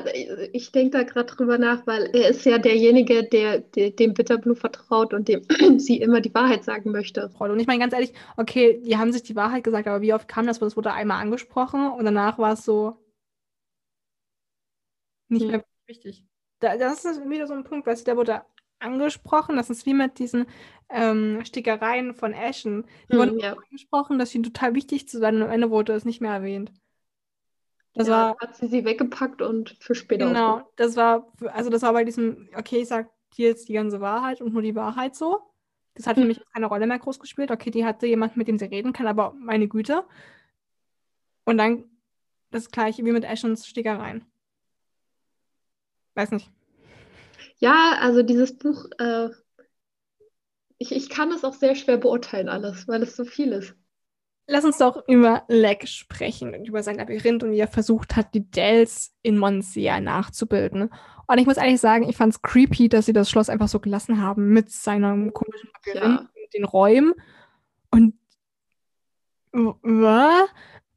ich 0.51 0.73
denke 0.73 0.97
da 0.97 1.03
gerade 1.03 1.33
drüber 1.33 1.57
nach, 1.57 1.87
weil 1.87 2.09
er 2.13 2.29
ist 2.29 2.43
ja 2.45 2.57
derjenige, 2.57 3.23
der, 3.23 3.59
der 3.61 3.91
dem 3.91 4.13
Bitterblue 4.13 4.55
vertraut 4.57 5.13
und 5.13 5.29
dem 5.29 5.41
sie 5.79 6.01
immer 6.01 6.19
die 6.19 6.33
Wahrheit 6.33 6.65
sagen 6.65 6.91
möchte. 6.91 7.29
Und 7.39 7.59
ich 7.59 7.67
meine 7.67 7.79
ganz 7.79 7.93
ehrlich, 7.93 8.11
okay, 8.35 8.81
die 8.85 8.97
haben 8.97 9.13
sich 9.13 9.23
die 9.23 9.37
Wahrheit 9.37 9.63
gesagt, 9.63 9.87
aber 9.87 10.01
wie 10.01 10.13
oft 10.13 10.27
kam 10.27 10.47
das? 10.47 10.59
Das 10.59 10.75
wurde 10.75 10.91
einmal 10.93 11.21
angesprochen 11.21 11.89
und 11.91 12.03
danach 12.03 12.37
war 12.39 12.53
es 12.53 12.65
so 12.65 12.97
nicht 15.29 15.47
Hm. 15.47 15.49
mehr 15.49 15.63
wichtig. 15.87 16.25
Da, 16.59 16.77
das 16.77 17.05
ist 17.05 17.29
wieder 17.29 17.47
so 17.47 17.53
ein 17.53 17.63
Punkt, 17.63 17.87
weißt 17.87 18.01
du, 18.01 18.05
der 18.05 18.17
wurde 18.17 18.41
angesprochen. 18.79 19.55
Das 19.57 19.69
ist 19.69 19.85
wie 19.85 19.93
mit 19.93 20.19
diesen 20.19 20.47
ähm, 20.89 21.43
Stickereien 21.45 22.13
von 22.13 22.33
Ashen. 22.33 22.85
Die 23.11 23.13
Hm, 23.13 23.17
wurden 23.17 23.39
ja. 23.39 23.57
angesprochen, 23.69 24.19
dass 24.19 24.31
sie 24.31 24.41
total 24.41 24.75
wichtig 24.75 25.07
zu 25.07 25.19
sein 25.19 25.35
und 25.35 25.43
am 25.43 25.49
Ende 25.51 25.69
wurde 25.69 25.93
es 25.93 26.05
nicht 26.05 26.21
mehr 26.21 26.33
erwähnt. 26.33 26.71
Das 27.97 28.07
Ja, 28.07 28.13
war, 28.13 28.37
hat 28.39 28.55
sie 28.55 28.67
sie 28.67 28.85
weggepackt 28.85 29.41
und 29.41 29.75
für 29.81 29.95
später 29.95 30.25
genau, 30.29 30.71
das 30.75 30.95
war, 30.95 31.31
also 31.53 31.69
das 31.69 31.81
war 31.81 31.93
bei 31.93 32.03
diesem, 32.03 32.49
okay, 32.55 32.81
ich 32.81 32.87
sag 32.87 33.09
dir 33.35 33.49
jetzt 33.49 33.69
die 33.69 33.73
ganze 33.73 34.01
Wahrheit 34.01 34.41
und 34.41 34.53
nur 34.53 34.61
die 34.61 34.75
Wahrheit 34.75 35.15
so. 35.15 35.41
Das 35.95 36.07
hat 36.07 36.17
für 36.19 36.23
Hm. 36.23 36.27
mich 36.27 36.41
keine 36.53 36.67
Rolle 36.67 36.87
mehr 36.87 36.99
groß 36.99 37.19
gespielt. 37.19 37.51
Okay, 37.51 37.71
die 37.71 37.85
hatte 37.85 38.05
jemand, 38.07 38.37
mit 38.37 38.47
dem 38.47 38.57
sie 38.59 38.65
reden 38.65 38.93
kann, 38.93 39.07
aber 39.07 39.33
meine 39.33 39.67
Güte. 39.67 40.05
Und 41.45 41.57
dann 41.57 41.85
das 42.51 42.69
gleiche 42.71 43.03
wie 43.05 43.11
mit 43.11 43.25
Ashens 43.25 43.65
Stickereien. 43.67 44.25
Weiß 46.15 46.31
nicht. 46.31 46.51
Ja, 47.59 47.97
also 47.99 48.23
dieses 48.23 48.57
Buch, 48.57 48.85
äh, 48.99 49.29
ich, 50.79 50.91
ich 50.91 51.09
kann 51.09 51.31
es 51.31 51.43
auch 51.43 51.53
sehr 51.53 51.75
schwer 51.75 51.97
beurteilen 51.97 52.49
alles, 52.49 52.87
weil 52.87 53.03
es 53.03 53.15
so 53.15 53.25
viel 53.25 53.51
ist. 53.51 53.75
Lass 54.47 54.65
uns 54.65 54.77
doch 54.77 55.07
über 55.07 55.43
Leck 55.47 55.87
sprechen 55.87 56.55
und 56.55 56.65
über 56.67 56.81
sein 56.83 56.95
Labyrinth 56.97 57.43
und 57.43 57.51
wie 57.51 57.59
er 57.59 57.67
versucht 57.67 58.15
hat, 58.15 58.33
die 58.33 58.49
Dells 58.49 59.13
in 59.21 59.37
Monsieur 59.37 59.99
nachzubilden. 59.99 60.89
Und 61.27 61.37
ich 61.37 61.45
muss 61.45 61.57
ehrlich 61.57 61.81
sagen, 61.81 62.07
ich 62.09 62.15
fand 62.15 62.33
es 62.33 62.41
creepy, 62.41 62.87
dass 62.89 63.05
sie 63.05 63.13
das 63.13 63.29
Schloss 63.29 63.49
einfach 63.49 63.67
so 63.67 63.79
gelassen 63.79 64.21
haben 64.21 64.49
mit 64.49 64.71
seinem 64.71 65.33
komischen 65.33 65.69
Labyrinth 65.85 66.21
Ja. 66.21 66.27
und 66.43 66.53
den 66.53 66.63
Räumen. 66.63 67.13
Und 67.91 68.13
was? 69.51 70.49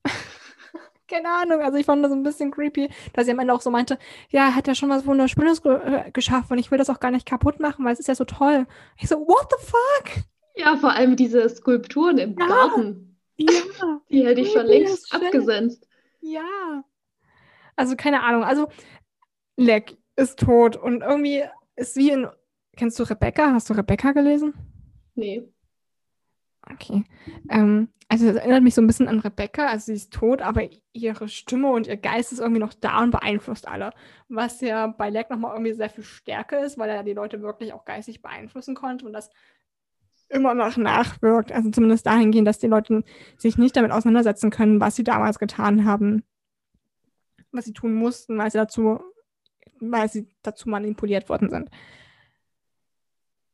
Keine 1.09 1.29
Ahnung, 1.29 1.61
also 1.61 1.77
ich 1.77 1.87
fand 1.87 2.05
das 2.05 2.13
ein 2.13 2.23
bisschen 2.23 2.53
creepy, 2.53 2.89
dass 3.15 3.25
sie 3.27 3.33
am 3.33 3.41
Ende 3.41 3.53
auch 3.53 3.61
so 3.61 3.71
meinte, 3.71 3.99
ja, 4.29 4.47
er 4.47 4.55
hat 4.55 4.69
ja 4.69 4.77
schon 4.77 4.91
was 4.91 5.07
Wunderschönes 5.07 5.61
ge 5.63 5.75
äh, 5.75 6.11
geschaffen 6.13 6.53
und 6.53 6.59
ich 6.61 6.71
will 6.71 6.79
das 6.79 6.89
auch 6.91 7.01
gar 7.01 7.11
nicht 7.11 7.27
kaputt 7.27 7.59
machen, 7.59 7.85
weil 7.85 7.93
es 7.93 7.99
ist 8.01 8.07
ja 8.07 8.15
so 8.15 8.25
toll. 8.25 8.67
Ich 8.97 9.09
so, 9.09 9.17
what 9.17 9.49
the 9.51 9.67
fuck? 9.67 10.25
Ja, 10.55 10.77
vor 10.77 10.93
allem 10.93 11.17
diese 11.17 11.49
Skulpturen 11.49 12.19
im 12.19 12.37
Ja. 12.39 12.47
Garten, 12.47 13.10
Ja, 13.41 14.01
die 14.11 14.27
hätte 14.27 14.41
ich 14.41 14.53
schon 14.53 14.67
Creepy 14.67 14.85
längst 14.85 15.15
abgesenzt. 15.15 15.89
ja. 16.21 16.85
Also 17.77 17.97
keine 17.97 18.23
Ahnung, 18.23 18.45
also 18.45 18.69
Leck 19.57 19.97
ist 20.17 20.39
tot 20.39 20.77
und 20.77 21.03
irgendwie 21.03 21.45
ist 21.77 21.97
wie 21.97 22.11
in, 22.11 22.29
kennst 22.77 22.99
du 22.99 23.05
Rebecca? 23.05 23.53
Hast 23.53 23.71
du 23.71 23.75
Rebecca 23.75 24.13
gelesen? 24.13 24.53
Nee. 25.15 25.49
Okay. 26.71 27.05
Ähm, 27.49 27.89
also 28.09 28.27
das 28.27 28.37
erinnert 28.37 28.63
mich 28.63 28.75
so 28.75 28.83
ein 28.83 28.87
bisschen 28.87 29.09
an 29.09 29.21
Rebecca. 29.21 29.69
Also 29.69 29.87
sie 29.87 29.95
ist 29.95 30.13
tot, 30.13 30.43
aber 30.43 30.69
ihre 30.93 31.29
Stimme 31.29 31.71
und 31.71 31.87
ihr 31.87 31.97
Geist 31.97 32.33
ist 32.33 32.41
irgendwie 32.41 32.61
noch 32.61 32.75
da 32.75 33.03
und 33.03 33.13
beeinflusst 33.13 33.67
alle. 33.67 33.93
Was 34.29 34.61
ja 34.61 34.89
bei 34.89 35.11
Leck 35.11 35.31
nochmal 35.31 35.55
irgendwie 35.55 35.73
sehr 35.73 35.91
viel 35.91 36.05
stärker 36.05 36.63
ist, 36.65 36.77
weil 36.77 36.91
er 36.91 37.03
die 37.03 37.15
Leute 37.15 37.41
wirklich 37.41 37.73
auch 37.73 37.85
geistig 37.85 38.21
beeinflussen 38.21 38.75
konnte 38.75 39.07
und 39.07 39.13
das 39.13 39.31
immer 40.31 40.55
noch 40.55 40.77
nachwirkt. 40.77 41.53
Also 41.53 41.71
zumindest 41.71 42.07
dahingehend, 42.07 42.49
dass 42.49 42.59
die 42.59 42.69
Leute 42.69 43.05
sich 43.37 43.59
nicht 43.59 43.77
damit 43.77 43.93
auseinandersetzen 43.93 44.51
können, 44.51 44.81
was 44.81 44.97
sie 44.97 45.05
damals 45.05 45.39
getan 45.39 45.85
haben, 45.85 46.23
was 47.53 47.65
sie 47.65 47.73
tun 47.73 47.95
mussten, 47.95 48.39
weil 48.39 48.51
sie 48.51 48.59
dazu, 48.59 49.01
weil 49.81 50.09
sie 50.09 50.29
dazu 50.43 50.69
manipuliert 50.69 51.29
worden 51.29 51.51
sind. 51.51 51.71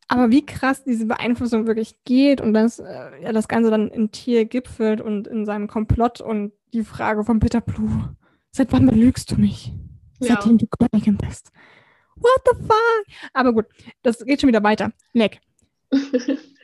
Aber 0.08 0.30
wie 0.30 0.46
krass 0.46 0.84
diese 0.84 1.06
Beeinflussung 1.06 1.66
wirklich 1.66 2.04
geht 2.04 2.40
und 2.40 2.54
dass 2.54 2.78
äh, 2.78 3.22
ja, 3.22 3.32
das 3.32 3.48
Ganze 3.48 3.70
dann 3.70 3.88
in 3.88 4.12
Tier 4.12 4.44
gipfelt 4.44 5.00
und 5.00 5.26
in 5.26 5.44
seinem 5.44 5.66
Komplott 5.66 6.20
und 6.20 6.52
die 6.72 6.84
Frage 6.84 7.24
von 7.24 7.40
Peter 7.40 7.60
Blue, 7.60 8.14
seit 8.52 8.72
wann 8.72 8.86
belügst 8.86 9.32
du 9.32 9.40
mich? 9.40 9.72
Ja. 10.20 10.34
Seitdem 10.34 10.58
du 10.58 10.66
Königin 10.66 11.16
bist. 11.16 11.50
What 12.14 12.40
the 12.44 12.56
fuck? 12.62 13.06
Aber 13.32 13.52
gut, 13.52 13.66
das 14.02 14.24
geht 14.24 14.40
schon 14.40 14.48
wieder 14.48 14.62
weiter. 14.62 14.92
Leck. 15.12 15.40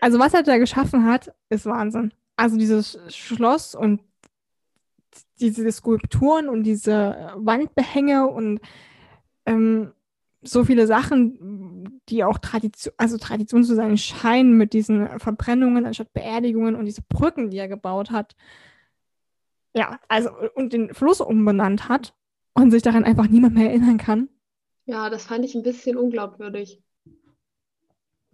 Also 0.00 0.18
was 0.18 0.34
er 0.34 0.42
da 0.42 0.58
geschaffen 0.58 1.04
hat, 1.06 1.34
ist 1.48 1.66
Wahnsinn. 1.66 2.12
Also 2.36 2.56
dieses 2.56 2.98
Schloss 3.08 3.74
und 3.74 4.00
diese 5.40 5.70
Skulpturen 5.72 6.48
und 6.48 6.64
diese 6.64 7.32
Wandbehänge 7.36 8.26
und 8.28 8.60
ähm, 9.46 9.92
so 10.42 10.64
viele 10.64 10.86
Sachen, 10.86 12.00
die 12.08 12.22
auch 12.24 12.38
Tradition, 12.38 12.94
also 12.96 13.18
Tradition 13.18 13.64
zu 13.64 13.74
sein 13.74 13.98
scheinen 13.98 14.56
mit 14.56 14.72
diesen 14.72 15.18
Verbrennungen 15.18 15.84
anstatt 15.86 16.12
Beerdigungen 16.12 16.76
und 16.76 16.84
diese 16.84 17.02
Brücken, 17.02 17.50
die 17.50 17.58
er 17.58 17.68
gebaut 17.68 18.10
hat. 18.10 18.36
Ja, 19.74 19.98
also 20.08 20.30
und 20.54 20.72
den 20.72 20.94
Fluss 20.94 21.20
umbenannt 21.20 21.88
hat 21.88 22.14
und 22.54 22.70
sich 22.70 22.82
daran 22.82 23.04
einfach 23.04 23.28
niemand 23.28 23.54
mehr 23.54 23.68
erinnern 23.68 23.98
kann. 23.98 24.28
Ja, 24.86 25.10
das 25.10 25.26
fand 25.26 25.44
ich 25.44 25.54
ein 25.54 25.62
bisschen 25.62 25.96
unglaubwürdig. 25.96 26.82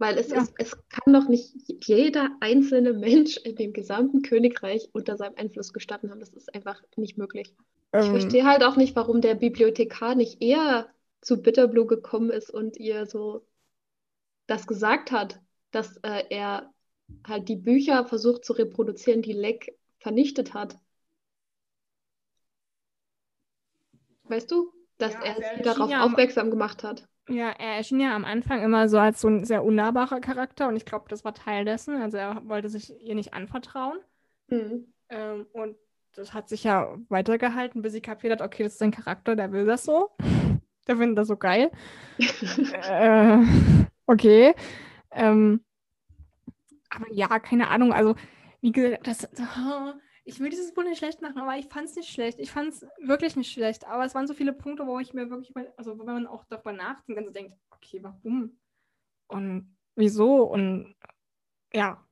Weil 0.05 0.19
es 0.19 0.27
Ja. 0.27 0.43
ist, 0.43 0.53
es 0.59 0.77
kann 0.89 1.13
doch 1.13 1.27
nicht 1.27 1.55
jeder 1.83 2.29
einzelne 2.39 2.93
Mensch 2.93 3.37
in 3.37 3.55
dem 3.55 3.73
gesamten 3.73 4.21
Königreich 4.21 4.87
unter 4.93 5.17
seinem 5.17 5.33
Einfluss 5.35 5.73
gestanden 5.73 6.11
haben. 6.11 6.19
Das 6.19 6.29
ist 6.33 6.53
einfach 6.53 6.79
nicht 6.95 7.17
möglich. 7.17 7.55
Ich 7.99 8.05
Ähm, 8.05 8.11
verstehe 8.11 8.45
halt 8.45 8.63
auch 8.63 8.75
nicht, 8.75 8.95
warum 8.95 9.21
der 9.21 9.33
Bibliothekar 9.33 10.13
nicht 10.13 10.43
eher 10.43 10.87
zu 11.21 11.41
Bitterblue 11.41 11.87
gekommen 11.87 12.29
ist 12.29 12.51
und 12.51 12.77
ihr 12.77 13.07
so 13.07 13.41
das 14.45 14.67
gesagt 14.67 15.11
hat, 15.11 15.39
dass 15.71 15.97
äh, 16.03 16.23
er 16.29 16.71
halt 17.27 17.49
die 17.49 17.55
Bücher 17.55 18.05
versucht 18.05 18.45
zu 18.45 18.53
reproduzieren, 18.53 19.23
die 19.23 19.33
Leck 19.33 19.75
vernichtet 19.99 20.53
hat. 20.53 20.77
Weißt 24.25 24.51
du? 24.51 24.71
Dass 24.99 25.13
Ja, 25.13 25.21
er 25.21 25.35
also 25.35 25.41
sie 25.57 25.63
darauf 25.63 25.91
aufmerksam 25.99 26.51
gemacht 26.51 26.83
hat. 26.83 27.07
Ja, 27.27 27.49
er 27.49 27.77
erschien 27.77 27.99
ja 27.99 28.15
am 28.15 28.23
Anfang 28.23 28.61
immer 28.61 28.87
so 28.87 28.99
als 28.99 29.21
so 29.21 29.27
ein 29.27 29.45
sehr 29.45 29.63
unnahbarer 29.63 30.19
Charakter 30.19 30.67
und 30.67 30.75
ich 30.75 30.85
glaube, 30.85 31.05
das 31.09 31.25
war 31.25 31.33
Teil 31.33 31.65
dessen. 31.65 32.01
Also 32.01 32.17
er 32.17 32.47
wollte 32.47 32.69
sich 32.69 32.93
ihr 33.01 33.15
nicht 33.15 33.33
anvertrauen. 33.33 33.97
Hm. 34.49 34.93
Ähm, 35.09 35.47
und 35.53 35.75
das 36.15 36.33
hat 36.33 36.49
sich 36.49 36.63
ja 36.63 36.95
weitergehalten, 37.09 37.81
bis 37.81 37.93
sie 37.93 38.01
kapiert 38.01 38.33
hat, 38.33 38.41
okay, 38.41 38.63
das 38.63 38.73
ist 38.73 38.79
sein 38.79 38.91
Charakter, 38.91 39.35
der 39.35 39.51
will 39.51 39.65
das 39.65 39.83
so. 39.83 40.11
Der 40.87 40.97
findet 40.97 41.17
das 41.17 41.27
so 41.27 41.35
geil. 41.35 41.71
äh, 42.89 43.37
okay. 44.05 44.53
Ähm, 45.11 45.61
aber 46.89 47.11
ja, 47.11 47.39
keine 47.39 47.69
Ahnung. 47.69 47.91
Also, 47.91 48.15
wie 48.61 48.71
gesagt, 48.71 49.07
das, 49.07 49.27
ich 50.27 50.39
will 50.39 50.49
dieses 50.49 50.73
Buch 50.73 50.83
nicht 50.83 50.97
schlecht 50.97 51.21
machen, 51.21 51.37
aber 51.37 51.55
ich 51.55 51.67
fand 51.67 51.87
es 51.87 51.95
nicht 51.95 52.09
schlecht. 52.09 52.39
Ich 52.39 52.51
fand 52.51 52.69
es 52.73 52.85
wirklich 52.99 53.35
nicht 53.35 53.51
schlecht. 53.51 53.85
Aber 53.85 54.03
es 54.03 54.15
waren 54.15 54.27
so 54.27 54.33
viele 54.33 54.53
Punkte, 54.53 54.87
wo 54.87 54.99
ich 54.99 55.13
mir 55.13 55.29
wirklich, 55.29 55.53
mal, 55.53 55.71
also 55.77 55.97
wenn 55.99 56.05
man 56.05 56.27
auch 56.27 56.43
darüber 56.49 56.73
nachdenkt 56.73 57.19
und 57.19 57.27
so 57.27 57.31
denkt, 57.31 57.53
okay, 57.69 57.99
warum? 58.01 58.57
Und 59.27 59.75
wieso? 59.95 60.43
Und 60.43 60.95
ja. 61.73 62.03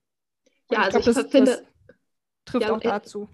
Und 0.67 0.75
Ja, 0.75 0.83
also 0.83 0.99
glaub, 0.99 1.07
ich 1.07 1.15
das, 1.15 1.31
finde, 1.31 1.51
das 1.51 1.63
trifft 2.45 2.67
Ja, 2.67 2.73
auch 2.75 2.79
dazu. 2.79 3.27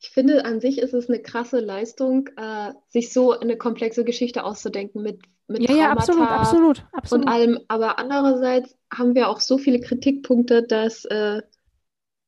Ich 0.00 0.10
finde, 0.10 0.44
an 0.44 0.60
sich 0.60 0.78
ist 0.78 0.94
es 0.94 1.08
eine 1.08 1.20
krasse 1.20 1.60
Leistung, 1.60 2.28
äh, 2.36 2.72
sich 2.88 3.12
so 3.12 3.38
eine 3.38 3.56
komplexe 3.56 4.04
Geschichte 4.04 4.44
auszudenken 4.44 5.02
mit, 5.02 5.20
mit 5.46 5.62
Ja, 5.62 5.74
ja, 5.74 5.90
absolut, 5.90 6.26
Traumata 6.26 6.40
absolut, 6.40 6.78
und 6.78 6.94
absolut. 6.94 7.28
allem. 7.28 7.58
Aber 7.68 7.98
andererseits 7.98 8.76
haben 8.92 9.14
wir 9.14 9.28
auch 9.28 9.40
so 9.40 9.58
viele 9.58 9.80
Kritikpunkte, 9.80 10.62
dass 10.62 11.04
äh, 11.06 11.42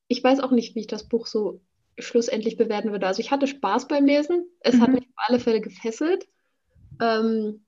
ich 0.08 0.22
weiß 0.22 0.40
auch 0.40 0.50
nicht, 0.52 0.74
wie 0.74 0.80
ich 0.80 0.86
das 0.86 1.08
Buch 1.08 1.26
so 1.26 1.60
schlussendlich 1.98 2.56
bewerten 2.56 2.92
würde. 2.92 3.06
Also 3.06 3.20
ich 3.20 3.30
hatte 3.30 3.46
Spaß 3.46 3.88
beim 3.88 4.06
Lesen. 4.06 4.46
Es 4.60 4.80
hat 4.80 4.92
Mhm. 4.92 4.94
mich 4.94 5.04
auf 5.08 5.14
alle 5.28 5.40
Fälle 5.40 5.60
gefesselt. 5.60 6.28
Ähm, 7.00 7.64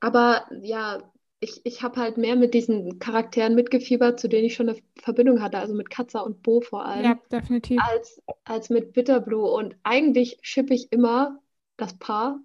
aber 0.00 0.46
ja, 0.62 1.12
ich, 1.40 1.64
ich 1.64 1.82
habe 1.82 2.00
halt 2.00 2.16
mehr 2.18 2.36
mit 2.36 2.54
diesen 2.54 2.98
Charakteren 2.98 3.54
mitgefiebert, 3.54 4.18
zu 4.20 4.28
denen 4.28 4.44
ich 4.46 4.54
schon 4.54 4.68
eine 4.68 4.78
Verbindung 4.96 5.40
hatte, 5.42 5.58
also 5.58 5.74
mit 5.74 5.90
Katza 5.90 6.20
und 6.20 6.42
Bo 6.42 6.60
vor 6.60 6.84
allem 6.86 7.06
Ja, 7.06 7.20
definitiv. 7.30 7.94
als, 7.94 8.22
als 8.44 8.70
mit 8.70 8.92
Bitterblue. 8.92 9.50
Und 9.50 9.76
eigentlich 9.84 10.38
schippe 10.42 10.74
ich 10.74 10.92
immer 10.92 11.40
das 11.76 11.98
Paar 11.98 12.40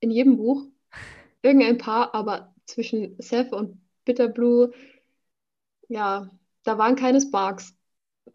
in 0.00 0.10
jedem 0.10 0.36
Buch. 0.36 0.66
Irgendein 1.42 1.78
Paar, 1.78 2.14
aber 2.14 2.54
zwischen 2.66 3.16
Seth 3.20 3.52
und 3.52 3.80
Bitterblue, 4.04 4.72
ja, 5.88 6.28
da 6.64 6.78
waren 6.78 6.96
keine 6.96 7.20
Sparks. 7.20 7.74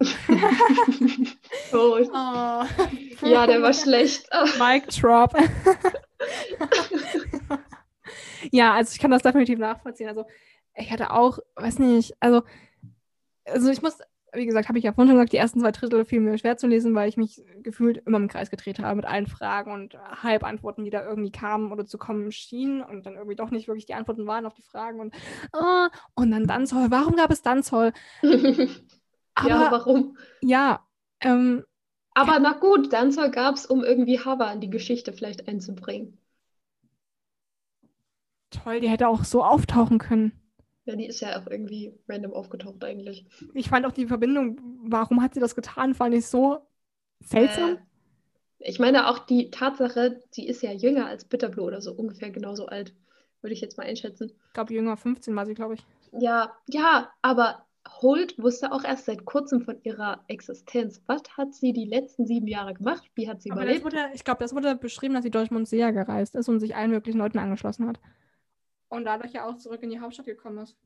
oh, 1.72 1.98
Oh. 2.12 2.64
ja, 3.26 3.46
der 3.46 3.60
war 3.60 3.72
schlecht. 3.74 4.28
Mic 4.58 4.86
drop. 4.88 5.34
ja, 8.50 8.74
also 8.74 8.92
ich 8.94 8.98
kann 9.00 9.10
das 9.10 9.22
definitiv 9.22 9.58
nachvollziehen. 9.58 10.08
Also 10.08 10.26
ich 10.74 10.90
hatte 10.90 11.10
auch, 11.10 11.38
weiß 11.56 11.78
nicht, 11.80 12.14
also, 12.20 12.42
also 13.44 13.70
ich 13.70 13.82
muss, 13.82 13.98
wie 14.34 14.46
gesagt, 14.46 14.68
habe 14.68 14.78
ich 14.78 14.84
ja 14.84 14.92
vorhin 14.92 15.08
schon 15.10 15.16
gesagt, 15.18 15.32
die 15.32 15.36
ersten 15.38 15.60
zwei 15.60 15.72
Drittel 15.72 16.04
fielen 16.04 16.24
mir 16.24 16.38
schwer 16.38 16.56
zu 16.56 16.66
lesen, 16.68 16.94
weil 16.94 17.08
ich 17.08 17.16
mich 17.16 17.42
gefühlt 17.62 17.98
immer 18.06 18.18
im 18.18 18.28
Kreis 18.28 18.50
gedreht 18.50 18.78
habe 18.78 18.96
mit 18.96 19.04
allen 19.04 19.26
Fragen 19.26 19.72
und 19.72 19.94
Halbantworten, 20.22 20.84
die 20.84 20.90
da 20.90 21.04
irgendwie 21.04 21.32
kamen 21.32 21.72
oder 21.72 21.86
zu 21.86 21.98
kommen 21.98 22.32
schienen 22.32 22.82
und 22.82 23.06
dann 23.06 23.14
irgendwie 23.14 23.36
doch 23.36 23.50
nicht 23.50 23.68
wirklich 23.68 23.86
die 23.86 23.94
Antworten 23.94 24.26
waren 24.26 24.46
auf 24.46 24.54
die 24.54 24.62
Fragen 24.62 25.00
und, 25.00 25.14
oh, 25.52 25.88
und 26.14 26.30
dann 26.30 26.46
Danzoll, 26.46 26.90
warum 26.90 27.16
gab 27.16 27.30
es 27.30 27.42
Danzoll? 27.42 27.92
Aber 29.34 29.60
Ja, 29.60 29.70
warum? 29.70 30.16
ja, 30.42 30.86
ähm, 31.20 31.64
Aber 32.14 32.38
na 32.38 32.52
gut, 32.52 32.92
Dancer 32.92 33.30
gab 33.30 33.56
es, 33.56 33.66
um 33.66 33.82
irgendwie 33.82 34.20
Hava 34.20 34.52
in 34.52 34.60
die 34.60 34.70
Geschichte 34.70 35.12
vielleicht 35.12 35.48
einzubringen. 35.48 36.18
toll, 38.50 38.80
die 38.80 38.88
hätte 38.88 39.08
auch 39.08 39.24
so 39.24 39.42
auftauchen 39.44 39.98
können. 39.98 40.39
Ja, 40.90 40.96
die 40.96 41.06
ist 41.06 41.20
ja 41.20 41.40
auch 41.40 41.46
irgendwie 41.46 41.94
random 42.08 42.32
aufgetaucht 42.32 42.82
eigentlich. 42.82 43.24
Ich 43.54 43.68
fand 43.68 43.86
auch 43.86 43.92
die 43.92 44.06
Verbindung, 44.06 44.60
warum 44.82 45.22
hat 45.22 45.34
sie 45.34 45.40
das 45.40 45.54
getan, 45.54 45.94
fand 45.94 46.14
ich 46.16 46.26
so 46.26 46.58
seltsam. 47.20 47.76
Äh, 47.76 47.76
ich 48.58 48.78
meine 48.80 49.08
auch 49.08 49.20
die 49.20 49.50
Tatsache, 49.50 50.20
sie 50.30 50.46
ist 50.46 50.62
ja 50.62 50.72
jünger 50.72 51.06
als 51.06 51.24
Bitterblue 51.24 51.64
oder 51.64 51.80
so 51.80 51.92
ungefähr 51.92 52.30
genauso 52.30 52.66
alt, 52.66 52.92
würde 53.40 53.54
ich 53.54 53.60
jetzt 53.60 53.78
mal 53.78 53.86
einschätzen. 53.86 54.32
Ich 54.48 54.52
glaube, 54.52 54.74
jünger 54.74 54.96
15 54.96 55.34
war 55.36 55.46
sie, 55.46 55.54
glaube 55.54 55.74
ich. 55.74 55.86
Ja, 56.12 56.52
ja, 56.66 57.10
aber 57.22 57.64
Holt 58.02 58.36
wusste 58.38 58.72
auch 58.72 58.84
erst 58.84 59.06
seit 59.06 59.24
kurzem 59.24 59.62
von 59.62 59.78
ihrer 59.84 60.24
Existenz. 60.26 61.02
Was 61.06 61.22
hat 61.36 61.54
sie 61.54 61.72
die 61.72 61.86
letzten 61.86 62.26
sieben 62.26 62.46
Jahre 62.46 62.74
gemacht? 62.74 63.04
Wie 63.14 63.28
hat 63.28 63.40
sie 63.42 63.50
Aber 63.50 63.62
überlebt? 63.62 63.84
wurde, 63.84 64.10
ich 64.12 64.24
glaube, 64.24 64.40
das 64.40 64.54
wurde 64.54 64.76
beschrieben, 64.76 65.14
dass 65.14 65.22
sie 65.24 65.30
durch 65.30 65.50
Montsea 65.50 65.90
gereist 65.90 66.34
ist 66.34 66.48
und 66.48 66.60
sich 66.60 66.76
allen 66.76 66.90
möglichen 66.90 67.18
Leuten 67.18 67.38
angeschlossen 67.38 67.86
hat. 67.86 68.00
Und 68.90 69.04
dadurch 69.06 69.32
ja 69.32 69.46
auch 69.48 69.56
zurück 69.56 69.82
in 69.82 69.90
die 69.90 70.00
Hauptstadt 70.00 70.26
gekommen 70.26 70.58
ist. 70.58 70.76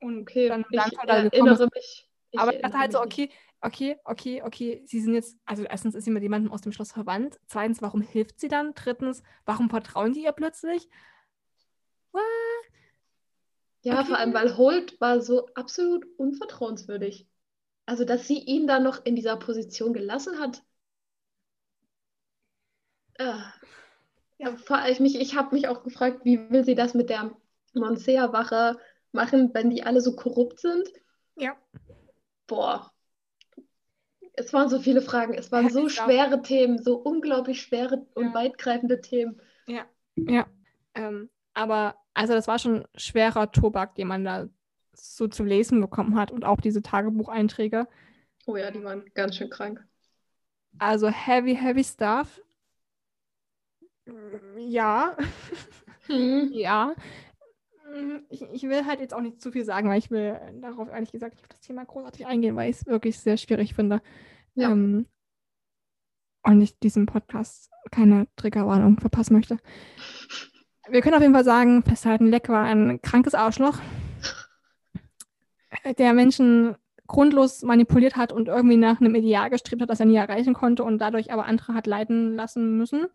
Und 0.00 0.22
Okay, 0.22 0.48
dann 0.48 0.64
ich 0.70 0.76
dann 0.76 0.90
da 1.06 1.22
gekommen 1.22 1.52
ist. 1.52 1.60
erinnere 1.60 1.68
mich, 1.74 2.10
Ich 2.32 2.40
Aber 2.40 2.52
ich 2.54 2.60
dachte 2.62 2.78
halt 2.78 2.92
so, 2.92 3.00
okay, 3.00 3.30
okay, 3.60 3.96
okay, 4.04 4.42
okay, 4.42 4.82
sie 4.86 5.00
sind 5.00 5.14
jetzt, 5.14 5.38
also 5.46 5.64
erstens 5.64 5.94
ist 5.94 6.04
sie 6.04 6.10
mit 6.10 6.22
jemandem 6.22 6.52
aus 6.52 6.62
dem 6.62 6.72
Schloss 6.72 6.92
verwandt. 6.92 7.38
Zweitens, 7.46 7.82
warum 7.82 8.02
hilft 8.02 8.40
sie 8.40 8.48
dann? 8.48 8.74
Drittens, 8.74 9.22
warum 9.46 9.70
vertrauen 9.70 10.12
die 10.14 10.24
ihr 10.24 10.32
plötzlich? 10.32 10.88
What? 12.12 12.22
Ja, 13.82 14.00
Okay. 14.00 14.04
vor 14.04 14.18
allem, 14.18 14.34
weil 14.34 14.56
Holt 14.58 15.00
war 15.00 15.22
so 15.22 15.46
absolut 15.54 16.04
unvertrauenswürdig. 16.18 17.26
Also, 17.86 18.04
dass 18.04 18.26
sie 18.28 18.38
ihn 18.40 18.66
dann 18.66 18.82
noch 18.84 19.04
in 19.06 19.16
dieser 19.16 19.36
Position 19.38 19.92
gelassen 19.94 20.38
hat. 20.40 20.62
Äh, 23.18 23.34
ja, 24.38 24.56
vor 24.56 24.78
allem, 24.78 25.02
mich, 25.02 25.20
ich 25.20 25.34
habe 25.36 25.54
mich 25.54 25.68
auch 25.68 25.82
gefragt, 25.82 26.20
wie 26.24 26.50
will 26.50 26.64
sie 26.64 26.74
das 26.74 26.94
mit 26.94 27.10
der 27.10 27.30
Monsea-Wache 27.74 28.78
machen, 29.12 29.50
wenn 29.54 29.70
die 29.70 29.82
alle 29.82 30.00
so 30.00 30.14
korrupt 30.14 30.60
sind? 30.60 30.88
Ja. 31.36 31.56
Boah. 32.46 32.92
Es 34.34 34.52
waren 34.52 34.68
so 34.68 34.78
viele 34.78 35.00
Fragen. 35.00 35.34
Es 35.34 35.50
waren 35.50 35.70
so 35.70 35.88
schwere 35.88 36.42
Themen, 36.42 36.82
so 36.82 36.96
unglaublich 36.96 37.62
schwere 37.62 38.06
und 38.14 38.26
Ja. 38.26 38.34
weitgreifende 38.34 39.00
Themen. 39.00 39.40
Ja. 39.66 39.86
Ja. 40.16 40.46
Ähm, 40.94 41.30
aber 41.54 41.96
also 42.12 42.34
das 42.34 42.46
war 42.46 42.58
schon 42.58 42.86
schwerer 42.96 43.50
Tobak, 43.50 43.94
den 43.94 44.08
man 44.08 44.24
da 44.24 44.48
so 44.92 45.28
zu 45.28 45.44
lesen 45.44 45.80
bekommen 45.80 46.18
hat 46.18 46.30
und 46.30 46.44
auch 46.44 46.60
diese 46.60 46.82
Tagebucheinträge. 46.82 47.86
Oh 48.46 48.56
ja, 48.56 48.70
die 48.70 48.82
waren 48.84 49.04
ganz 49.14 49.36
schön 49.36 49.50
krank. 49.50 49.84
Also 50.78 51.08
heavy, 51.08 51.54
heavy 51.54 51.84
stuff. 51.84 52.40
Ja, 54.58 55.16
Hm. 56.06 56.50
ja. 56.52 56.94
Mm, 57.92 58.18
Ich, 58.28 58.42
ich 58.42 58.62
will 58.64 58.84
halt 58.86 59.00
jetzt 59.00 59.12
auch 59.14 59.20
nicht 59.20 59.40
zu 59.40 59.50
viel 59.50 59.64
sagen, 59.64 59.88
weil 59.88 59.98
ich 59.98 60.10
will 60.10 60.38
darauf 60.60 60.88
ehrlich 60.88 61.12
gesagt 61.12 61.34
nicht 61.34 61.42
auf 61.44 61.48
das 61.48 61.60
Thema 61.60 61.84
großartig 61.84 62.26
eingehen, 62.26 62.56
weil 62.56 62.70
ich 62.70 62.76
es 62.76 62.86
wirklich 62.86 63.18
sehr 63.18 63.36
schwierig 63.36 63.74
finde. 63.74 64.00
Ja. 64.54 64.70
Ähm, 64.70 65.06
und 66.44 66.60
ich 66.60 66.78
diesem 66.78 67.06
Podcast 67.06 67.70
keine 67.90 68.28
Triggerwarnung 68.36 69.00
verpassen 69.00 69.34
möchte. 69.34 69.58
Wir 70.88 71.00
können 71.00 71.16
auf 71.16 71.22
jeden 71.22 71.34
Fall 71.34 71.44
sagen, 71.44 71.82
festhalten, 71.82 72.26
Leck 72.26 72.48
war 72.48 72.64
ein 72.64 73.02
krankes 73.02 73.34
Arschloch, 73.34 73.78
äh, 75.82 75.94
der 75.94 76.12
Menschen 76.12 76.76
grundlos 77.08 77.62
manipuliert 77.62 78.16
hat 78.16 78.32
und 78.32 78.48
irgendwie 78.48 78.76
nach 78.76 79.00
einem 79.00 79.14
Ideal 79.14 79.50
gestrebt 79.50 79.82
hat, 79.82 79.90
das 79.90 80.00
er 80.00 80.06
nie 80.06 80.16
erreichen 80.16 80.54
konnte 80.54 80.84
und 80.84 80.98
dadurch 80.98 81.32
aber 81.32 81.46
andere 81.46 81.74
hat 81.74 81.86
leiden 81.86 82.34
lassen 82.34 82.76
müssen. 82.76 83.06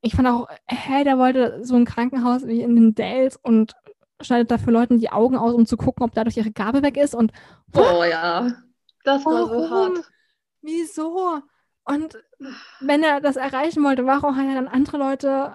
Ich 0.00 0.14
fand 0.14 0.28
auch, 0.28 0.48
hä, 0.68 1.04
der 1.04 1.18
wollte 1.18 1.64
so 1.64 1.74
ein 1.74 1.84
Krankenhaus 1.84 2.46
wie 2.46 2.62
in 2.62 2.76
den 2.76 2.94
Dales 2.94 3.36
und 3.42 3.74
schneidet 4.20 4.50
dafür 4.50 4.72
Leuten 4.72 4.98
die 4.98 5.10
Augen 5.10 5.36
aus, 5.36 5.54
um 5.54 5.66
zu 5.66 5.76
gucken, 5.76 6.04
ob 6.04 6.14
dadurch 6.14 6.36
ihre 6.36 6.52
Gabe 6.52 6.82
weg 6.82 6.96
ist 6.96 7.14
und 7.14 7.32
Oh 7.74 8.04
ja, 8.04 8.52
das 9.04 9.24
war 9.24 9.46
so 9.46 9.70
Warum? 9.70 9.96
hart. 9.96 10.12
wieso? 10.62 11.40
Und 11.84 12.16
wenn 12.80 13.02
er 13.02 13.20
das 13.20 13.36
erreichen 13.36 13.82
wollte, 13.84 14.06
warum 14.06 14.36
hat 14.36 14.46
er 14.46 14.54
dann 14.54 14.68
andere 14.68 14.98
Leute 14.98 15.54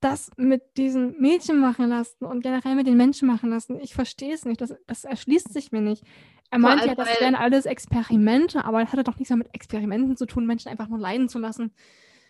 das 0.00 0.30
mit 0.36 0.62
diesen 0.76 1.20
Mädchen 1.20 1.60
machen 1.60 1.88
lassen 1.88 2.24
und 2.24 2.42
generell 2.42 2.74
mit 2.74 2.86
den 2.86 2.96
Menschen 2.96 3.28
machen 3.28 3.50
lassen? 3.50 3.78
Ich 3.80 3.94
verstehe 3.94 4.34
es 4.34 4.44
nicht. 4.44 4.60
Das, 4.60 4.74
das 4.86 5.04
erschließt 5.04 5.52
sich 5.52 5.70
mir 5.72 5.80
nicht. 5.80 6.04
Er 6.50 6.58
meinte 6.58 6.86
ja, 6.88 6.94
das 6.94 7.08
wären 7.20 7.34
alles 7.36 7.66
Experimente, 7.66 8.64
aber 8.64 8.80
das 8.80 8.92
hatte 8.92 9.04
doch 9.04 9.16
nichts 9.18 9.30
mehr 9.30 9.38
mit 9.38 9.54
Experimenten 9.54 10.16
zu 10.16 10.26
tun, 10.26 10.46
Menschen 10.46 10.68
einfach 10.68 10.88
nur 10.88 10.98
leiden 10.98 11.28
zu 11.28 11.38
lassen. 11.38 11.72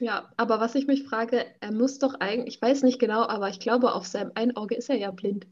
Ja, 0.03 0.32
aber 0.36 0.59
was 0.59 0.74
ich 0.74 0.88
mich 0.88 1.05
frage, 1.05 1.46
er 1.61 1.70
muss 1.70 2.00
doch 2.00 2.14
eigentlich, 2.18 2.57
ich 2.57 2.61
weiß 2.61 2.82
nicht 2.82 2.98
genau, 2.98 3.22
aber 3.22 3.48
ich 3.50 3.61
glaube, 3.61 3.92
auf 3.92 4.05
seinem 4.05 4.32
einen 4.34 4.57
Auge 4.57 4.74
ist 4.74 4.90
er 4.90 4.96
ja 4.96 5.12
blind. 5.12 5.46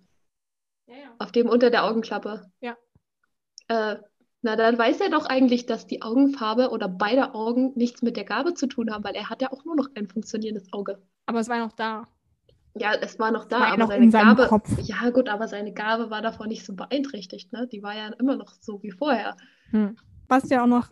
Ja, 0.89 0.97
ja. 0.97 1.15
Auf 1.21 1.31
dem 1.31 1.49
unter 1.49 1.71
der 1.71 1.85
Augenklappe. 1.85 2.51
Ja. 2.61 2.77
Äh, 3.69 3.99
na, 4.43 4.57
dann 4.57 4.77
weiß 4.77 5.03
er 5.03 5.11
doch 5.11 5.27
eigentlich, 5.27 5.67
dass 5.67 5.87
die 5.87 6.03
Augenfarbe 6.03 6.71
oder 6.71 6.89
beide 6.89 7.33
Augen 7.33 7.75
nichts 7.77 8.03
mit 8.03 8.17
der 8.17 8.25
Gabe 8.25 8.55
zu 8.55 8.67
tun 8.67 8.91
haben, 8.91 9.05
weil 9.05 9.15
er 9.15 9.31
hat 9.31 9.41
ja 9.41 9.53
auch 9.53 9.65
nur 9.65 9.77
noch 9.77 9.89
ein 9.95 10.09
funktionierendes 10.09 10.73
Auge. 10.73 11.01
Aber 11.27 11.39
es 11.39 11.49
war 11.49 11.61
noch 11.61 11.73
da. 11.73 12.09
Ja, 12.75 12.95
es 12.95 13.21
war 13.21 13.31
noch 13.31 13.45
da, 13.45 13.61
war 13.61 13.67
ja 13.69 13.73
aber 13.75 13.83
noch 13.83 13.89
seine 13.91 14.11
Gabe, 14.11 14.47
Kopf. 14.49 14.69
ja 14.83 15.11
gut, 15.11 15.29
aber 15.29 15.47
seine 15.47 15.73
Gabe 15.73 16.11
war 16.11 16.23
davon 16.23 16.49
nicht 16.49 16.67
so 16.67 16.75
beeinträchtigt, 16.75 17.53
ne? 17.53 17.69
Die 17.69 17.85
war 17.85 17.95
ja 17.95 18.09
immer 18.19 18.35
noch 18.35 18.53
so 18.61 18.83
wie 18.83 18.91
vorher. 18.91 19.37
Hm. 19.71 19.97
Was 20.27 20.51
wir 20.51 20.61
auch 20.65 20.67
noch, 20.67 20.91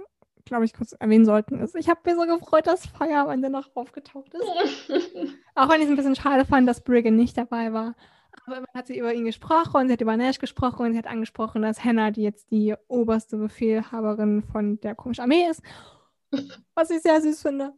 glaube 0.49 0.65
ich, 0.65 0.75
kurz 0.75 0.93
erwähnen 0.93 1.25
sollten, 1.25 1.61
ist, 1.61 1.75
ich 1.77 1.89
habe 1.89 2.01
mir 2.05 2.17
so 2.17 2.27
gefreut, 2.27 2.67
dass 2.67 2.87
Feuer 2.87 3.23
am 3.23 3.31
Ende 3.31 3.51
noch 3.51 3.69
aufgetaucht 3.75 4.33
ist. 4.35 4.43
Auch 5.55 5.69
wenn 5.69 5.81
ich 5.81 5.85
es 5.85 5.91
ein 5.91 5.97
bisschen 5.97 6.17
schade 6.17 6.45
fand, 6.45 6.69
dass 6.69 6.83
Briggan 6.83 7.17
nicht 7.17 7.37
dabei 7.37 7.73
war. 7.73 7.95
Aber 8.47 8.59
immerhin 8.59 8.75
hat 8.79 8.87
sie 8.87 8.99
über 8.99 9.13
ihn 9.13 9.25
gesprochen 9.25 9.77
und 9.77 9.87
sie 9.89 9.93
hat 9.93 10.01
über 10.01 10.17
Nash 10.17 10.39
gesprochen 10.39 10.87
und 10.87 10.93
sie 10.93 10.99
hat 10.99 11.07
angesprochen, 11.07 11.63
dass 11.63 11.85
Hannah, 11.85 12.11
die 12.11 12.23
jetzt 12.23 12.51
die 12.51 12.75
oberste 12.89 13.37
Befehlhaberin 13.37 14.43
von 14.43 14.81
der 14.81 14.95
komischen 14.95 15.23
Armee 15.23 15.47
ist. 15.51 15.63
Was 16.75 16.91
ich 16.91 17.03
sehr 17.03 17.21
süß 17.21 17.43
finde. 17.43 17.73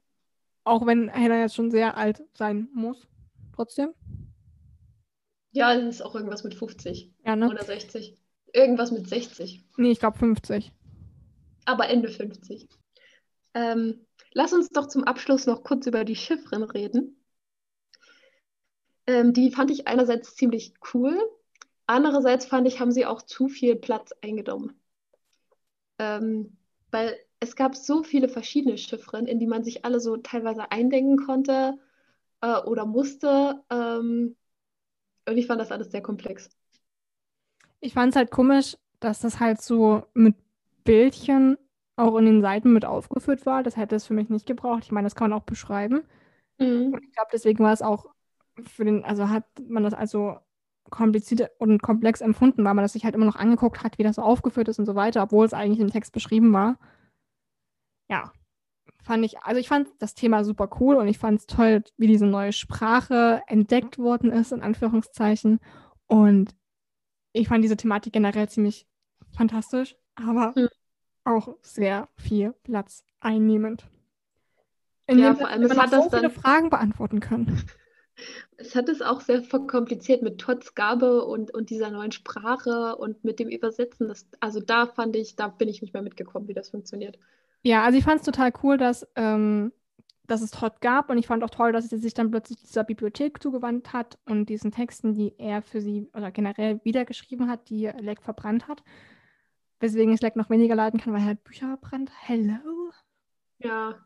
Auch 0.64 0.86
wenn 0.86 1.12
Hannah 1.12 1.40
jetzt 1.40 1.54
schon 1.54 1.70
sehr 1.70 1.96
alt 1.96 2.22
sein 2.34 2.68
muss. 2.74 3.08
Trotzdem. 3.54 3.94
Ja, 5.52 5.74
es 5.74 5.96
ist 5.96 6.02
auch 6.02 6.14
irgendwas 6.14 6.44
mit 6.44 6.54
50 6.54 7.12
Ja, 7.24 7.36
ne? 7.36 7.48
oder 7.48 7.64
60. 7.64 8.16
Irgendwas 8.52 8.90
mit 8.90 9.08
60. 9.08 9.64
Nee, 9.76 9.90
ich 9.92 10.00
glaube 10.00 10.18
50. 10.18 10.72
aber 11.70 11.88
Ende 11.88 12.08
50. 12.08 12.68
Ähm, 13.54 14.06
lass 14.32 14.52
uns 14.52 14.68
doch 14.70 14.86
zum 14.86 15.04
Abschluss 15.04 15.46
noch 15.46 15.62
kurz 15.62 15.86
über 15.86 16.04
die 16.04 16.16
Chiffren 16.16 16.62
reden. 16.62 17.16
Ähm, 19.06 19.32
die 19.32 19.50
fand 19.50 19.70
ich 19.70 19.88
einerseits 19.88 20.36
ziemlich 20.36 20.74
cool, 20.94 21.18
andererseits 21.86 22.46
fand 22.46 22.68
ich, 22.68 22.80
haben 22.80 22.92
sie 22.92 23.06
auch 23.06 23.22
zu 23.22 23.48
viel 23.48 23.76
Platz 23.76 24.12
eingenommen. 24.22 24.80
Ähm, 25.98 26.56
weil 26.90 27.18
es 27.40 27.56
gab 27.56 27.74
so 27.74 28.02
viele 28.02 28.28
verschiedene 28.28 28.76
Chiffren, 28.76 29.26
in 29.26 29.38
die 29.38 29.46
man 29.46 29.64
sich 29.64 29.84
alle 29.84 30.00
so 30.00 30.16
teilweise 30.18 30.70
eindenken 30.70 31.16
konnte 31.24 31.78
äh, 32.42 32.58
oder 32.58 32.86
musste. 32.86 33.62
Ähm, 33.70 34.36
und 35.26 35.38
ich 35.38 35.46
fand 35.46 35.60
das 35.60 35.72
alles 35.72 35.90
sehr 35.90 36.02
komplex. 36.02 36.50
Ich 37.80 37.94
fand 37.94 38.10
es 38.10 38.16
halt 38.16 38.30
komisch, 38.30 38.76
dass 39.00 39.20
das 39.20 39.40
halt 39.40 39.62
so 39.62 40.04
mit 40.12 40.34
Bildchen 40.84 41.56
auch 41.96 42.16
in 42.16 42.24
den 42.24 42.40
Seiten 42.40 42.72
mit 42.72 42.84
aufgeführt 42.84 43.46
war. 43.46 43.62
Das 43.62 43.76
hätte 43.76 43.96
es 43.96 44.06
für 44.06 44.14
mich 44.14 44.30
nicht 44.30 44.46
gebraucht. 44.46 44.84
Ich 44.84 44.92
meine, 44.92 45.06
das 45.06 45.14
kann 45.14 45.30
man 45.30 45.38
auch 45.38 45.44
beschreiben. 45.44 46.02
Mhm. 46.58 46.94
Und 46.94 47.04
ich 47.04 47.12
glaube, 47.12 47.30
deswegen 47.32 47.62
war 47.62 47.72
es 47.72 47.82
auch 47.82 48.06
für 48.64 48.84
den, 48.84 49.04
also 49.04 49.28
hat 49.28 49.44
man 49.68 49.82
das 49.82 49.94
also 49.94 50.38
kompliziert 50.90 51.50
und 51.58 51.82
komplex 51.82 52.20
empfunden, 52.20 52.64
weil 52.64 52.74
man 52.74 52.84
das 52.84 52.94
sich 52.94 53.04
halt 53.04 53.14
immer 53.14 53.26
noch 53.26 53.36
angeguckt 53.36 53.82
hat, 53.82 53.98
wie 53.98 54.02
das 54.02 54.16
so 54.16 54.22
aufgeführt 54.22 54.68
ist 54.68 54.78
und 54.78 54.86
so 54.86 54.94
weiter, 54.94 55.22
obwohl 55.22 55.46
es 55.46 55.54
eigentlich 55.54 55.80
im 55.80 55.90
Text 55.90 56.12
beschrieben 56.12 56.52
war. 56.52 56.78
Ja, 58.08 58.32
fand 59.02 59.24
ich, 59.24 59.38
also 59.42 59.60
ich 59.60 59.68
fand 59.68 59.88
das 59.98 60.14
Thema 60.14 60.44
super 60.44 60.68
cool 60.80 60.96
und 60.96 61.06
ich 61.08 61.18
fand 61.18 61.40
es 61.40 61.46
toll, 61.46 61.82
wie 61.96 62.08
diese 62.08 62.26
neue 62.26 62.52
Sprache 62.52 63.42
entdeckt 63.46 63.98
worden 63.98 64.32
ist, 64.32 64.52
in 64.52 64.62
Anführungszeichen. 64.62 65.60
Und 66.06 66.56
ich 67.32 67.48
fand 67.48 67.62
diese 67.62 67.76
Thematik 67.76 68.12
generell 68.12 68.48
ziemlich 68.48 68.88
fantastisch, 69.30 69.96
aber 70.28 70.56
Hm. 70.56 70.66
auch 71.24 71.56
sehr 71.62 72.08
viel 72.16 72.54
Platz 72.64 73.04
einnehmend. 73.20 73.88
In 75.06 75.18
Ja, 75.18 75.34
dem 75.34 75.36
vor 75.36 75.48
allem, 75.48 75.62
es 75.64 75.76
hat 75.76 75.92
noch 75.92 75.92
das 75.92 76.04
so 76.04 76.10
viele 76.10 76.30
Fragen 76.30 76.70
beantworten 76.70 77.20
können. 77.20 77.62
Es 78.56 78.74
hat 78.76 78.88
es 78.88 79.02
auch 79.02 79.20
sehr 79.22 79.42
verkompliziert 79.42 80.22
mit 80.22 80.38
Todds 80.38 80.74
Gabe 80.76 81.24
und, 81.24 81.52
und 81.52 81.70
dieser 81.70 81.90
neuen 81.90 82.12
Sprache 82.12 82.94
und 82.96 83.24
mit 83.24 83.38
dem 83.40 83.48
Übersetzen. 83.48 84.08
Das, 84.08 84.26
also 84.40 84.60
da 84.60 84.86
fand 84.86 85.16
ich, 85.16 85.34
da 85.36 85.48
bin 85.48 85.68
ich 85.68 85.82
nicht 85.82 85.94
mehr 85.94 86.02
mitgekommen, 86.02 86.46
wie 86.48 86.54
das 86.54 86.70
funktioniert. 86.70 87.18
Ja, 87.62 87.84
also 87.84 87.98
ich 87.98 88.04
fand 88.04 88.20
es 88.20 88.26
total 88.26 88.52
cool, 88.62 88.78
dass, 88.78 89.06
ähm, 89.16 89.72
dass 90.26 90.40
es 90.42 90.50
Todd 90.50 90.80
gab 90.80 91.10
und 91.10 91.18
ich 91.18 91.26
fand 91.26 91.44
auch 91.44 91.50
toll, 91.50 91.72
dass 91.72 91.88
sie 91.88 91.98
sich 91.98 92.14
dann 92.14 92.30
plötzlich 92.30 92.58
dieser 92.60 92.84
Bibliothek 92.84 93.42
zugewandt 93.42 93.92
hat 93.92 94.18
und 94.26 94.48
diesen 94.48 94.72
Texten, 94.72 95.14
die 95.14 95.34
er 95.38 95.62
für 95.62 95.80
sie 95.80 96.08
oder 96.14 96.30
generell 96.30 96.80
wiedergeschrieben 96.84 97.48
hat, 97.50 97.68
die 97.68 97.86
Leck 98.00 98.22
verbrannt 98.22 98.68
hat. 98.68 98.82
Weswegen 99.80 100.12
es 100.14 100.20
Leck 100.20 100.36
noch 100.36 100.50
weniger 100.50 100.74
leiden 100.74 101.00
kann, 101.00 101.12
weil 101.12 101.20
er 101.20 101.26
halt 101.26 101.44
Bücher 101.44 101.68
verbrannt. 101.68 102.10
Hello. 102.20 102.90
Ja, 103.58 103.98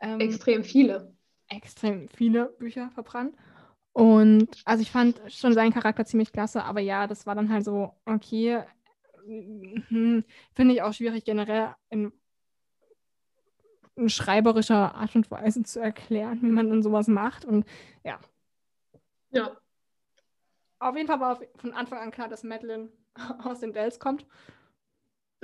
Ähm, 0.00 0.20
extrem 0.20 0.64
viele. 0.64 1.14
extrem 1.48 2.08
viele 2.08 2.46
Bücher 2.58 2.90
verbrannt. 2.90 3.36
Und 3.92 4.48
also 4.64 4.82
ich 4.82 4.90
fand 4.90 5.20
schon 5.28 5.52
seinen 5.52 5.72
Charakter 5.72 6.04
ziemlich 6.04 6.32
klasse, 6.32 6.64
aber 6.64 6.80
ja, 6.80 7.06
das 7.06 7.26
war 7.26 7.34
dann 7.34 7.50
halt 7.52 7.64
so, 7.64 7.92
okay, 8.06 8.62
hm, 9.26 10.24
finde 10.54 10.74
ich 10.74 10.82
auch 10.82 10.92
schwierig 10.92 11.24
generell 11.24 11.74
in, 11.90 12.12
in 13.96 14.08
schreiberischer 14.08 14.94
Art 14.94 15.14
und 15.16 15.30
Weise 15.30 15.62
zu 15.62 15.80
erklären, 15.80 16.40
wie 16.42 16.46
man 16.50 16.68
dann 16.70 16.82
sowas 16.82 17.08
macht. 17.08 17.44
Und 17.44 17.64
ja, 18.04 18.18
Ja. 19.30 19.60
auf 20.78 20.96
jeden 20.96 21.06
Fall 21.08 21.20
war 21.20 21.40
von 21.56 21.72
Anfang 21.74 21.98
an 21.98 22.10
klar, 22.10 22.28
dass 22.28 22.42
Madeline 22.42 22.90
aus 23.44 23.60
den 23.60 23.72
Dells 23.72 23.98
kommt. 23.98 24.26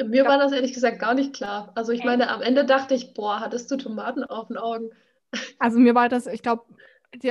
Mir 0.05 0.25
war 0.27 0.39
das 0.39 0.53
ehrlich 0.53 0.75
gesagt 0.75 0.99
gar 0.99 1.15
nicht 1.15 1.35
klar. 1.35 1.73
Also 1.75 1.93
ich 1.93 2.05
meine, 2.05 2.29
am 2.29 2.43
Ende 2.43 2.65
dachte 2.65 2.95
ich, 2.95 3.15
boah, 3.15 3.41
hattest 3.41 3.71
du 3.71 3.77
Tomaten 3.77 4.25
auf 4.25 4.49
den 4.49 4.57
Augen? 4.57 4.91
Also 5.59 5.79
mir 5.79 5.95
war 5.95 6.09
das, 6.09 6.27
ich 6.29 6.41
glaube, 6.41 6.65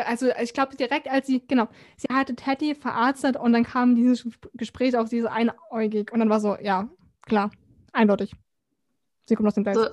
also 0.05 0.27
ich 0.41 0.53
glaube 0.53 0.75
direkt, 0.75 1.07
als 1.07 1.27
sie, 1.27 1.41
genau, 1.47 1.67
sie 1.95 2.13
hatte 2.13 2.35
Teddy 2.35 2.75
verarztet 2.75 3.37
und 3.37 3.53
dann 3.53 3.63
kam 3.63 3.95
dieses 3.95 4.27
Gespräch 4.53 4.97
auf 4.97 5.09
diese 5.09 5.31
einäugig 5.31 6.11
und 6.11 6.19
dann 6.19 6.29
war 6.29 6.39
so, 6.39 6.57
ja, 6.59 6.89
klar, 7.21 7.49
Eindeutig. 7.95 8.33
Sie 9.25 9.35
kommt 9.35 9.47
aus 9.47 9.55
dem 9.55 9.63
Geist. 9.63 9.79
So, 9.79 9.87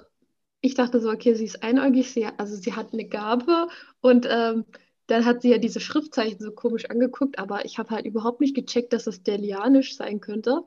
ich 0.60 0.74
dachte 0.74 1.00
so, 1.00 1.08
okay, 1.08 1.34
sie 1.34 1.44
ist 1.44 1.62
einäugig, 1.62 2.10
sie, 2.10 2.26
also 2.26 2.56
sie 2.56 2.74
hat 2.74 2.92
eine 2.92 3.06
Gabe 3.06 3.68
und 4.00 4.26
ähm, 4.28 4.64
dann 5.06 5.24
hat 5.24 5.42
sie 5.42 5.50
ja 5.50 5.58
diese 5.58 5.80
Schriftzeichen 5.80 6.40
so 6.40 6.50
komisch 6.50 6.90
angeguckt, 6.90 7.38
aber 7.38 7.64
ich 7.64 7.78
habe 7.78 7.90
halt 7.90 8.04
überhaupt 8.04 8.40
nicht 8.40 8.56
gecheckt, 8.56 8.92
dass 8.92 9.06
es 9.06 9.22
Delianisch 9.22 9.96
sein 9.96 10.20
könnte. 10.20 10.64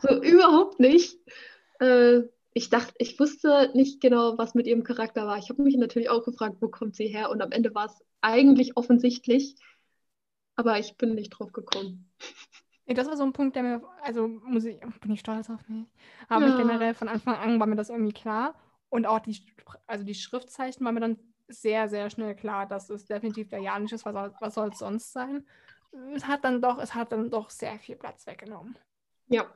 So 0.00 0.22
überhaupt 0.22 0.80
nicht. 0.80 1.18
Äh, 1.80 2.22
ich 2.52 2.70
dachte, 2.70 2.94
ich 2.98 3.18
wusste 3.18 3.70
nicht 3.74 4.00
genau, 4.00 4.38
was 4.38 4.54
mit 4.54 4.66
ihrem 4.66 4.84
Charakter 4.84 5.26
war. 5.26 5.38
Ich 5.38 5.48
habe 5.50 5.62
mich 5.62 5.76
natürlich 5.76 6.08
auch 6.08 6.24
gefragt, 6.24 6.56
wo 6.60 6.68
kommt 6.68 6.94
sie 6.94 7.08
her? 7.08 7.30
Und 7.30 7.42
am 7.42 7.50
Ende 7.50 7.74
war 7.74 7.86
es 7.86 8.04
eigentlich 8.20 8.76
offensichtlich, 8.76 9.56
aber 10.56 10.78
ich 10.78 10.96
bin 10.96 11.14
nicht 11.14 11.30
drauf 11.30 11.52
gekommen. 11.52 12.10
Das 12.86 13.08
war 13.08 13.16
so 13.16 13.24
ein 13.24 13.32
Punkt, 13.32 13.56
der 13.56 13.62
mir, 13.62 13.82
also 14.02 14.28
muss 14.28 14.64
ich, 14.64 14.78
bin 15.00 15.12
ich 15.12 15.20
stolz 15.20 15.48
auf 15.48 15.66
mich. 15.68 15.86
Aber 16.28 16.48
ja. 16.48 16.56
generell 16.56 16.94
von 16.94 17.08
Anfang 17.08 17.34
an 17.36 17.58
war 17.58 17.66
mir 17.66 17.76
das 17.76 17.88
irgendwie 17.88 18.12
klar. 18.12 18.54
Und 18.90 19.06
auch 19.06 19.20
die, 19.20 19.40
also 19.86 20.04
die 20.04 20.14
Schriftzeichen 20.14 20.84
war 20.84 20.92
mir 20.92 21.00
dann 21.00 21.18
sehr, 21.48 21.88
sehr 21.88 22.10
schnell 22.10 22.34
klar, 22.34 22.66
dass 22.66 22.90
es 22.90 23.06
definitiv 23.06 23.48
der 23.48 23.60
Janisch 23.60 23.92
ist. 23.92 24.04
Was, 24.04 24.32
was 24.40 24.54
soll 24.54 24.68
es 24.68 24.78
sonst 24.78 25.12
sein? 25.12 25.46
Es 26.14 26.26
hat 26.26 26.44
dann 26.44 26.60
doch, 26.60 26.78
es 26.78 26.94
hat 26.94 27.12
dann 27.12 27.30
doch 27.30 27.50
sehr 27.50 27.78
viel 27.78 27.96
Platz 27.96 28.26
weggenommen. 28.26 28.76
Ja. 29.28 29.46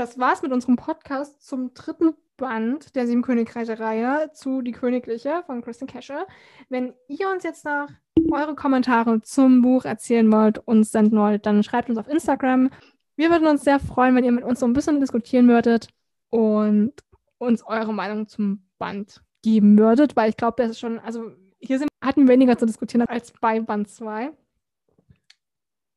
Das 0.00 0.18
war's 0.18 0.40
mit 0.40 0.50
unserem 0.50 0.76
Podcast 0.76 1.46
zum 1.46 1.74
dritten 1.74 2.14
Band 2.38 2.96
der 2.96 3.06
Sieben 3.06 3.20
Königreiche-Reihe 3.20 4.30
zu 4.32 4.62
Die 4.62 4.72
Königliche 4.72 5.42
von 5.44 5.60
Kristen 5.60 5.86
Kescher. 5.86 6.26
Wenn 6.70 6.94
ihr 7.08 7.28
uns 7.28 7.44
jetzt 7.44 7.66
noch 7.66 7.86
eure 8.32 8.54
Kommentare 8.54 9.20
zum 9.20 9.60
Buch 9.60 9.84
erzählen 9.84 10.32
wollt, 10.32 10.56
uns 10.56 10.90
senden 10.90 11.18
wollt, 11.18 11.44
dann 11.44 11.62
schreibt 11.62 11.90
uns 11.90 11.98
auf 11.98 12.08
Instagram. 12.08 12.70
Wir 13.16 13.28
würden 13.28 13.46
uns 13.46 13.62
sehr 13.62 13.78
freuen, 13.78 14.16
wenn 14.16 14.24
ihr 14.24 14.32
mit 14.32 14.42
uns 14.42 14.60
so 14.60 14.64
ein 14.64 14.72
bisschen 14.72 15.00
diskutieren 15.00 15.48
würdet 15.48 15.88
und 16.30 16.94
uns 17.36 17.62
eure 17.66 17.92
Meinung 17.92 18.26
zum 18.26 18.62
Band 18.78 19.22
geben 19.42 19.78
würdet, 19.78 20.16
weil 20.16 20.30
ich 20.30 20.38
glaube, 20.38 20.62
das 20.62 20.70
ist 20.70 20.80
schon, 20.80 20.98
also 21.00 21.30
hier 21.58 21.78
sind, 21.78 21.90
hatten 22.02 22.22
wir 22.22 22.32
weniger 22.32 22.56
zu 22.56 22.64
diskutieren 22.64 23.06
als 23.06 23.34
bei 23.38 23.60
Band 23.60 23.90
2. 23.90 24.32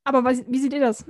Aber 0.03 0.23
was, 0.23 0.43
wie 0.47 0.59
seht 0.59 0.73
ihr 0.73 0.81
das? 0.81 1.05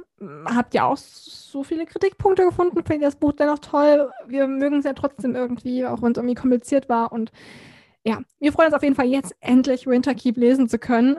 Habt 0.45 0.73
ihr 0.75 0.85
auch 0.85 0.97
so 0.97 1.63
viele 1.63 1.85
Kritikpunkte 1.85 2.45
gefunden? 2.45 2.75
Findet 2.75 3.01
ihr 3.01 3.07
das 3.07 3.15
Buch 3.15 3.33
dennoch 3.33 3.59
toll? 3.59 4.11
Wir 4.27 4.47
mögen 4.47 4.79
es 4.79 4.85
ja 4.85 4.93
trotzdem 4.93 5.35
irgendwie, 5.35 5.85
auch 5.85 6.01
wenn 6.01 6.11
es 6.11 6.17
irgendwie 6.17 6.35
kompliziert 6.35 6.89
war. 6.89 7.11
Und 7.11 7.31
ja, 8.03 8.19
wir 8.39 8.53
freuen 8.53 8.67
uns 8.67 8.75
auf 8.75 8.83
jeden 8.83 8.95
Fall 8.95 9.07
jetzt 9.07 9.35
endlich 9.39 9.87
Winterkeep 9.87 10.37
lesen 10.37 10.69
zu 10.69 10.77
können. 10.77 11.17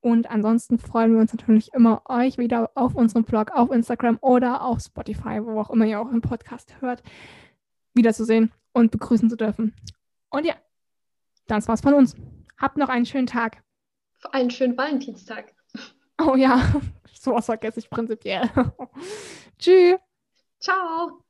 Und 0.00 0.30
ansonsten 0.30 0.78
freuen 0.78 1.14
wir 1.14 1.20
uns 1.20 1.32
natürlich 1.32 1.72
immer, 1.72 2.02
euch 2.08 2.36
wieder 2.38 2.70
auf 2.74 2.94
unserem 2.94 3.24
Blog, 3.24 3.52
auf 3.52 3.70
Instagram 3.70 4.18
oder 4.20 4.62
auf 4.62 4.80
Spotify, 4.80 5.40
wo 5.42 5.58
auch 5.58 5.70
immer 5.70 5.86
ihr 5.86 6.00
auch 6.00 6.10
im 6.10 6.20
Podcast 6.20 6.80
hört, 6.80 7.02
wiederzusehen 7.94 8.52
und 8.72 8.90
begrüßen 8.90 9.30
zu 9.30 9.36
dürfen. 9.36 9.74
Und 10.30 10.44
ja, 10.44 10.54
das 11.46 11.68
war's 11.68 11.80
von 11.80 11.94
uns. 11.94 12.16
Habt 12.58 12.76
noch 12.76 12.88
einen 12.88 13.06
schönen 13.06 13.26
Tag. 13.26 13.62
Einen 14.30 14.50
schönen 14.50 14.76
Valentinstag. 14.76 15.54
Oh 16.18 16.36
ja, 16.36 16.60
sowas 17.12 17.46
vergesse 17.46 17.80
ich 17.80 17.90
prinzipiell. 17.90 18.50
Tschüss. 19.58 19.98
Ciao. 20.60 21.23